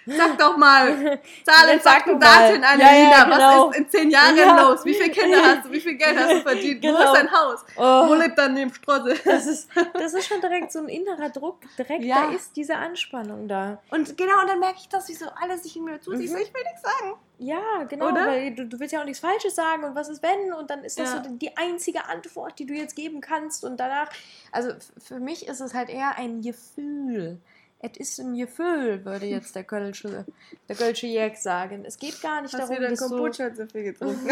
Sag 0.06 0.38
doch 0.38 0.58
mal, 0.58 1.19
Zahlen, 1.45 1.80
Fakten. 1.80 2.19
Daten, 2.19 2.63
Annelina, 2.63 2.91
Ja, 2.91 3.10
ja, 3.12 3.23
genau. 3.25 3.67
was 3.69 3.75
ist 3.75 3.77
in 3.80 3.89
zehn 3.89 4.10
Jahren 4.10 4.36
Ja. 4.38 4.62
los? 4.69 4.84
Wie 4.86 4.93
viele 4.93 5.10
Kinder 5.12 5.41
hast 5.43 5.65
du? 5.65 5.71
Wie 5.71 5.80
viel 5.80 5.95
Geld 5.95 6.17
hast 6.17 6.32
du 6.34 6.41
verdient? 6.41 6.84
Wo 6.84 6.88
Genau. 6.88 7.13
ist 7.13 7.19
dein 7.21 7.32
Haus? 7.32 7.65
Oh. 7.75 8.10
Wo 8.10 8.13
lebt 8.15 8.38
dein 8.38 8.53
Nebenstrotze? 8.53 9.15
Das 9.25 9.45
ist, 9.45 9.69
das 9.93 10.13
ist 10.13 10.27
schon 10.27 10.41
direkt 10.41 10.71
so 10.71 10.80
ein 10.80 10.89
innerer 10.89 11.30
Druck. 11.30 11.60
Direkt, 11.77 12.03
Ja. 12.03 12.27
da 12.27 12.34
ist 12.36 12.56
diese 12.56 12.75
Anspannung 12.75 13.47
da. 13.47 13.80
Und 13.91 14.17
genau, 14.17 14.41
und 14.41 14.47
dann 14.49 14.60
merke 14.60 14.77
ich 14.80 14.89
das, 14.89 15.08
wie 15.10 15.13
so 15.13 15.25
alles 15.41 15.63
sich 15.63 15.75
in 15.77 15.84
mir 15.84 15.99
so, 16.01 16.12
Mhm. 16.12 16.21
ich 16.21 16.32
will 16.32 16.38
nichts 16.41 16.82
sagen. 16.82 17.13
Ja, 17.39 17.84
genau, 17.88 18.08
Oder? 18.10 18.26
weil 18.28 18.56
du, 18.56 18.65
du 18.65 18.80
willst 18.80 18.93
ja 18.93 19.02
auch 19.02 19.06
nichts 19.06 19.19
Falsches 19.19 19.54
sagen 19.56 19.84
und 19.84 19.95
was 19.95 20.10
ist 20.10 20.23
wenn 20.23 20.54
und 20.54 20.69
dann 20.71 20.84
ist 20.84 21.00
das 21.00 21.13
Ja. 21.13 21.23
so 21.23 21.30
die 21.30 21.56
einzige 21.56 22.06
Antwort, 22.06 22.58
die 22.58 22.65
du 22.65 22.73
jetzt 22.73 22.95
geben 22.95 23.21
kannst 23.21 23.63
und 23.63 23.80
danach, 23.80 24.10
also 24.52 24.71
für 24.97 25.19
mich 25.19 25.47
ist 25.47 25.60
es 25.60 25.73
halt 25.73 25.89
eher 25.89 26.17
ein 26.17 26.41
Gefühl. 26.41 27.39
Es 27.80 27.95
ist 27.97 28.19
ein 28.19 28.36
Gefühl, 28.36 29.06
würde 29.06 29.28
jetzt 29.28 29.56
der 29.56 29.63
Kölsche, 29.63 30.26
der 30.67 30.76
Kölsche 30.76 31.06
Jäg 31.06 31.38
sagen. 31.38 31.86
Es 31.86 32.00
geht 32.00 32.19
gar 32.23 32.41
nicht 32.41 32.52
Hast 32.56 32.71
darum, 32.71 32.82
dass 32.84 33.00
so... 33.00 33.08
Kombucha 33.08 33.54
zu 33.54 33.67
viel 33.67 33.84
getrunken. 33.84 34.28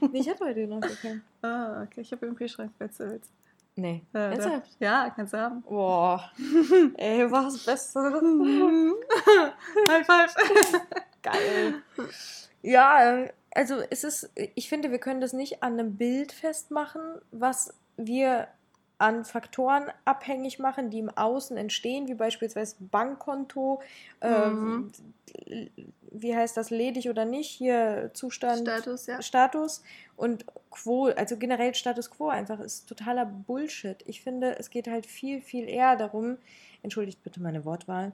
Nee, 0.12 0.18
ich 0.18 0.28
habe 0.28 0.46
heute 0.46 0.66
noch 0.66 0.80
gekannt. 0.80 1.22
ah, 1.42 1.82
okay, 1.84 2.00
ich 2.00 2.10
habe 2.10 2.26
im 2.26 2.34
Kühlschrank, 2.34 2.72
falls 2.76 2.96
du 2.96 3.08
willst. 3.08 3.30
Nee, 3.76 4.02
ernsthaft? 4.12 4.70
ja, 4.80 5.12
kannst 5.14 5.32
du 5.32 5.38
haben. 5.38 5.62
Boah, 5.62 6.28
ey, 6.96 7.30
was 7.30 7.64
Besseres. 7.64 8.20
High 9.88 10.04
five. 10.04 10.34
Geil. 11.22 11.74
Ja, 12.62 13.22
äh, 13.22 13.32
also 13.54 13.82
es 13.90 14.04
ist, 14.04 14.30
ich 14.54 14.68
finde, 14.68 14.90
wir 14.90 14.98
können 14.98 15.20
das 15.20 15.32
nicht 15.32 15.62
an 15.62 15.74
einem 15.74 15.96
Bild 15.96 16.32
festmachen, 16.32 17.00
was 17.30 17.74
wir 17.96 18.48
an 18.98 19.24
Faktoren 19.24 19.84
abhängig 20.04 20.58
machen, 20.58 20.90
die 20.90 20.98
im 20.98 21.08
Außen 21.08 21.56
entstehen, 21.56 22.08
wie 22.08 22.14
beispielsweise 22.14 22.76
Bankkonto, 22.80 23.80
Mhm. 24.22 24.90
äh, 25.46 25.68
wie 26.10 26.34
heißt 26.34 26.56
das, 26.56 26.70
ledig 26.70 27.08
oder 27.08 27.24
nicht, 27.24 27.48
hier 27.50 28.10
Zustand, 28.14 28.62
Status, 28.62 29.06
ja. 29.06 29.22
Status 29.22 29.82
und 30.16 30.46
Quo, 30.70 31.06
also 31.16 31.36
generell 31.36 31.74
Status 31.74 32.10
Quo 32.10 32.28
einfach 32.28 32.58
ist 32.60 32.88
totaler 32.88 33.24
Bullshit. 33.24 34.02
Ich 34.06 34.22
finde, 34.22 34.58
es 34.58 34.70
geht 34.70 34.88
halt 34.88 35.06
viel, 35.06 35.42
viel 35.42 35.68
eher 35.68 35.94
darum, 35.96 36.38
entschuldigt 36.82 37.22
bitte 37.22 37.40
meine 37.40 37.64
Wortwahl, 37.64 38.12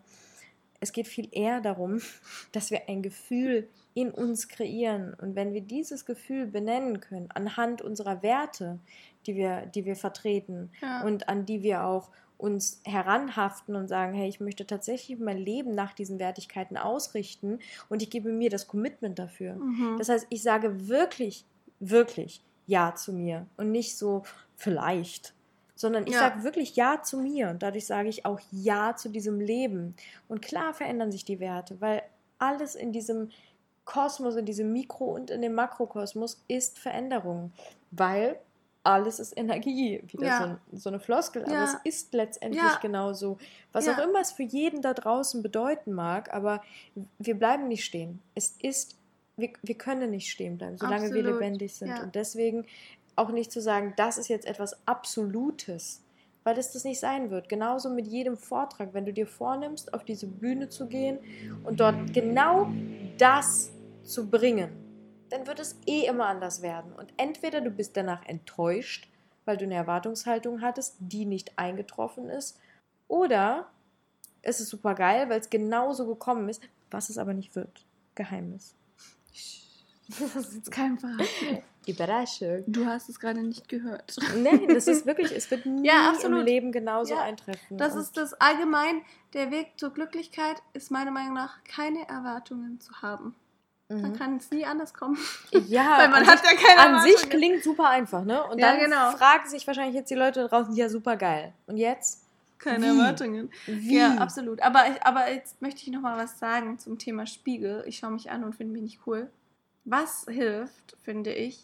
es 0.81 0.93
geht 0.93 1.07
viel 1.09 1.29
eher 1.33 1.61
darum, 1.63 2.01
dass 2.53 2.71
wir 2.71 2.89
ein 2.89 3.03
Gefühl 3.03 3.69
in 3.95 4.11
uns 4.11 4.49
kreieren. 4.49 5.15
Und 5.15 5.37
wenn 5.37 5.53
wir 5.53 5.61
dieses 5.61 6.05
Gefühl 6.05 6.47
benennen 6.47 7.01
können, 7.01 7.29
anhand 7.33 7.81
unserer 7.81 8.23
Werte, 8.23 8.81
die 9.27 9.37
wir, 9.37 9.67
die 9.67 9.85
wir 9.85 9.97
vertreten 9.97 10.71
ja. 10.83 11.03
und 11.05 11.29
an 11.29 11.47
die 11.47 11.63
wir 11.63 11.85
auch 11.85 12.11
uns 12.37 12.81
heranhaften 12.85 13.77
und 13.77 13.89
sagen, 13.89 14.13
hey, 14.13 14.29
ich 14.29 14.41
möchte 14.41 14.67
tatsächlich 14.67 15.19
mein 15.21 15.39
Leben 15.39 15.75
nach 15.75 15.93
diesen 15.93 16.19
Wertigkeiten 16.19 16.77
ausrichten 16.77 17.61
und 17.89 18.03
ich 18.03 18.11
gebe 18.11 18.33
mir 18.33 18.51
das 18.51 18.67
Commitment 18.67 19.19
dafür. 19.19 19.55
Mhm. 19.55 19.97
Das 19.99 20.09
heißt, 20.09 20.27
ich 20.31 20.43
sage 20.43 20.89
wirklich, 20.89 21.45
wirklich 21.79 22.43
Ja 22.67 22.95
zu 22.97 23.13
mir 23.13 23.47
und 23.57 23.71
nicht 23.71 23.97
so 23.97 24.25
vielleicht, 24.57 25.33
sondern 25.77 26.07
ich 26.07 26.15
Ja. 26.15 26.19
sage 26.19 26.43
wirklich 26.43 26.75
Ja 26.75 27.03
zu 27.03 27.19
mir 27.19 27.51
und 27.51 27.63
dadurch 27.63 27.87
sage 27.87 28.09
ich 28.09 28.27
auch 28.27 28.41
Ja 28.51 28.97
zu 28.97 29.09
diesem 29.09 29.41
Leben. 29.41 29.95
Und 30.29 30.43
klar 30.43 30.75
verändern 30.75 31.13
sich 31.13 31.25
die 31.25 31.39
Werte, 31.41 31.81
weil 31.81 32.03
alles 32.39 32.75
in 32.75 32.93
diesem 32.93 33.31
Kosmos, 33.85 34.37
in 34.37 34.45
diesem 34.47 34.73
Mikro- 34.73 35.15
und 35.15 35.31
in 35.31 35.43
dem 35.43 35.55
Makrokosmos 35.55 36.43
ist 36.49 36.79
Veränderung, 36.79 37.53
weil 37.91 38.39
alles 38.83 39.19
ist 39.19 39.37
Energie. 39.37 40.03
Wieder 40.09 40.27
Ja. 40.27 40.39
so, 40.39 40.45
ein, 40.45 40.59
so 40.79 40.89
eine 40.91 41.01
Floskel, 41.01 41.43
aber 41.45 41.53
Ja. 41.55 41.65
es 41.65 41.77
ist 41.85 42.13
letztendlich 42.13 42.63
Ja. 42.63 42.79
genauso. 42.83 43.39
Was 43.73 43.89
auch 43.89 43.99
immer 43.99 44.21
es 44.21 44.33
für 44.33 44.43
jeden 44.43 44.83
da 44.83 44.93
draußen 44.93 45.43
bedeuten 45.43 45.93
mag, 45.93 46.33
aber 46.35 46.63
wir 47.19 47.39
bleiben 47.39 47.69
nicht 47.69 47.85
stehen. 47.85 48.21
Es 48.35 48.57
ist, 48.63 48.97
wir, 49.39 49.51
wir 49.63 49.75
können 49.77 50.11
nicht 50.11 50.31
stehen 50.31 50.59
bleiben, 50.59 50.77
solange 50.77 51.11
wir 51.13 51.21
Absolut, 51.23 51.41
lebendig 51.41 51.75
sind. 51.75 51.99
Und 51.99 52.15
deswegen 52.15 52.67
auch 53.17 53.31
nicht 53.31 53.51
zu 53.53 53.61
sagen, 53.63 53.95
das 53.97 54.19
ist 54.19 54.29
jetzt 54.29 54.47
etwas 54.47 54.77
Absolutes, 54.87 56.03
weil 56.43 56.59
es 56.59 56.73
das 56.73 56.85
nicht 56.85 57.01
sein 57.01 57.31
wird. 57.31 57.49
Genauso 57.49 57.89
mit 57.89 58.07
jedem 58.07 58.37
Vortrag, 58.37 58.93
wenn 58.93 59.07
du 59.07 59.15
dir 59.15 59.27
vornimmst, 59.27 59.95
auf 59.95 60.05
diese 60.05 60.27
Bühne 60.27 60.69
zu 60.69 60.87
gehen 60.87 61.19
und 61.65 61.81
dort 61.81 62.13
genau 62.13 62.69
das 63.17 63.71
zu 64.05 64.31
bringen, 64.31 64.71
dann 65.31 65.47
wird 65.47 65.61
es 65.61 65.77
eh 65.87 66.07
immer 66.07 66.27
anders 66.27 66.63
werden. 66.63 66.93
Und 66.93 67.13
entweder 67.17 67.61
du 67.61 67.71
bist 67.71 67.97
danach 67.97 68.25
enttäuscht, 68.27 69.09
weil 69.45 69.57
du 69.57 69.65
eine 69.65 69.75
Erwartungshaltung 69.75 70.61
hattest, 70.61 70.97
die 71.01 71.25
nicht 71.27 71.59
eingetroffen 71.59 72.29
ist, 72.29 72.59
oder 73.09 73.71
es 74.43 74.61
ist 74.61 74.69
super 74.71 74.95
geil, 74.95 75.29
weil 75.29 75.41
es 75.41 75.51
genauso 75.51 76.07
gekommen 76.07 76.49
ist, 76.49 76.63
was 76.91 77.11
es 77.11 77.19
aber 77.19 77.35
nicht 77.35 77.55
wird. 77.55 77.85
Geheimnis. 78.15 78.75
Das 80.09 80.37
ist 80.37 80.55
jetzt 80.55 80.71
kein 80.71 80.99
Verrat. 80.99 81.27
Überraschung. 81.87 82.65
Du 82.67 82.87
hast 82.87 83.09
es 83.09 83.21
gerade 83.21 83.43
nicht 83.43 83.69
gehört. 83.69 84.17
Nein, 84.39 84.69
das 84.69 84.87
ist 84.87 85.05
wirklich, 85.07 85.33
es 85.33 85.51
wird 85.51 85.67
nie 85.67 85.87
Ja, 85.87 86.09
im 86.09 86.15
absolut. 86.15 86.45
Leben 86.45 86.73
genauso 86.73 87.15
Ja, 87.15 87.23
eintreffen. 87.23 87.77
Das 87.77 87.95
ist 87.95 88.17
das 88.17 88.35
allgemein. 88.35 89.03
Der 89.35 89.51
Weg 89.51 89.73
zur 89.77 89.91
Glücklichkeit 89.93 90.63
ist 90.73 90.91
meiner 90.91 91.11
Meinung 91.11 91.35
nach 91.35 91.63
keine 91.65 92.09
Erwartungen 92.09 92.81
zu 92.81 93.03
haben. 93.03 93.35
Dann 94.03 94.13
mhm. 94.13 94.17
kann 94.17 94.37
es 94.37 94.51
nie 94.51 94.65
anders 94.65 94.93
kommen. 94.95 95.17
Ja, 95.69 95.99
Weil 95.99 96.09
man 96.09 96.23
an 96.23 96.27
hat 96.29 96.41
sich, 96.41 96.51
ja 96.51 96.57
keine 96.57 96.81
an 96.97 97.03
sich 97.03 97.13
Erwartungen. 97.15 97.31
klingt 97.41 97.65
super 97.65 97.89
einfach, 97.89 98.25
ne? 98.25 98.43
Und 98.45 98.59
Ja, 98.59 98.73
dann 98.73 98.81
genau. 98.81 99.11
fragen 99.13 99.49
sich 99.49 99.67
wahrscheinlich 99.67 99.95
jetzt 99.95 100.11
die 100.11 100.15
Leute 100.15 100.41
da 100.43 100.49
draußen, 100.49 100.75
ja, 100.75 100.89
super 100.89 101.17
geil. 101.17 101.53
Und 101.67 101.77
jetzt? 101.77 102.23
Keine 102.59 102.85
Wie? 102.85 102.89
Erwartungen. 102.99 103.51
Wie? 103.67 103.97
Ja, 103.99 104.15
absolut. 104.17 104.63
Aber, 104.63 104.85
ich- 104.89 105.03
aber 105.03 105.31
jetzt 105.31 105.61
möchte 105.61 105.83
ich 105.83 105.89
noch 105.89 106.01
mal 106.01 106.17
was 106.17 106.39
sagen 106.39 106.79
zum 106.79 106.99
Thema 106.99 107.27
Spiegel. 107.27 107.85
Ich 107.87 107.99
schaue 107.99 108.13
mich 108.13 108.31
an 108.31 108.45
und 108.45 108.55
finde 108.55 108.73
mich 108.73 108.83
nicht 108.83 109.01
cool. 109.07 109.31
Was 109.85 110.25
hilft, 110.29 110.97
finde 111.03 111.33
ich, 111.35 111.63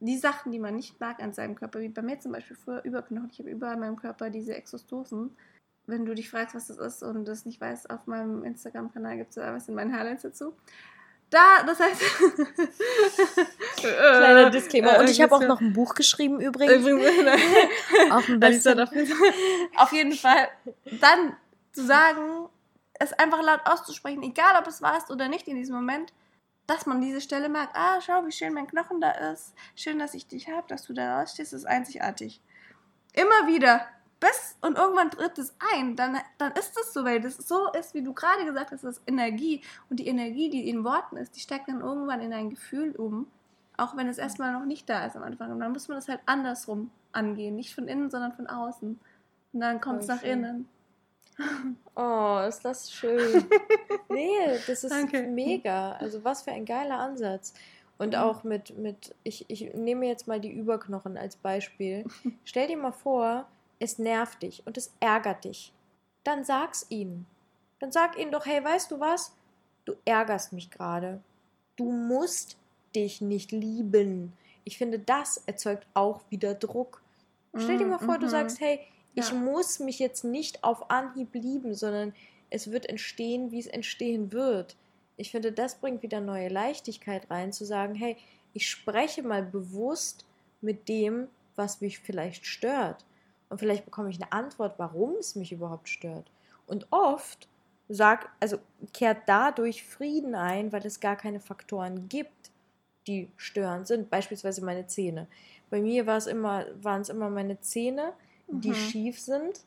die 0.00 0.16
Sachen, 0.16 0.50
die 0.50 0.58
man 0.58 0.74
nicht 0.76 0.98
mag 0.98 1.22
an 1.22 1.32
seinem 1.32 1.54
Körper, 1.54 1.78
wie 1.80 1.88
bei 1.88 2.02
mir 2.02 2.18
zum 2.18 2.32
Beispiel 2.32 2.56
früher 2.56 2.82
Überknochen. 2.84 3.28
Ich 3.32 3.38
habe 3.38 3.50
überall 3.50 3.74
in 3.74 3.80
meinem 3.80 3.96
Körper 4.00 4.30
diese 4.30 4.54
Exostosen. 4.54 5.36
Wenn 5.86 6.04
du 6.06 6.14
dich 6.14 6.30
fragst, 6.30 6.54
was 6.54 6.68
das 6.68 6.78
ist 6.78 7.02
und 7.02 7.26
das 7.26 7.44
nicht 7.44 7.60
weißt, 7.60 7.90
auf 7.90 8.06
meinem 8.06 8.42
Instagram-Kanal 8.44 9.18
gibt 9.18 9.30
es 9.30 9.34
da 9.36 9.52
was 9.54 9.68
in 9.68 9.74
meinen 9.74 9.92
Highlights 9.94 10.22
dazu. 10.22 10.54
Da, 11.30 11.62
das 11.64 11.78
heißt. 11.78 12.00
Kleiner 13.76 14.50
Disclaimer. 14.50 14.98
Und 14.98 15.08
ich 15.08 15.20
habe 15.20 15.34
auch 15.34 15.42
noch 15.42 15.60
ein 15.60 15.72
Buch 15.72 15.94
geschrieben 15.94 16.40
übrigens. 16.40 16.84
auch 18.10 18.28
ein 18.28 18.40
bisschen. 18.40 18.80
Auf 19.76 19.92
jeden 19.92 20.12
Fall. 20.12 20.48
Dann 21.00 21.36
zu 21.72 21.86
sagen, 21.86 22.48
es 22.94 23.12
einfach 23.12 23.42
laut 23.42 23.60
auszusprechen, 23.64 24.22
egal 24.22 24.60
ob 24.60 24.66
es 24.66 24.82
warst 24.82 25.10
oder 25.10 25.28
nicht 25.28 25.46
in 25.48 25.56
diesem 25.56 25.76
Moment, 25.76 26.12
dass 26.66 26.86
man 26.86 27.00
diese 27.00 27.20
Stelle 27.20 27.48
merkt, 27.48 27.74
ah, 27.74 28.00
schau, 28.00 28.26
wie 28.26 28.32
schön 28.32 28.52
mein 28.52 28.66
Knochen 28.66 29.00
da 29.00 29.10
ist. 29.32 29.54
Schön, 29.74 29.98
dass 29.98 30.14
ich 30.14 30.26
dich 30.26 30.48
habe, 30.48 30.66
dass 30.68 30.84
du 30.84 30.92
da 30.92 31.18
rausstehst, 31.18 31.52
das 31.52 31.60
ist 31.60 31.66
einzigartig. 31.66 32.40
Immer 33.12 33.46
wieder. 33.46 33.86
Bis 34.20 34.56
und 34.60 34.76
irgendwann 34.76 35.10
tritt 35.10 35.38
es 35.38 35.54
ein, 35.74 35.96
dann, 35.96 36.18
dann 36.36 36.52
ist 36.52 36.78
es 36.78 36.92
so, 36.92 37.04
weil 37.04 37.20
das 37.20 37.36
so 37.38 37.72
ist, 37.72 37.94
wie 37.94 38.02
du 38.02 38.12
gerade 38.12 38.44
gesagt 38.44 38.70
hast, 38.70 38.84
das 38.84 38.98
ist 38.98 39.08
Energie. 39.08 39.62
Und 39.88 39.98
die 39.98 40.06
Energie, 40.06 40.50
die 40.50 40.68
in 40.68 40.84
Worten 40.84 41.16
ist, 41.16 41.34
die 41.36 41.40
steigt 41.40 41.68
dann 41.68 41.80
irgendwann 41.80 42.20
in 42.20 42.34
ein 42.34 42.50
Gefühl 42.50 42.94
um, 42.96 43.26
auch 43.78 43.96
wenn 43.96 44.08
es 44.08 44.18
erstmal 44.18 44.52
noch 44.52 44.66
nicht 44.66 44.88
da 44.90 45.06
ist 45.06 45.16
am 45.16 45.22
Anfang. 45.22 45.50
Und 45.50 45.60
dann 45.60 45.72
muss 45.72 45.88
man 45.88 45.96
das 45.96 46.08
halt 46.08 46.20
andersrum 46.26 46.90
angehen. 47.12 47.56
Nicht 47.56 47.74
von 47.74 47.88
innen, 47.88 48.10
sondern 48.10 48.32
von 48.32 48.46
außen. 48.46 49.00
Und 49.52 49.60
dann 49.60 49.80
kommt 49.80 50.02
es 50.02 50.08
nach 50.08 50.20
schön. 50.20 50.44
innen. 50.44 50.68
Oh, 51.96 52.40
ist 52.46 52.64
das 52.64 52.92
schön. 52.92 53.44
nee, 54.08 54.58
das 54.66 54.84
ist 54.84 54.90
Danke. 54.90 55.22
mega. 55.22 55.92
Also 55.92 56.22
was 56.24 56.42
für 56.42 56.52
ein 56.52 56.64
geiler 56.64 56.98
Ansatz. 56.98 57.52
Und 57.98 58.10
mhm. 58.10 58.20
auch 58.20 58.44
mit, 58.44 58.78
mit 58.78 59.14
ich, 59.22 59.44
ich 59.48 59.74
nehme 59.74 60.06
jetzt 60.06 60.26
mal 60.26 60.40
die 60.40 60.52
Überknochen 60.52 61.18
als 61.18 61.36
Beispiel. 61.36 62.04
Stell 62.44 62.68
dir 62.68 62.76
mal 62.76 62.92
vor, 62.92 63.46
es 63.80 63.98
nervt 63.98 64.42
dich 64.42 64.62
und 64.66 64.76
es 64.76 64.92
ärgert 65.00 65.44
dich. 65.44 65.72
Dann 66.22 66.44
sag's 66.44 66.86
ihnen. 66.90 67.26
Dann 67.80 67.90
sag 67.90 68.18
ihnen 68.18 68.30
doch, 68.30 68.46
hey, 68.46 68.62
weißt 68.62 68.90
du 68.90 69.00
was? 69.00 69.32
Du 69.84 69.94
ärgerst 70.04 70.52
mich 70.52 70.70
gerade. 70.70 71.20
Du 71.76 71.90
musst 71.90 72.56
dich 72.94 73.20
nicht 73.20 73.50
lieben. 73.52 74.32
Ich 74.64 74.78
finde, 74.78 74.98
das 74.98 75.42
erzeugt 75.46 75.86
auch 75.94 76.20
wieder 76.28 76.54
Druck. 76.54 77.02
Stell 77.56 77.78
dir 77.78 77.86
mal 77.86 77.98
vor, 77.98 78.18
du 78.18 78.26
mhm. 78.26 78.30
sagst, 78.30 78.60
hey, 78.60 78.80
ich 79.14 79.32
muss 79.32 79.80
mich 79.80 79.98
jetzt 79.98 80.22
nicht 80.22 80.62
auf 80.62 80.90
Anhieb 80.90 81.34
lieben, 81.34 81.74
sondern 81.74 82.14
es 82.50 82.70
wird 82.70 82.86
entstehen, 82.86 83.50
wie 83.50 83.58
es 83.58 83.66
entstehen 83.66 84.30
wird. 84.30 84.76
Ich 85.16 85.30
finde, 85.30 85.52
das 85.52 85.76
bringt 85.76 86.02
wieder 86.02 86.20
neue 86.20 86.48
Leichtigkeit 86.48 87.28
rein, 87.30 87.52
zu 87.52 87.64
sagen, 87.64 87.94
hey, 87.94 88.16
ich 88.52 88.68
spreche 88.68 89.22
mal 89.22 89.42
bewusst 89.42 90.24
mit 90.60 90.88
dem, 90.88 91.28
was 91.56 91.80
mich 91.80 91.98
vielleicht 91.98 92.46
stört. 92.46 93.04
Und 93.50 93.58
vielleicht 93.58 93.84
bekomme 93.84 94.08
ich 94.08 94.16
eine 94.16 94.32
Antwort, 94.32 94.78
warum 94.78 95.16
es 95.16 95.34
mich 95.34 95.52
überhaupt 95.52 95.88
stört. 95.88 96.30
Und 96.66 96.86
oft 96.90 97.48
sag, 97.88 98.30
also 98.40 98.58
kehrt 98.94 99.22
dadurch 99.26 99.84
Frieden 99.84 100.34
ein, 100.34 100.72
weil 100.72 100.86
es 100.86 101.00
gar 101.00 101.16
keine 101.16 101.40
Faktoren 101.40 102.08
gibt, 102.08 102.50
die 103.06 103.28
störend 103.36 103.88
sind. 103.88 104.08
Beispielsweise 104.08 104.64
meine 104.64 104.86
Zähne. 104.86 105.26
Bei 105.68 105.80
mir 105.80 106.06
war 106.06 106.16
es 106.16 106.26
immer, 106.26 106.66
waren 106.80 107.02
es 107.02 107.08
immer 107.08 107.28
meine 107.28 107.60
Zähne, 107.60 108.12
die 108.46 108.70
mhm. 108.70 108.74
schief 108.74 109.20
sind. 109.20 109.60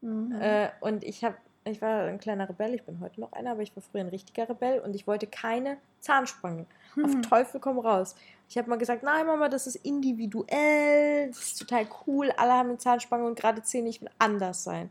Mhm. 0.00 0.32
Äh, 0.40 0.70
und 0.80 1.04
ich 1.04 1.22
habe, 1.22 1.36
ich 1.66 1.82
war 1.82 2.04
ein 2.04 2.18
kleiner 2.18 2.48
Rebell, 2.48 2.74
ich 2.74 2.82
bin 2.82 3.00
heute 3.00 3.20
noch 3.20 3.32
einer, 3.32 3.52
aber 3.52 3.62
ich 3.62 3.74
war 3.74 3.82
früher 3.82 4.02
ein 4.02 4.08
richtiger 4.08 4.48
Rebell 4.48 4.80
und 4.80 4.94
ich 4.94 5.06
wollte 5.06 5.26
keine 5.26 5.78
Zahnspangen. 6.00 6.66
Mhm. 6.94 7.04
Auf 7.04 7.28
Teufel 7.28 7.60
komm 7.60 7.78
raus. 7.78 8.14
Ich 8.48 8.56
habe 8.56 8.70
mal 8.70 8.78
gesagt, 8.78 9.02
nein 9.02 9.26
Mama, 9.26 9.48
das 9.48 9.66
ist 9.66 9.76
individuell, 9.76 11.28
das 11.28 11.38
ist 11.38 11.58
total 11.58 11.86
cool, 12.06 12.32
alle 12.36 12.52
haben 12.52 12.68
eine 12.68 12.78
Zahnspange 12.78 13.26
und 13.26 13.38
gerade 13.38 13.62
Zähne, 13.62 13.88
ich 13.88 14.00
will 14.00 14.10
anders 14.18 14.64
sein. 14.64 14.90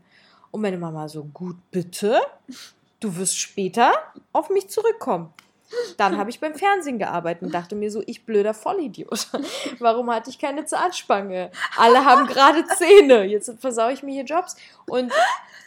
Und 0.50 0.60
meine 0.60 0.78
Mama 0.78 1.08
so, 1.08 1.24
gut, 1.24 1.56
bitte, 1.70 2.20
du 3.00 3.16
wirst 3.16 3.38
später 3.38 3.92
auf 4.32 4.50
mich 4.50 4.68
zurückkommen. 4.68 5.32
Dann 5.96 6.16
habe 6.16 6.30
ich 6.30 6.38
beim 6.38 6.54
Fernsehen 6.54 6.98
gearbeitet 6.98 7.42
und 7.42 7.52
dachte 7.52 7.74
mir 7.74 7.90
so, 7.90 8.02
ich 8.06 8.24
blöder 8.24 8.54
Vollidiot. 8.54 9.28
Warum 9.80 10.10
hatte 10.10 10.30
ich 10.30 10.38
keine 10.38 10.64
Zahnspange? 10.64 11.50
Alle 11.76 12.04
haben 12.04 12.26
gerade 12.26 12.64
Zähne. 12.66 13.24
Jetzt 13.24 13.52
versaue 13.60 13.92
ich 13.92 14.02
mir 14.02 14.12
hier 14.12 14.24
Jobs. 14.24 14.56
Und 14.86 15.12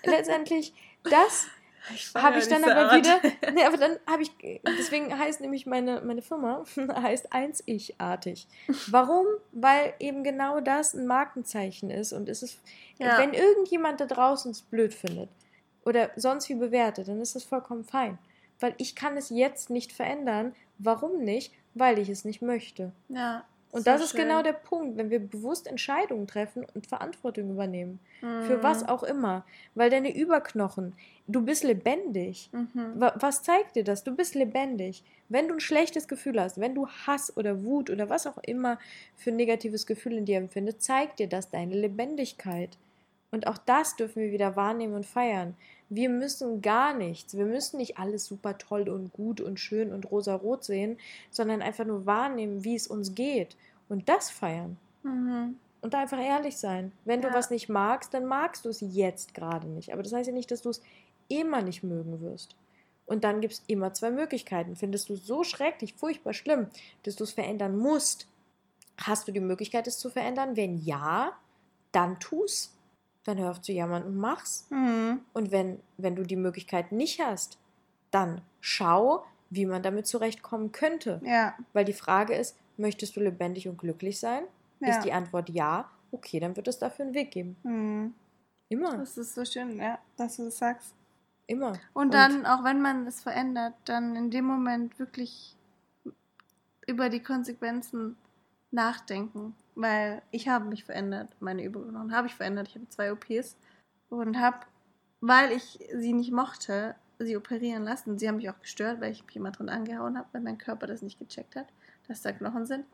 letztendlich, 0.06 0.74
das 1.04 1.48
habe 2.16 2.40
ich 2.40 2.48
dann 2.48 2.64
aber 2.64 2.92
Art. 2.92 2.96
wieder. 2.96 3.20
Nee, 3.54 3.64
aber 3.64 3.78
dann 3.78 3.98
habe 4.06 4.24
ich. 4.24 4.32
Deswegen 4.78 5.18
heißt 5.18 5.42
nämlich 5.42 5.66
meine, 5.66 6.02
meine 6.02 6.22
Firma 6.22 6.64
heißt 6.78 7.34
Eins-Ich-artig. 7.34 8.48
Warum? 8.88 9.26
Weil 9.52 9.94
eben 10.00 10.24
genau 10.24 10.60
das 10.60 10.94
ein 10.94 11.08
Markenzeichen 11.08 11.90
ist. 11.90 12.14
Und 12.14 12.30
es 12.30 12.44
ist, 12.44 12.60
ja. 12.98 13.18
wenn 13.18 13.34
irgendjemand 13.34 14.00
da 14.00 14.06
draußen 14.06 14.52
es 14.52 14.62
blöd 14.62 14.94
findet 14.94 15.30
oder 15.86 16.12
sonst 16.16 16.50
wie 16.50 16.56
bewertet, 16.56 17.08
dann 17.08 17.22
ist 17.22 17.36
das 17.36 17.44
vollkommen 17.44 17.84
fein 17.84 18.20
weil 18.60 18.74
ich 18.78 18.96
kann 18.96 19.18
es 19.18 19.30
jetzt 19.30 19.70
nicht 19.70 19.92
verändern. 19.92 20.54
Warum 20.78 21.24
nicht? 21.24 21.54
Weil 21.74 22.00
ich 22.00 22.10
es 22.10 22.26
nicht 22.26 22.42
möchte. 22.42 22.92
Ja. 23.10 23.46
Und 23.72 23.86
das 23.86 24.02
ist 24.02 24.12
schön. 24.12 24.22
genau 24.22 24.42
der 24.42 24.54
Punkt, 24.54 24.98
wenn 24.98 25.12
wir 25.12 25.20
bewusst 25.20 25.68
Entscheidungen 25.68 26.26
treffen 26.26 26.66
und 26.74 26.88
Verantwortung 26.88 27.52
übernehmen. 27.52 28.00
Mhm. 28.22 28.44
Für 28.44 28.64
was 28.64 28.88
auch 28.88 29.04
immer. 29.04 29.46
Weil 29.76 29.92
deine 29.92 30.16
Überknochen, 30.16 30.96
du 31.28 31.44
bist 31.46 31.64
lebendig. 31.64 32.50
Mhm. 32.52 32.94
Was 32.96 33.44
zeigt 33.44 33.76
dir 33.76 33.84
das? 33.84 34.04
Du 34.04 34.16
bist 34.16 34.34
lebendig. 34.34 35.04
Wenn 35.30 35.48
du 35.48 35.54
ein 35.54 35.60
schlechtes 35.60 36.08
Gefühl 36.08 36.42
hast, 36.42 36.60
wenn 36.60 36.74
du 36.74 36.88
Hass 36.88 37.36
oder 37.38 37.64
Wut 37.64 37.92
oder 37.92 38.10
was 38.10 38.26
auch 38.26 38.40
immer 38.40 38.80
für 39.16 39.30
ein 39.30 39.36
negatives 39.36 39.86
Gefühl 39.86 40.14
in 40.14 40.26
dir 40.26 40.38
empfindest, 40.38 40.82
zeigt 40.82 41.20
dir 41.20 41.28
das 41.28 41.52
deine 41.52 41.76
Lebendigkeit. 41.76 42.78
Und 43.32 43.48
auch 43.48 43.58
das 43.58 43.96
dürfen 43.96 44.24
wir 44.24 44.32
wieder 44.32 44.56
wahrnehmen 44.56 44.96
und 44.96 45.06
feiern. 45.06 45.56
Wir 45.90 46.10
müssen 46.10 46.62
gar 46.62 46.94
nichts. 46.94 47.36
Wir 47.38 47.46
müssen 47.46 47.78
nicht 47.78 47.98
alles 47.98 48.26
super 48.26 48.58
toll 48.58 48.90
und 48.90 49.14
gut 49.14 49.42
und 49.42 49.60
schön 49.60 49.92
und 49.92 50.10
rosarot 50.10 50.64
sehen, 50.64 50.98
sondern 51.32 51.62
einfach 51.62 51.86
nur 51.86 52.06
wahrnehmen, 52.06 52.64
wie 52.64 52.76
es 52.76 52.88
uns 52.88 53.16
geht 53.16 53.56
und 53.88 54.10
das 54.10 54.30
feiern. 54.30 54.78
Mhm. 55.04 55.58
Und 55.82 55.96
einfach 55.96 56.20
ehrlich 56.20 56.58
sein. 56.58 56.92
Wenn 57.06 57.22
ja. 57.22 57.30
du 57.30 57.36
was 57.36 57.50
nicht 57.50 57.70
magst, 57.70 58.14
dann 58.14 58.26
magst 58.26 58.66
du 58.66 58.70
es 58.70 58.82
jetzt 58.82 59.34
gerade 59.34 59.68
nicht. 59.68 59.94
Aber 59.94 60.04
das 60.04 60.14
heißt 60.14 60.28
ja 60.28 60.34
nicht, 60.34 60.52
dass 60.52 60.62
du 60.62 60.70
es 60.70 60.82
immer 61.28 61.62
nicht 61.62 61.84
mögen 61.84 62.22
wirst. 62.22 62.56
Und 63.06 63.24
dann 63.24 63.42
gibt 63.42 63.54
es 63.54 63.64
immer 63.66 63.94
zwei 63.94 64.12
Möglichkeiten. 64.12 64.76
Findest 64.76 65.10
du 65.10 65.14
es 65.14 65.26
so 65.26 65.44
schrecklich, 65.44 65.96
furchtbar 65.96 66.34
schlimm, 66.34 66.68
dass 67.04 67.16
du 67.16 67.24
es 67.24 67.32
verändern 67.32 67.78
musst? 67.78 68.28
Hast 68.98 69.28
du 69.28 69.32
die 69.32 69.40
Möglichkeit, 69.40 69.88
es 69.88 69.98
zu 69.98 70.10
verändern? 70.10 70.56
Wenn 70.56 70.78
ja, 70.78 71.32
dann 71.92 72.20
tu 72.20 72.44
es 72.44 72.78
dann 73.24 73.38
hör 73.38 73.52
auf 73.52 73.62
zu 73.62 73.72
jammern 73.72 74.04
und 74.04 74.16
mach's. 74.16 74.68
Mhm. 74.70 75.22
Und 75.34 75.52
wenn, 75.52 75.80
wenn 75.98 76.16
du 76.16 76.24
die 76.24 76.36
Möglichkeit 76.36 76.92
nicht 76.92 77.22
hast, 77.22 77.58
dann 78.12 78.42
schau, 78.62 79.26
wie 79.50 79.66
man 79.66 79.84
damit 79.84 80.08
zurechtkommen 80.08 80.72
könnte. 80.72 81.22
Ja. 81.24 81.56
Weil 81.74 81.86
die 81.86 81.94
Frage 81.94 82.36
ist, 82.36 82.56
möchtest 82.78 83.16
du 83.16 83.20
lebendig 83.22 83.68
und 83.68 83.78
glücklich 83.78 84.20
sein? 84.20 84.44
Ja. 84.80 84.90
Ist 84.90 85.04
die 85.04 85.14
Antwort 85.14 85.50
ja, 85.50 85.90
okay, 86.12 86.40
dann 86.40 86.56
wird 86.56 86.68
es 86.68 86.80
dafür 86.80 87.06
einen 87.06 87.14
Weg 87.14 87.32
geben. 87.32 87.56
Mhm. 87.64 88.14
Immer. 88.70 88.98
Das 88.98 89.18
ist 89.18 89.34
so 89.34 89.44
schön, 89.46 89.78
ja, 89.78 90.00
dass 90.16 90.38
du 90.38 90.46
das 90.46 90.58
sagst. 90.58 90.94
Immer. 91.48 91.74
Und 91.94 92.14
dann, 92.14 92.40
und 92.40 92.46
auch 92.46 92.64
wenn 92.64 92.82
man 92.82 93.08
es 93.08 93.22
verändert, 93.22 93.74
dann 93.86 94.16
in 94.16 94.30
dem 94.30 94.46
Moment 94.46 95.00
wirklich 95.00 95.56
über 96.86 97.10
die 97.10 97.22
Konsequenzen 97.22 98.16
nachdenken 98.72 99.56
weil 99.80 100.22
ich 100.32 100.50
habe 100.50 100.66
mich 100.66 100.84
verändert, 100.84 101.30
meine 101.40 101.64
Übungen 101.64 102.14
habe 102.14 102.28
ich 102.28 102.36
verändert. 102.36 102.68
Ich 102.68 102.76
habe 102.76 102.90
zwei 102.90 103.14
OPs 103.14 103.56
und 104.10 104.38
habe, 104.38 104.58
weil 105.22 105.54
ich 105.54 105.80
sie 105.96 106.12
nicht 106.12 106.32
mochte, 106.32 106.96
sie 107.18 107.38
operieren 107.38 107.84
lassen. 107.84 108.20
Sie 108.20 108.28
haben 108.28 108.36
mich 108.36 108.50
auch 108.50 108.60
gestört, 108.60 109.00
weil 109.00 109.14
ich 109.14 109.26
mich 109.26 109.38
immer 109.38 109.52
drin 109.52 109.70
angehauen 109.70 110.18
habe, 110.18 110.28
weil 110.34 110.42
mein 110.42 110.58
Körper 110.58 110.86
das 110.86 111.02
nicht 111.02 111.18
gecheckt 111.18 111.56
hat, 111.56 111.68
dass 112.10 112.22
da 112.22 112.34
Knochen 112.34 112.66
sind. 112.66 112.86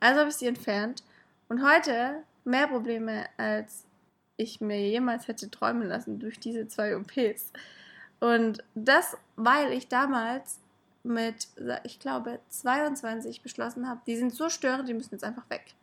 Also 0.00 0.20
habe 0.20 0.28
ich 0.28 0.36
sie 0.36 0.46
entfernt 0.46 1.02
und 1.48 1.64
heute 1.66 2.22
mehr 2.44 2.66
Probleme, 2.66 3.24
als 3.38 3.86
ich 4.36 4.60
mir 4.60 4.86
jemals 4.86 5.28
hätte 5.28 5.50
träumen 5.50 5.88
lassen 5.88 6.18
durch 6.18 6.38
diese 6.40 6.68
zwei 6.68 6.94
OPs. 6.94 7.52
Und 8.20 8.62
das, 8.74 9.16
weil 9.36 9.72
ich 9.72 9.88
damals 9.88 10.60
mit, 11.04 11.48
ich 11.84 12.00
glaube, 12.00 12.40
22 12.48 13.42
beschlossen 13.42 13.88
habe, 13.88 14.00
die 14.06 14.16
sind 14.16 14.34
so 14.34 14.48
störend, 14.48 14.88
die 14.88 14.94
müssen 14.94 15.14
jetzt 15.14 15.24
einfach 15.24 15.48
weg 15.50 15.74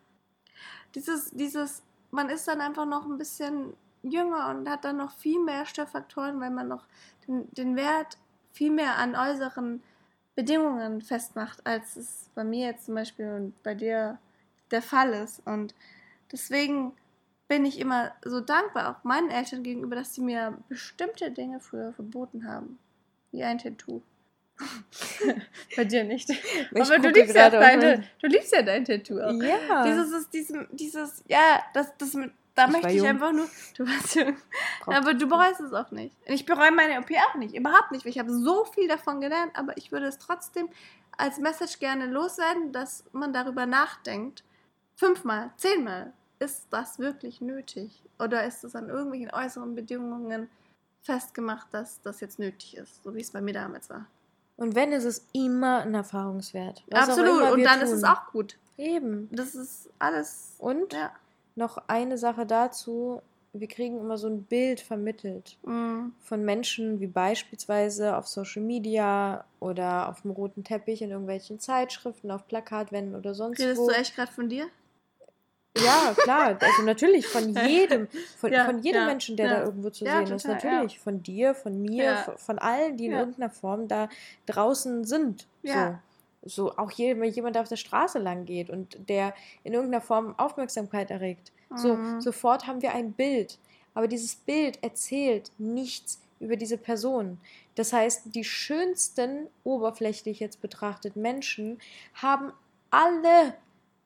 dieses, 0.95 1.31
dieses, 1.31 1.83
man 2.11 2.29
ist 2.29 2.47
dann 2.47 2.61
einfach 2.61 2.85
noch 2.85 3.05
ein 3.05 3.17
bisschen 3.17 3.73
jünger 4.03 4.49
und 4.49 4.69
hat 4.69 4.83
dann 4.83 4.97
noch 4.97 5.11
viel 5.11 5.39
mehr 5.39 5.65
Störfaktoren, 5.65 6.39
weil 6.39 6.51
man 6.51 6.67
noch 6.67 6.85
den, 7.27 7.47
den 7.53 7.75
Wert 7.75 8.17
viel 8.51 8.71
mehr 8.71 8.97
an 8.97 9.15
äußeren 9.15 9.81
Bedingungen 10.35 11.01
festmacht, 11.01 11.65
als 11.65 11.95
es 11.95 12.29
bei 12.35 12.43
mir 12.43 12.67
jetzt 12.67 12.85
zum 12.85 12.95
Beispiel 12.95 13.27
und 13.33 13.63
bei 13.63 13.75
dir 13.75 14.17
der 14.71 14.81
Fall 14.81 15.13
ist. 15.13 15.45
Und 15.45 15.75
deswegen 16.31 16.93
bin 17.47 17.65
ich 17.65 17.79
immer 17.79 18.13
so 18.23 18.39
dankbar, 18.39 18.89
auch 18.89 19.03
meinen 19.03 19.29
Eltern 19.29 19.63
gegenüber, 19.63 19.95
dass 19.95 20.15
sie 20.15 20.21
mir 20.21 20.57
bestimmte 20.69 21.31
Dinge 21.31 21.59
früher 21.59 21.93
verboten 21.93 22.47
haben. 22.47 22.79
Wie 23.31 23.43
ein 23.43 23.59
Tattoo. 23.59 24.01
Bei 25.75 25.83
dir 25.85 26.03
nicht. 26.03 26.29
Ich 26.29 26.81
Aber 26.81 26.99
du 26.99 27.09
liebst, 27.09 27.35
ja 27.35 27.49
deine, 27.49 28.03
du 28.21 28.27
liebst 28.27 28.53
ja 28.53 28.61
dein 28.61 28.85
Tattoo 28.85 29.19
auch. 29.19 29.33
Ja. 29.41 29.83
Dieses 29.83 30.11
ist 30.11 30.33
diesem, 30.33 30.67
dieses, 30.71 31.23
ja, 31.27 31.63
das, 31.73 31.95
das 31.97 32.13
mit 32.13 32.31
da 32.55 32.65
Ich 32.65 32.71
möchte 32.71 32.89
ich 32.89 32.95
jung. 32.97 33.07
einfach 33.07 33.31
nur. 33.31 33.47
Du 33.77 33.85
warst 33.87 34.15
jung. 34.15 34.35
Aber 34.85 35.13
du 35.13 35.27
bereust 35.27 35.61
es 35.61 35.73
auch 35.73 35.91
nicht. 35.91 36.15
Ich 36.25 36.45
bereue 36.45 36.71
meine 36.71 36.99
OP 36.99 37.09
auch 37.29 37.35
nicht. 37.35 37.55
Überhaupt 37.55 37.91
nicht. 37.91 38.03
weil 38.03 38.11
Ich 38.11 38.19
habe 38.19 38.33
so 38.33 38.65
viel 38.65 38.87
davon 38.87 39.21
gelernt, 39.21 39.51
aber 39.55 39.77
ich 39.77 39.91
würde 39.91 40.07
es 40.07 40.17
trotzdem 40.17 40.69
als 41.17 41.37
Message 41.37 41.79
gerne 41.79 42.07
loswerden, 42.07 42.71
dass 42.73 43.05
man 43.13 43.31
darüber 43.31 43.65
nachdenkt. 43.65 44.43
Fünfmal, 44.95 45.51
zehnmal. 45.57 46.13
Ist 46.39 46.67
das 46.71 46.99
wirklich 46.99 47.39
nötig? 47.39 48.03
Oder 48.19 48.45
ist 48.45 48.63
es 48.63 48.75
an 48.75 48.89
irgendwelchen 48.89 49.31
äußeren 49.31 49.75
Bedingungen 49.75 50.49
festgemacht, 51.03 51.67
dass 51.71 52.01
das 52.01 52.19
jetzt 52.19 52.39
nötig 52.39 52.77
ist? 52.77 53.03
So 53.03 53.15
wie 53.15 53.21
es 53.21 53.31
bei 53.31 53.41
mir 53.41 53.53
damals 53.53 53.89
war. 53.89 54.07
Und 54.57 54.75
wenn, 54.75 54.91
ist 54.91 55.05
es 55.05 55.25
immer 55.33 55.79
ein 55.81 55.93
Erfahrungswert. 55.95 56.83
Absolut. 56.91 57.51
Und 57.53 57.63
dann 57.63 57.79
tun. 57.79 57.87
ist 57.87 57.91
es 57.93 58.03
auch 58.03 58.27
gut. 58.31 58.57
Eben. 58.77 59.27
Das 59.31 59.55
ist 59.55 59.89
alles. 59.99 60.55
Und 60.59 60.93
Ja. 60.93 61.11
noch 61.55 61.77
eine 61.87 62.17
Sache 62.17 62.45
dazu. 62.45 63.21
Wir 63.53 63.67
kriegen 63.67 63.99
immer 63.99 64.17
so 64.17 64.27
ein 64.27 64.43
Bild 64.43 64.79
vermittelt 64.79 65.57
Mm. 65.63 66.11
von 66.21 66.45
Menschen, 66.45 66.99
wie 67.01 67.07
beispielsweise 67.07 68.15
auf 68.15 68.25
Social 68.27 68.61
Media 68.61 69.43
oder 69.59 70.07
auf 70.07 70.21
dem 70.21 70.31
roten 70.31 70.63
Teppich 70.63 71.01
in 71.01 71.09
irgendwelchen 71.11 71.59
Zeitschriften, 71.59 72.31
auf 72.31 72.47
Plakatwänden 72.47 73.13
oder 73.15 73.33
sonst 73.33 73.59
Redest 73.59 73.81
wo. 73.81 73.87
du 73.89 73.93
echt 73.95 74.15
gerade 74.15 74.31
von 74.31 74.47
dir? 74.47 74.67
Ja, 75.77 76.13
klar. 76.17 76.57
Also 76.59 76.81
natürlich 76.83 77.27
von 77.27 77.53
jedem, 77.67 78.07
von, 78.37 78.51
Ja, 78.51 78.65
von 78.65 78.79
jedem 78.81 79.01
ja, 79.01 79.07
Menschen, 79.07 79.37
der 79.37 79.45
ja. 79.47 79.53
da 79.59 79.63
irgendwo 79.65 79.89
zu 79.89 80.03
sehen 80.05 80.23
ist. 80.23 80.43
total, 80.43 80.55
Natürlich. 80.71 80.99
Von 80.99 81.23
dir, 81.23 81.55
von 81.55 81.81
mir, 81.81 82.17
von, 82.25 82.37
von 82.37 82.59
allen, 82.59 82.97
die 82.97 83.05
in 83.05 83.13
irgendeiner 83.13 83.49
Form 83.49 83.87
da 83.87 84.09
draußen 84.47 85.05
sind. 85.05 85.47
Ja. 85.63 86.01
So. 86.43 86.49
so 86.71 86.77
auch 86.77 86.91
je- 86.91 87.17
wenn 87.19 87.29
jemand 87.31 87.57
auf 87.57 87.69
der 87.69 87.77
Straße 87.77 88.19
lang 88.19 88.45
geht 88.45 88.69
und 88.69 88.97
der 89.09 89.33
in 89.63 89.73
irgendeiner 89.73 90.01
Form 90.01 90.35
Aufmerksamkeit 90.37 91.09
erregt. 91.09 91.51
So, 91.75 91.93
Mhm. 91.95 92.19
sofort 92.19 92.67
haben 92.67 92.81
wir 92.81 92.93
ein 92.93 93.13
Bild. 93.13 93.57
Aber 93.93 94.07
dieses 94.09 94.35
Bild 94.35 94.77
erzählt 94.83 95.51
nichts 95.57 96.19
über 96.41 96.57
diese 96.57 96.77
Person. 96.77 97.37
Das 97.75 97.93
heißt, 97.93 98.35
die 98.35 98.43
schönsten, 98.43 99.47
oberflächlich 99.63 100.41
jetzt 100.41 100.61
betrachtet 100.61 101.15
Menschen 101.15 101.79
haben 102.15 102.51
alle 102.89 103.53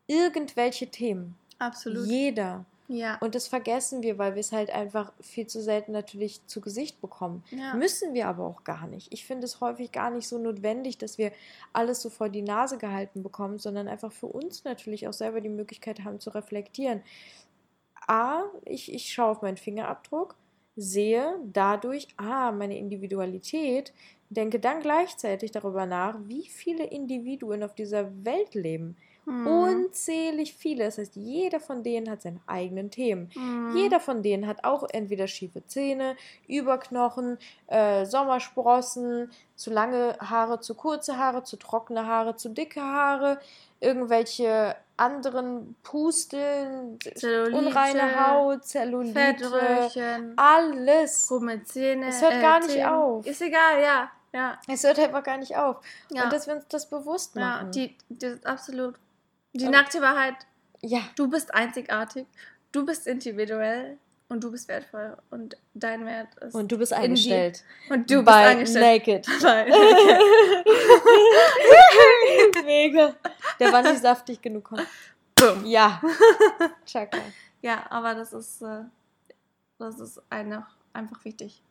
irgendwelche 0.05 0.87
Themen. 0.87 1.35
Absolut. 1.59 2.07
Jeder. 2.07 2.65
ja. 2.87 3.17
Und 3.19 3.35
das 3.35 3.47
vergessen 3.47 4.03
wir, 4.03 4.17
weil 4.17 4.35
wir 4.35 4.41
es 4.41 4.51
halt 4.51 4.69
einfach 4.69 5.13
viel 5.21 5.47
zu 5.47 5.61
selten 5.61 5.91
natürlich 5.91 6.45
zu 6.47 6.61
Gesicht 6.61 7.01
bekommen. 7.01 7.43
ja. 7.51 7.73
Müssen 7.73 8.13
wir 8.13 8.27
aber 8.27 8.45
auch 8.45 8.63
gar 8.63 8.87
nicht. 8.87 9.11
Ich 9.13 9.25
finde 9.25 9.45
es 9.45 9.61
häufig 9.61 9.91
gar 9.91 10.11
nicht 10.11 10.27
so 10.27 10.37
notwendig, 10.37 10.97
dass 10.97 11.17
wir 11.17 11.31
alles 11.73 12.01
so 12.01 12.09
vor 12.09 12.29
die 12.29 12.41
Nase 12.41 12.77
gehalten 12.77 13.23
bekommen, 13.23 13.57
sondern 13.57 13.87
einfach 13.87 14.11
für 14.11 14.27
uns 14.27 14.63
natürlich 14.63 15.07
auch 15.07 15.13
selber 15.13 15.41
die 15.41 15.49
Möglichkeit 15.49 16.03
haben 16.03 16.19
zu 16.19 16.29
reflektieren. 16.29 17.01
A, 18.07 18.43
ich, 18.65 18.93
ich 18.93 19.11
schaue 19.11 19.31
auf 19.31 19.41
meinen 19.41 19.57
Fingerabdruck, 19.57 20.35
sehe 20.75 21.39
dadurch, 21.51 22.07
ah, 22.17 22.51
meine 22.51 22.77
Individualität, 22.77 23.93
denke 24.29 24.59
dann 24.59 24.81
gleichzeitig 24.81 25.51
darüber 25.51 25.85
nach, 25.85 26.17
wie 26.25 26.47
viele 26.47 26.85
Individuen 26.85 27.63
auf 27.63 27.75
dieser 27.75 28.11
Welt 28.25 28.53
leben. 28.55 28.97
Mhm. 29.25 29.47
Unzählig 29.47 30.53
viele. 30.53 30.85
Das 30.85 30.97
heißt, 30.97 31.15
jeder 31.15 31.59
von 31.59 31.83
denen 31.83 32.09
hat 32.09 32.21
seine 32.21 32.39
eigenen 32.47 32.91
Themen. 32.91 33.31
Mhm. 33.35 33.75
Jeder 33.75 33.99
von 33.99 34.21
denen 34.23 34.45
hat 34.47 34.63
auch 34.63 34.87
entweder 34.91 35.27
schiefe 35.27 35.65
Zähne, 35.65 36.15
Überknochen, 36.47 37.37
äh, 37.67 38.05
Sommersprossen, 38.05 39.31
zu 39.55 39.71
lange 39.71 40.15
Haare, 40.19 40.59
zu 40.59 40.75
kurze 40.75 41.17
Haare, 41.17 41.43
zu 41.43 41.57
trockene 41.57 42.05
Haare, 42.05 42.35
zu 42.35 42.49
dicke 42.49 42.81
Haare, 42.81 43.39
irgendwelche 43.79 44.75
anderen 44.97 45.75
Pusteln, 45.83 46.99
Zellulite, 47.15 47.57
unreine 47.57 48.27
Haut, 48.29 48.63
Zellulite, 48.63 49.19
Fettröhrchen, 49.19 50.33
alles. 50.37 51.27
krumme 51.27 51.63
Zähne. 51.63 52.07
Es 52.07 52.21
hört 52.21 52.41
gar 52.41 52.59
nicht 52.59 52.71
Zähne. 52.71 52.93
auf. 52.95 53.25
Ist 53.25 53.41
egal, 53.41 53.81
ja. 53.81 54.11
Ja, 54.33 54.59
Es 54.67 54.83
hört 54.83 54.99
einfach 54.99 55.23
gar 55.23 55.37
nicht 55.37 55.55
auf. 55.55 55.77
ja. 56.11 56.25
Und 56.25 56.33
dass 56.33 56.45
wir 56.45 56.55
uns 56.55 56.65
das 56.67 56.89
bewusst 56.89 57.35
ja 57.35 57.41
machen. 57.41 57.71
die, 57.71 57.95
die, 58.09 58.35
absolut. 58.43 58.95
Die 59.55 59.67
nackte 59.69 60.01
Wahrheit, 60.01 60.35
ja. 60.81 60.99
du 61.15 61.29
bist 61.29 61.53
einzigartig, 61.53 62.27
du 62.71 62.85
bist 62.85 63.07
individuell 63.07 63.97
und 64.27 64.43
du 64.43 64.51
bist 64.51 64.67
wertvoll 64.67 65.17
und 65.29 65.55
dein 65.73 66.05
Wert 66.05 66.35
ist. 66.35 66.55
Und 66.55 66.71
du 66.71 66.77
bist 66.77 66.91
in 66.91 66.97
eingestellt. 66.97 67.63
Und 67.89 68.09
du 68.09 68.15
bist 68.15 68.25
Bei 68.25 68.47
eingestellt. 68.47 69.07
Naked. 69.07 69.27
Bei- 69.41 69.65
Mega. 72.65 73.15
Der 73.59 73.71
war 73.71 73.81
nicht 73.81 74.01
saftig 74.01 74.41
genug. 74.41 74.69
Boom. 75.35 75.65
Ja. 75.65 76.01
Chaka. 76.85 77.19
Ja, 77.61 77.85
aber 77.89 78.15
das 78.15 78.33
ist, 78.33 78.61
äh, 78.61 78.83
das 79.77 79.99
ist 79.99 80.21
einfach, 80.29 80.67
einfach 80.93 81.23
wichtig. 81.23 81.61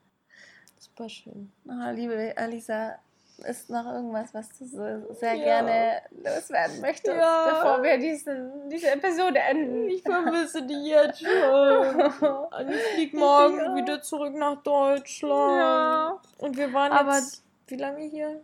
Super 0.78 1.09
schön. 1.09 1.51
Oh, 1.66 1.91
liebe 1.93 2.35
Alisa, 2.37 2.99
ist 3.39 3.68
noch 3.70 3.85
irgendwas, 3.87 4.32
was 4.35 4.49
du 4.59 4.64
so 4.64 5.14
sehr 5.14 5.35
Ja. 5.35 5.45
gerne 5.45 6.03
loswerden 6.22 6.80
möchtest, 6.80 7.16
Ja. 7.16 7.49
bevor 7.51 7.82
wir 7.82 7.99
diesen, 7.99 8.68
diese 8.70 8.91
Episode 8.93 9.39
enden? 9.39 9.89
Ich 9.89 10.03
vermisse 10.03 10.62
die 10.66 10.89
jetzt 10.89 11.20
schon. 11.20 11.28
Ich 12.70 12.82
flieg 12.95 13.14
morgen 13.14 13.59
Ja. 13.59 13.74
wieder 13.76 14.03
zurück 14.03 14.35
nach 14.35 14.62
Deutschland. 14.62 15.59
Ja. 15.59 16.20
Und 16.39 16.57
wir 16.57 16.72
waren 16.72 16.93
Aber- 16.93 17.16
jetzt 17.16 17.43
wie 17.66 17.76
lange 17.76 18.03
hier? 18.05 18.41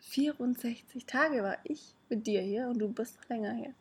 64 0.00 1.06
Tage 1.06 1.42
war 1.42 1.56
ich 1.64 1.94
mit 2.08 2.26
dir 2.26 2.40
hier 2.40 2.68
und 2.68 2.78
du 2.78 2.88
bist 2.88 3.16
noch 3.20 3.28
länger 3.28 3.52
hier. 3.52 3.72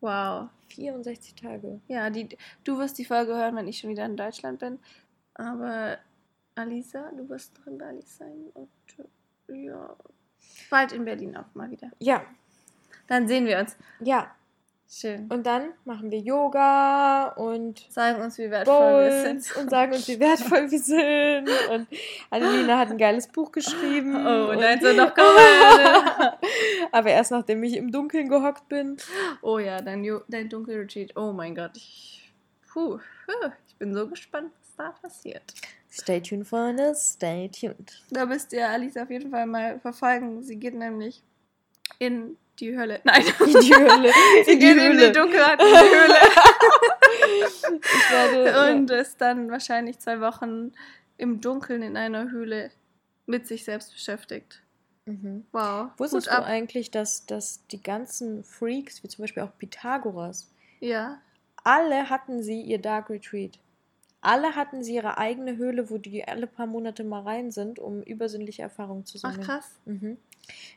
Wow. 0.00 0.48
64 0.68 1.34
Tage. 1.34 1.80
Ja, 1.88 2.08
die, 2.10 2.28
du 2.64 2.78
wirst 2.78 2.98
die 2.98 3.04
Folge 3.04 3.34
hören, 3.36 3.56
wenn 3.56 3.68
ich 3.68 3.78
schon 3.78 3.90
wieder 3.90 4.04
in 4.04 4.16
Deutschland 4.16 4.58
bin. 4.60 4.78
Aber 5.34 5.98
Alisa, 6.54 7.10
du 7.16 7.28
wirst 7.28 7.58
noch 7.58 7.66
in 7.66 7.78
Berlin 7.78 8.02
sein 8.06 8.50
und 8.54 8.68
ja, 9.48 9.96
bald 10.70 10.92
in 10.92 11.04
Berlin 11.04 11.36
auch 11.36 11.54
mal 11.54 11.70
wieder. 11.70 11.90
Ja, 11.98 12.22
Dann 13.06 13.26
sehen 13.28 13.46
wir 13.46 13.58
uns. 13.58 13.76
ja. 14.00 14.30
Schön. 14.90 15.26
Und 15.30 15.44
dann 15.46 15.74
machen 15.84 16.10
wir 16.10 16.18
Yoga 16.18 17.28
und 17.36 17.78
Sagen 17.90 18.22
uns, 18.22 18.38
wie 18.38 18.50
wertvoll 18.50 19.02
wir 19.04 19.10
Bowls 19.10 19.22
sind. 19.52 19.56
und 19.62 19.68
sagen 19.68 19.92
uns, 19.92 20.08
wie 20.08 20.18
wertvoll 20.18 20.70
wir 20.70 20.78
sind. 20.78 21.46
Und 21.70 21.86
Annelina 22.30 22.78
hat 22.78 22.88
ein 22.90 22.96
geiles 22.96 23.26
Buch 23.28 23.52
geschrieben. 23.52 24.16
Oh, 24.16 24.48
und 24.50 24.60
nein, 24.60 24.80
so 24.80 24.90
noch 24.94 25.12
kommen. 25.14 26.32
Aber 26.90 27.10
erst 27.10 27.30
nachdem 27.32 27.62
ich 27.64 27.76
im 27.76 27.92
Dunkeln 27.92 28.30
gehockt 28.30 28.66
bin. 28.70 28.96
Oh 29.42 29.58
ja, 29.58 29.82
dein, 29.82 30.04
Jo- 30.04 30.22
dein 30.26 30.48
Dunkelretreat. 30.48 31.14
Oh 31.16 31.32
mein 31.32 31.54
Gott. 31.54 31.72
Ich, 31.76 32.32
puh, 32.72 32.98
ich 33.68 33.76
bin 33.76 33.92
so 33.92 34.06
gespannt, 34.08 34.52
was 34.58 34.74
da 34.76 34.90
passiert. 35.02 35.42
Stay 35.90 36.20
tuned, 36.20 36.46
Freunde. 36.46 36.94
Stay 36.94 37.48
tuned. 37.48 38.02
Da 38.10 38.26
müsst 38.26 38.52
ihr 38.52 38.68
Alice 38.68 38.96
auf 38.96 39.10
jeden 39.10 39.30
Fall 39.30 39.46
mal 39.46 39.80
verfolgen. 39.80 40.42
Sie 40.42 40.56
geht 40.56 40.74
nämlich 40.74 41.22
in 41.98 42.36
die 42.60 42.76
Hölle. 42.76 43.00
Nein, 43.04 43.22
In 43.40 43.60
die 43.60 43.74
Höhle. 43.74 44.12
sie 44.44 44.52
In 44.52 44.58
die 44.60 44.66
geht 44.66 44.76
in 44.76 44.82
Höhle. 44.82 45.06
die 45.06 45.12
Dunkelheit 45.18 45.60
in 45.60 45.66
die 45.66 45.74
Höhle. 45.74 46.14
Ich 47.40 48.10
werde, 48.10 48.72
Und 48.74 48.90
ist 48.90 49.20
dann 49.20 49.50
wahrscheinlich 49.50 49.98
zwei 49.98 50.20
Wochen 50.20 50.72
im 51.16 51.40
Dunkeln 51.40 51.82
in 51.82 51.96
einer 51.96 52.30
Höhle 52.30 52.70
mit 53.26 53.46
sich 53.46 53.64
selbst 53.64 53.92
beschäftigt. 53.92 54.62
ja. 55.06 55.12
mhm. 55.12 55.46
Wow. 55.52 55.88
Wusstest 55.98 56.26
Hut 56.28 56.32
du 56.32 56.38
ab. 56.38 56.44
eigentlich, 56.46 56.90
dass, 56.90 57.26
dass 57.26 57.66
die 57.68 57.82
ganzen 57.82 58.44
Freaks, 58.44 59.02
wie 59.02 59.08
zum 59.08 59.22
Beispiel 59.24 59.42
auch 59.42 59.56
Pythagoras, 59.58 60.50
Ja. 60.80 61.20
alle 61.64 62.08
hatten 62.08 62.42
sie 62.42 62.60
ihr 62.62 62.78
Dark 62.78 63.10
Retreat. 63.10 63.58
Alle 64.20 64.56
hatten 64.56 64.82
sie 64.82 64.94
ihre 64.96 65.18
eigene 65.18 65.56
Höhle, 65.56 65.90
wo 65.90 65.98
die 65.98 66.26
alle 66.26 66.46
paar 66.46 66.66
Monate 66.66 67.04
mal 67.04 67.22
rein 67.22 67.50
sind, 67.50 67.78
um 67.78 68.02
übersinnliche 68.02 68.62
Erfahrungen 68.62 69.04
zu 69.06 69.18
Ach 69.22 69.38
sammeln. 69.38 69.38
krass. 69.38 69.80
Mhm. 69.84 70.18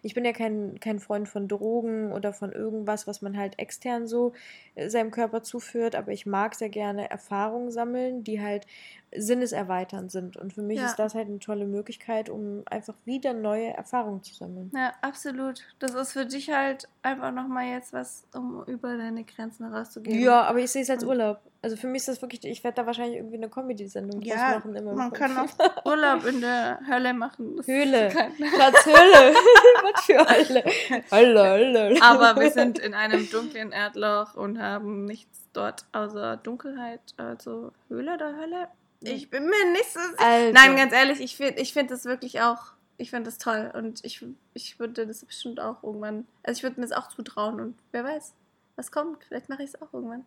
Ich 0.02 0.14
bin 0.14 0.26
ja 0.26 0.34
kein, 0.34 0.80
kein 0.80 1.00
Freund 1.00 1.30
von 1.30 1.48
Drogen 1.48 2.12
oder 2.12 2.34
von 2.34 2.52
irgendwas, 2.52 3.08
was 3.08 3.22
man 3.22 3.38
halt 3.38 3.58
extern 3.60 4.08
so 4.08 4.34
äh, 4.76 4.90
seinem 4.90 5.12
Körper 5.12 5.44
zuführt, 5.44 5.96
aber 5.96 6.12
ich 6.12 6.26
mag 6.26 6.56
sehr 6.56 6.70
gerne 6.70 7.10
Erfahrungen 7.10 7.72
sammeln, 7.72 8.24
die 8.24 8.42
halt 8.42 8.68
sinneserweiternd 9.16 10.12
sind. 10.12 10.38
Und 10.38 10.54
für 10.54 10.62
mich 10.62 10.80
Ja. 10.80 10.86
ist 10.88 10.98
das 10.98 11.16
halt 11.16 11.28
eine 11.28 11.40
tolle 11.40 11.66
Möglichkeit, 11.66 12.30
um 12.30 12.64
einfach 12.70 12.96
wieder 13.06 13.34
neue 13.34 13.68
Erfahrungen 13.74 14.24
zu 14.24 14.34
sammeln. 14.34 14.72
Ja, 14.76 14.94
absolut. 15.02 15.62
Das 15.80 15.94
ist 15.94 16.14
für 16.14 16.26
dich 16.26 16.50
halt 16.52 16.88
einfach 17.02 17.32
nochmal 17.32 17.66
jetzt 17.68 17.94
was, 17.94 18.24
um 18.34 18.64
über 18.66 18.96
deine 18.98 19.24
Grenzen 19.24 19.70
herauszugehen. 19.70 20.20
Ja, 20.22 20.44
aber 20.44 20.60
ich 20.60 20.72
sehe 20.72 20.82
es 20.84 20.90
als 20.90 21.04
Urlaub. 21.04 21.40
Also 21.64 21.76
für 21.76 21.88
mich 21.88 22.00
ist 22.00 22.08
das 22.08 22.22
wirklich, 22.22 22.44
ich 22.46 22.64
werde 22.64 22.76
da 22.76 22.86
wahrscheinlich 22.88 23.18
irgendwie 23.18 23.36
eine 23.38 23.48
Comedy-Sendung 23.50 24.22
Ja, 24.22 24.36
machen. 24.56 24.76
Immer 24.76 24.94
man 24.94 25.12
kann 25.14 25.38
auch 25.38 25.46
Urlaub 25.86 26.26
in 26.26 26.42
der 26.42 26.80
Hölle 26.88 27.14
machen. 27.14 27.58
Das 27.58 27.68
Höhle. 27.68 28.10
Platz 28.10 28.86
Hölle. 28.86 29.34
Was 29.94 30.06
für 30.06 30.18
Hölle. 30.18 30.64
Hölle, 31.12 31.50
Hölle. 31.52 32.02
Aber 32.02 32.40
wir 32.42 32.50
sind 32.50 32.80
in 32.80 32.94
einem 32.96 33.30
dunklen 33.30 33.72
Erdloch 33.72 34.34
und 34.36 34.60
haben 34.60 35.06
nichts 35.06 35.48
dort 35.54 35.86
außer 35.92 36.38
Dunkelheit. 36.38 37.02
Also 37.18 37.72
Höhle 37.90 38.16
oder 38.16 38.36
Hölle? 38.38 38.68
Ich 39.04 39.30
bin 39.30 39.46
mir 39.46 39.72
nicht 39.72 39.92
so 39.92 40.00
sicher. 40.00 40.20
Also, 40.20 40.52
Nein, 40.54 40.76
ganz 40.76 40.94
ehrlich, 40.94 41.20
ich 41.22 41.36
finde 41.36 41.60
ich 41.62 41.74
find 41.74 41.90
das 41.92 42.06
wirklich 42.06 42.42
auch, 42.42 42.74
ich 42.98 43.10
finde 43.10 43.26
das 43.30 43.38
toll 43.40 43.72
und 43.74 44.04
ich, 44.06 44.24
ich 44.54 44.80
würde 44.80 45.06
das 45.08 45.26
bestimmt 45.26 45.60
auch 45.60 45.84
irgendwann, 45.84 46.28
also 46.44 46.58
ich 46.60 46.64
würde 46.64 46.80
mir 46.80 46.88
das 46.88 46.96
auch 46.98 47.10
zutrauen 47.10 47.60
und 47.60 47.76
wer 47.92 48.04
weiß, 48.04 48.34
was 48.76 48.92
kommt, 48.92 49.24
vielleicht 49.26 49.50
mache 49.50 49.64
ich 49.64 49.70
es 49.70 49.82
auch 49.82 49.92
irgendwann. 49.94 50.24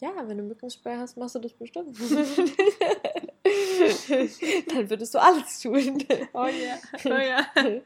Ja, 0.00 0.10
wenn 0.26 0.36
du 0.38 0.44
Mückenspray 0.44 0.96
hast, 0.96 1.16
machst 1.16 1.34
du 1.36 1.38
das 1.38 1.52
bestimmt. 1.52 1.96
Dann 4.68 4.90
würdest 4.90 5.14
du 5.14 5.18
alles 5.18 5.60
tun. 5.60 6.02
Oh 6.32 6.46
ja, 6.46 6.78
oh 7.04 7.08
ja. 7.08 7.46
Ja. 7.56 7.80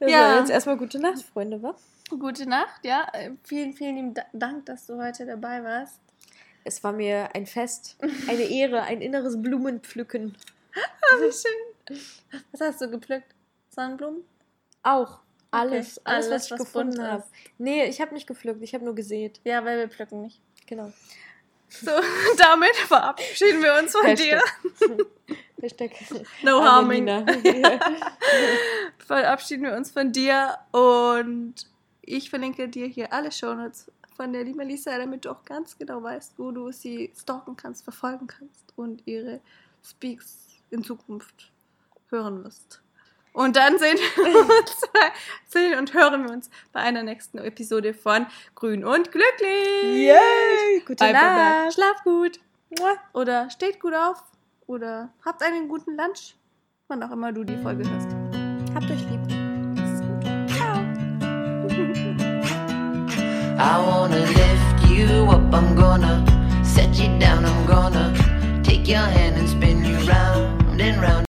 Ja. 0.08 0.38
jetzt 0.38 0.50
erstmal 0.50 0.76
gute 0.76 1.00
Nacht, 1.00 1.22
Freunde, 1.24 1.60
was? 1.60 1.74
Gute 2.08 2.48
Nacht, 2.48 2.84
ja. 2.84 3.08
Äh, 3.12 3.32
Vielen, 3.42 3.72
vielen 3.72 3.96
lieben 3.96 4.14
Da- 4.14 4.26
Dank, 4.32 4.64
dass 4.66 4.86
du 4.86 4.96
heute 5.02 5.26
dabei 5.26 5.64
warst. 5.64 5.98
Es 6.68 6.84
war 6.84 6.92
mir 6.92 7.34
ein 7.34 7.46
Fest, 7.46 7.96
eine 8.28 8.42
Ehre, 8.42 8.82
ein 8.82 9.00
inneres 9.00 9.40
Blumenpflücken. 9.40 10.36
Oh, 10.76 11.20
wie 11.22 11.32
schön. 11.32 11.98
Was 12.52 12.60
hast 12.60 12.82
du 12.82 12.90
gepflückt? 12.90 13.34
Sonnenblumen? 13.70 14.22
Auch. 14.82 15.20
Alles, 15.50 15.96
Okay, 15.96 16.02
alles, 16.04 16.26
alles, 16.26 16.30
was 16.30 16.44
ich 16.44 16.50
was 16.50 16.58
gefunden 16.58 17.02
habe. 17.02 17.24
Nee, 17.56 17.86
ich 17.86 18.02
habe 18.02 18.12
nicht 18.12 18.26
gepflückt, 18.26 18.62
ich 18.62 18.74
habe 18.74 18.84
nur 18.84 18.94
gesät. 18.94 19.40
Ja, 19.44 19.64
weil 19.64 19.78
wir 19.78 19.88
pflücken 19.88 20.20
nicht. 20.20 20.42
Genau. 20.66 20.92
So, 21.70 21.90
damit 22.36 22.76
verabschieden 22.76 23.62
wir 23.62 23.74
uns 23.78 23.92
von 23.92 24.14
dir. 24.14 24.42
Hashtag 25.62 25.92
No 26.42 26.62
harming. 26.62 27.08
Annelina. 27.08 27.80
Verabschieden 28.98 29.64
wir 29.64 29.74
uns 29.74 29.90
von 29.90 30.12
dir 30.12 30.58
und 30.72 31.54
ich 32.02 32.28
verlinke 32.28 32.68
dir 32.68 32.86
hier 32.86 33.10
alle 33.10 33.32
Shownotes 33.32 33.90
von 34.18 34.32
der 34.32 34.42
lieben 34.42 34.66
Lisa, 34.66 34.98
damit 34.98 35.24
du 35.24 35.30
auch 35.30 35.44
ganz 35.44 35.78
genau 35.78 36.02
weißt, 36.02 36.34
wo 36.38 36.50
du 36.50 36.72
sie 36.72 37.12
stalken 37.16 37.56
kannst, 37.56 37.84
verfolgen 37.84 38.26
kannst 38.26 38.74
und 38.76 39.00
ihre 39.06 39.40
Speaks 39.82 40.48
in 40.70 40.82
Zukunft 40.82 41.52
hören 42.10 42.42
wirst. 42.42 42.82
Und 43.32 43.54
dann 43.54 43.78
sehen 43.78 43.96
wir 43.96 44.40
uns, 44.58 44.82
sehen 45.46 45.78
und 45.78 45.94
hören 45.94 46.24
wir 46.24 46.32
uns 46.32 46.50
bei 46.72 46.80
einer 46.80 47.04
nächsten 47.04 47.38
Episode 47.38 47.94
von 47.94 48.26
Grün 48.56 48.84
und 48.84 49.12
Glücklich. 49.12 49.84
Yay! 49.84 50.80
Gute 50.84 51.04
Bye, 51.04 51.12
bye, 51.12 51.22
bye. 51.22 51.36
Nacht. 51.36 51.74
Schlaf 51.74 52.02
gut. 52.02 52.40
Oder 53.12 53.48
steht 53.50 53.78
gut 53.78 53.94
auf. 53.94 54.24
Oder 54.66 55.10
habt 55.24 55.44
einen 55.44 55.68
guten 55.68 55.96
Lunch. 55.96 56.34
Wann 56.88 57.02
auch 57.04 57.12
immer 57.12 57.32
du 57.32 57.44
die 57.44 57.56
Folge 57.58 57.88
hörst. 57.88 58.08
Habt 58.74 58.90
euch 58.90 59.08
lieb. 59.08 59.37
I 63.60 63.84
wanna 63.84 64.20
lift 64.20 64.88
you 64.88 65.26
up, 65.30 65.52
I'm 65.52 65.74
gonna 65.74 66.24
set 66.64 66.96
you 66.96 67.18
down, 67.18 67.44
I'm 67.44 67.66
gonna 67.66 68.62
take 68.62 68.86
your 68.86 68.98
hand 68.98 69.36
and 69.36 69.48
spin 69.48 69.84
you 69.84 69.96
round 70.06 70.80
and 70.80 71.02
round 71.02 71.27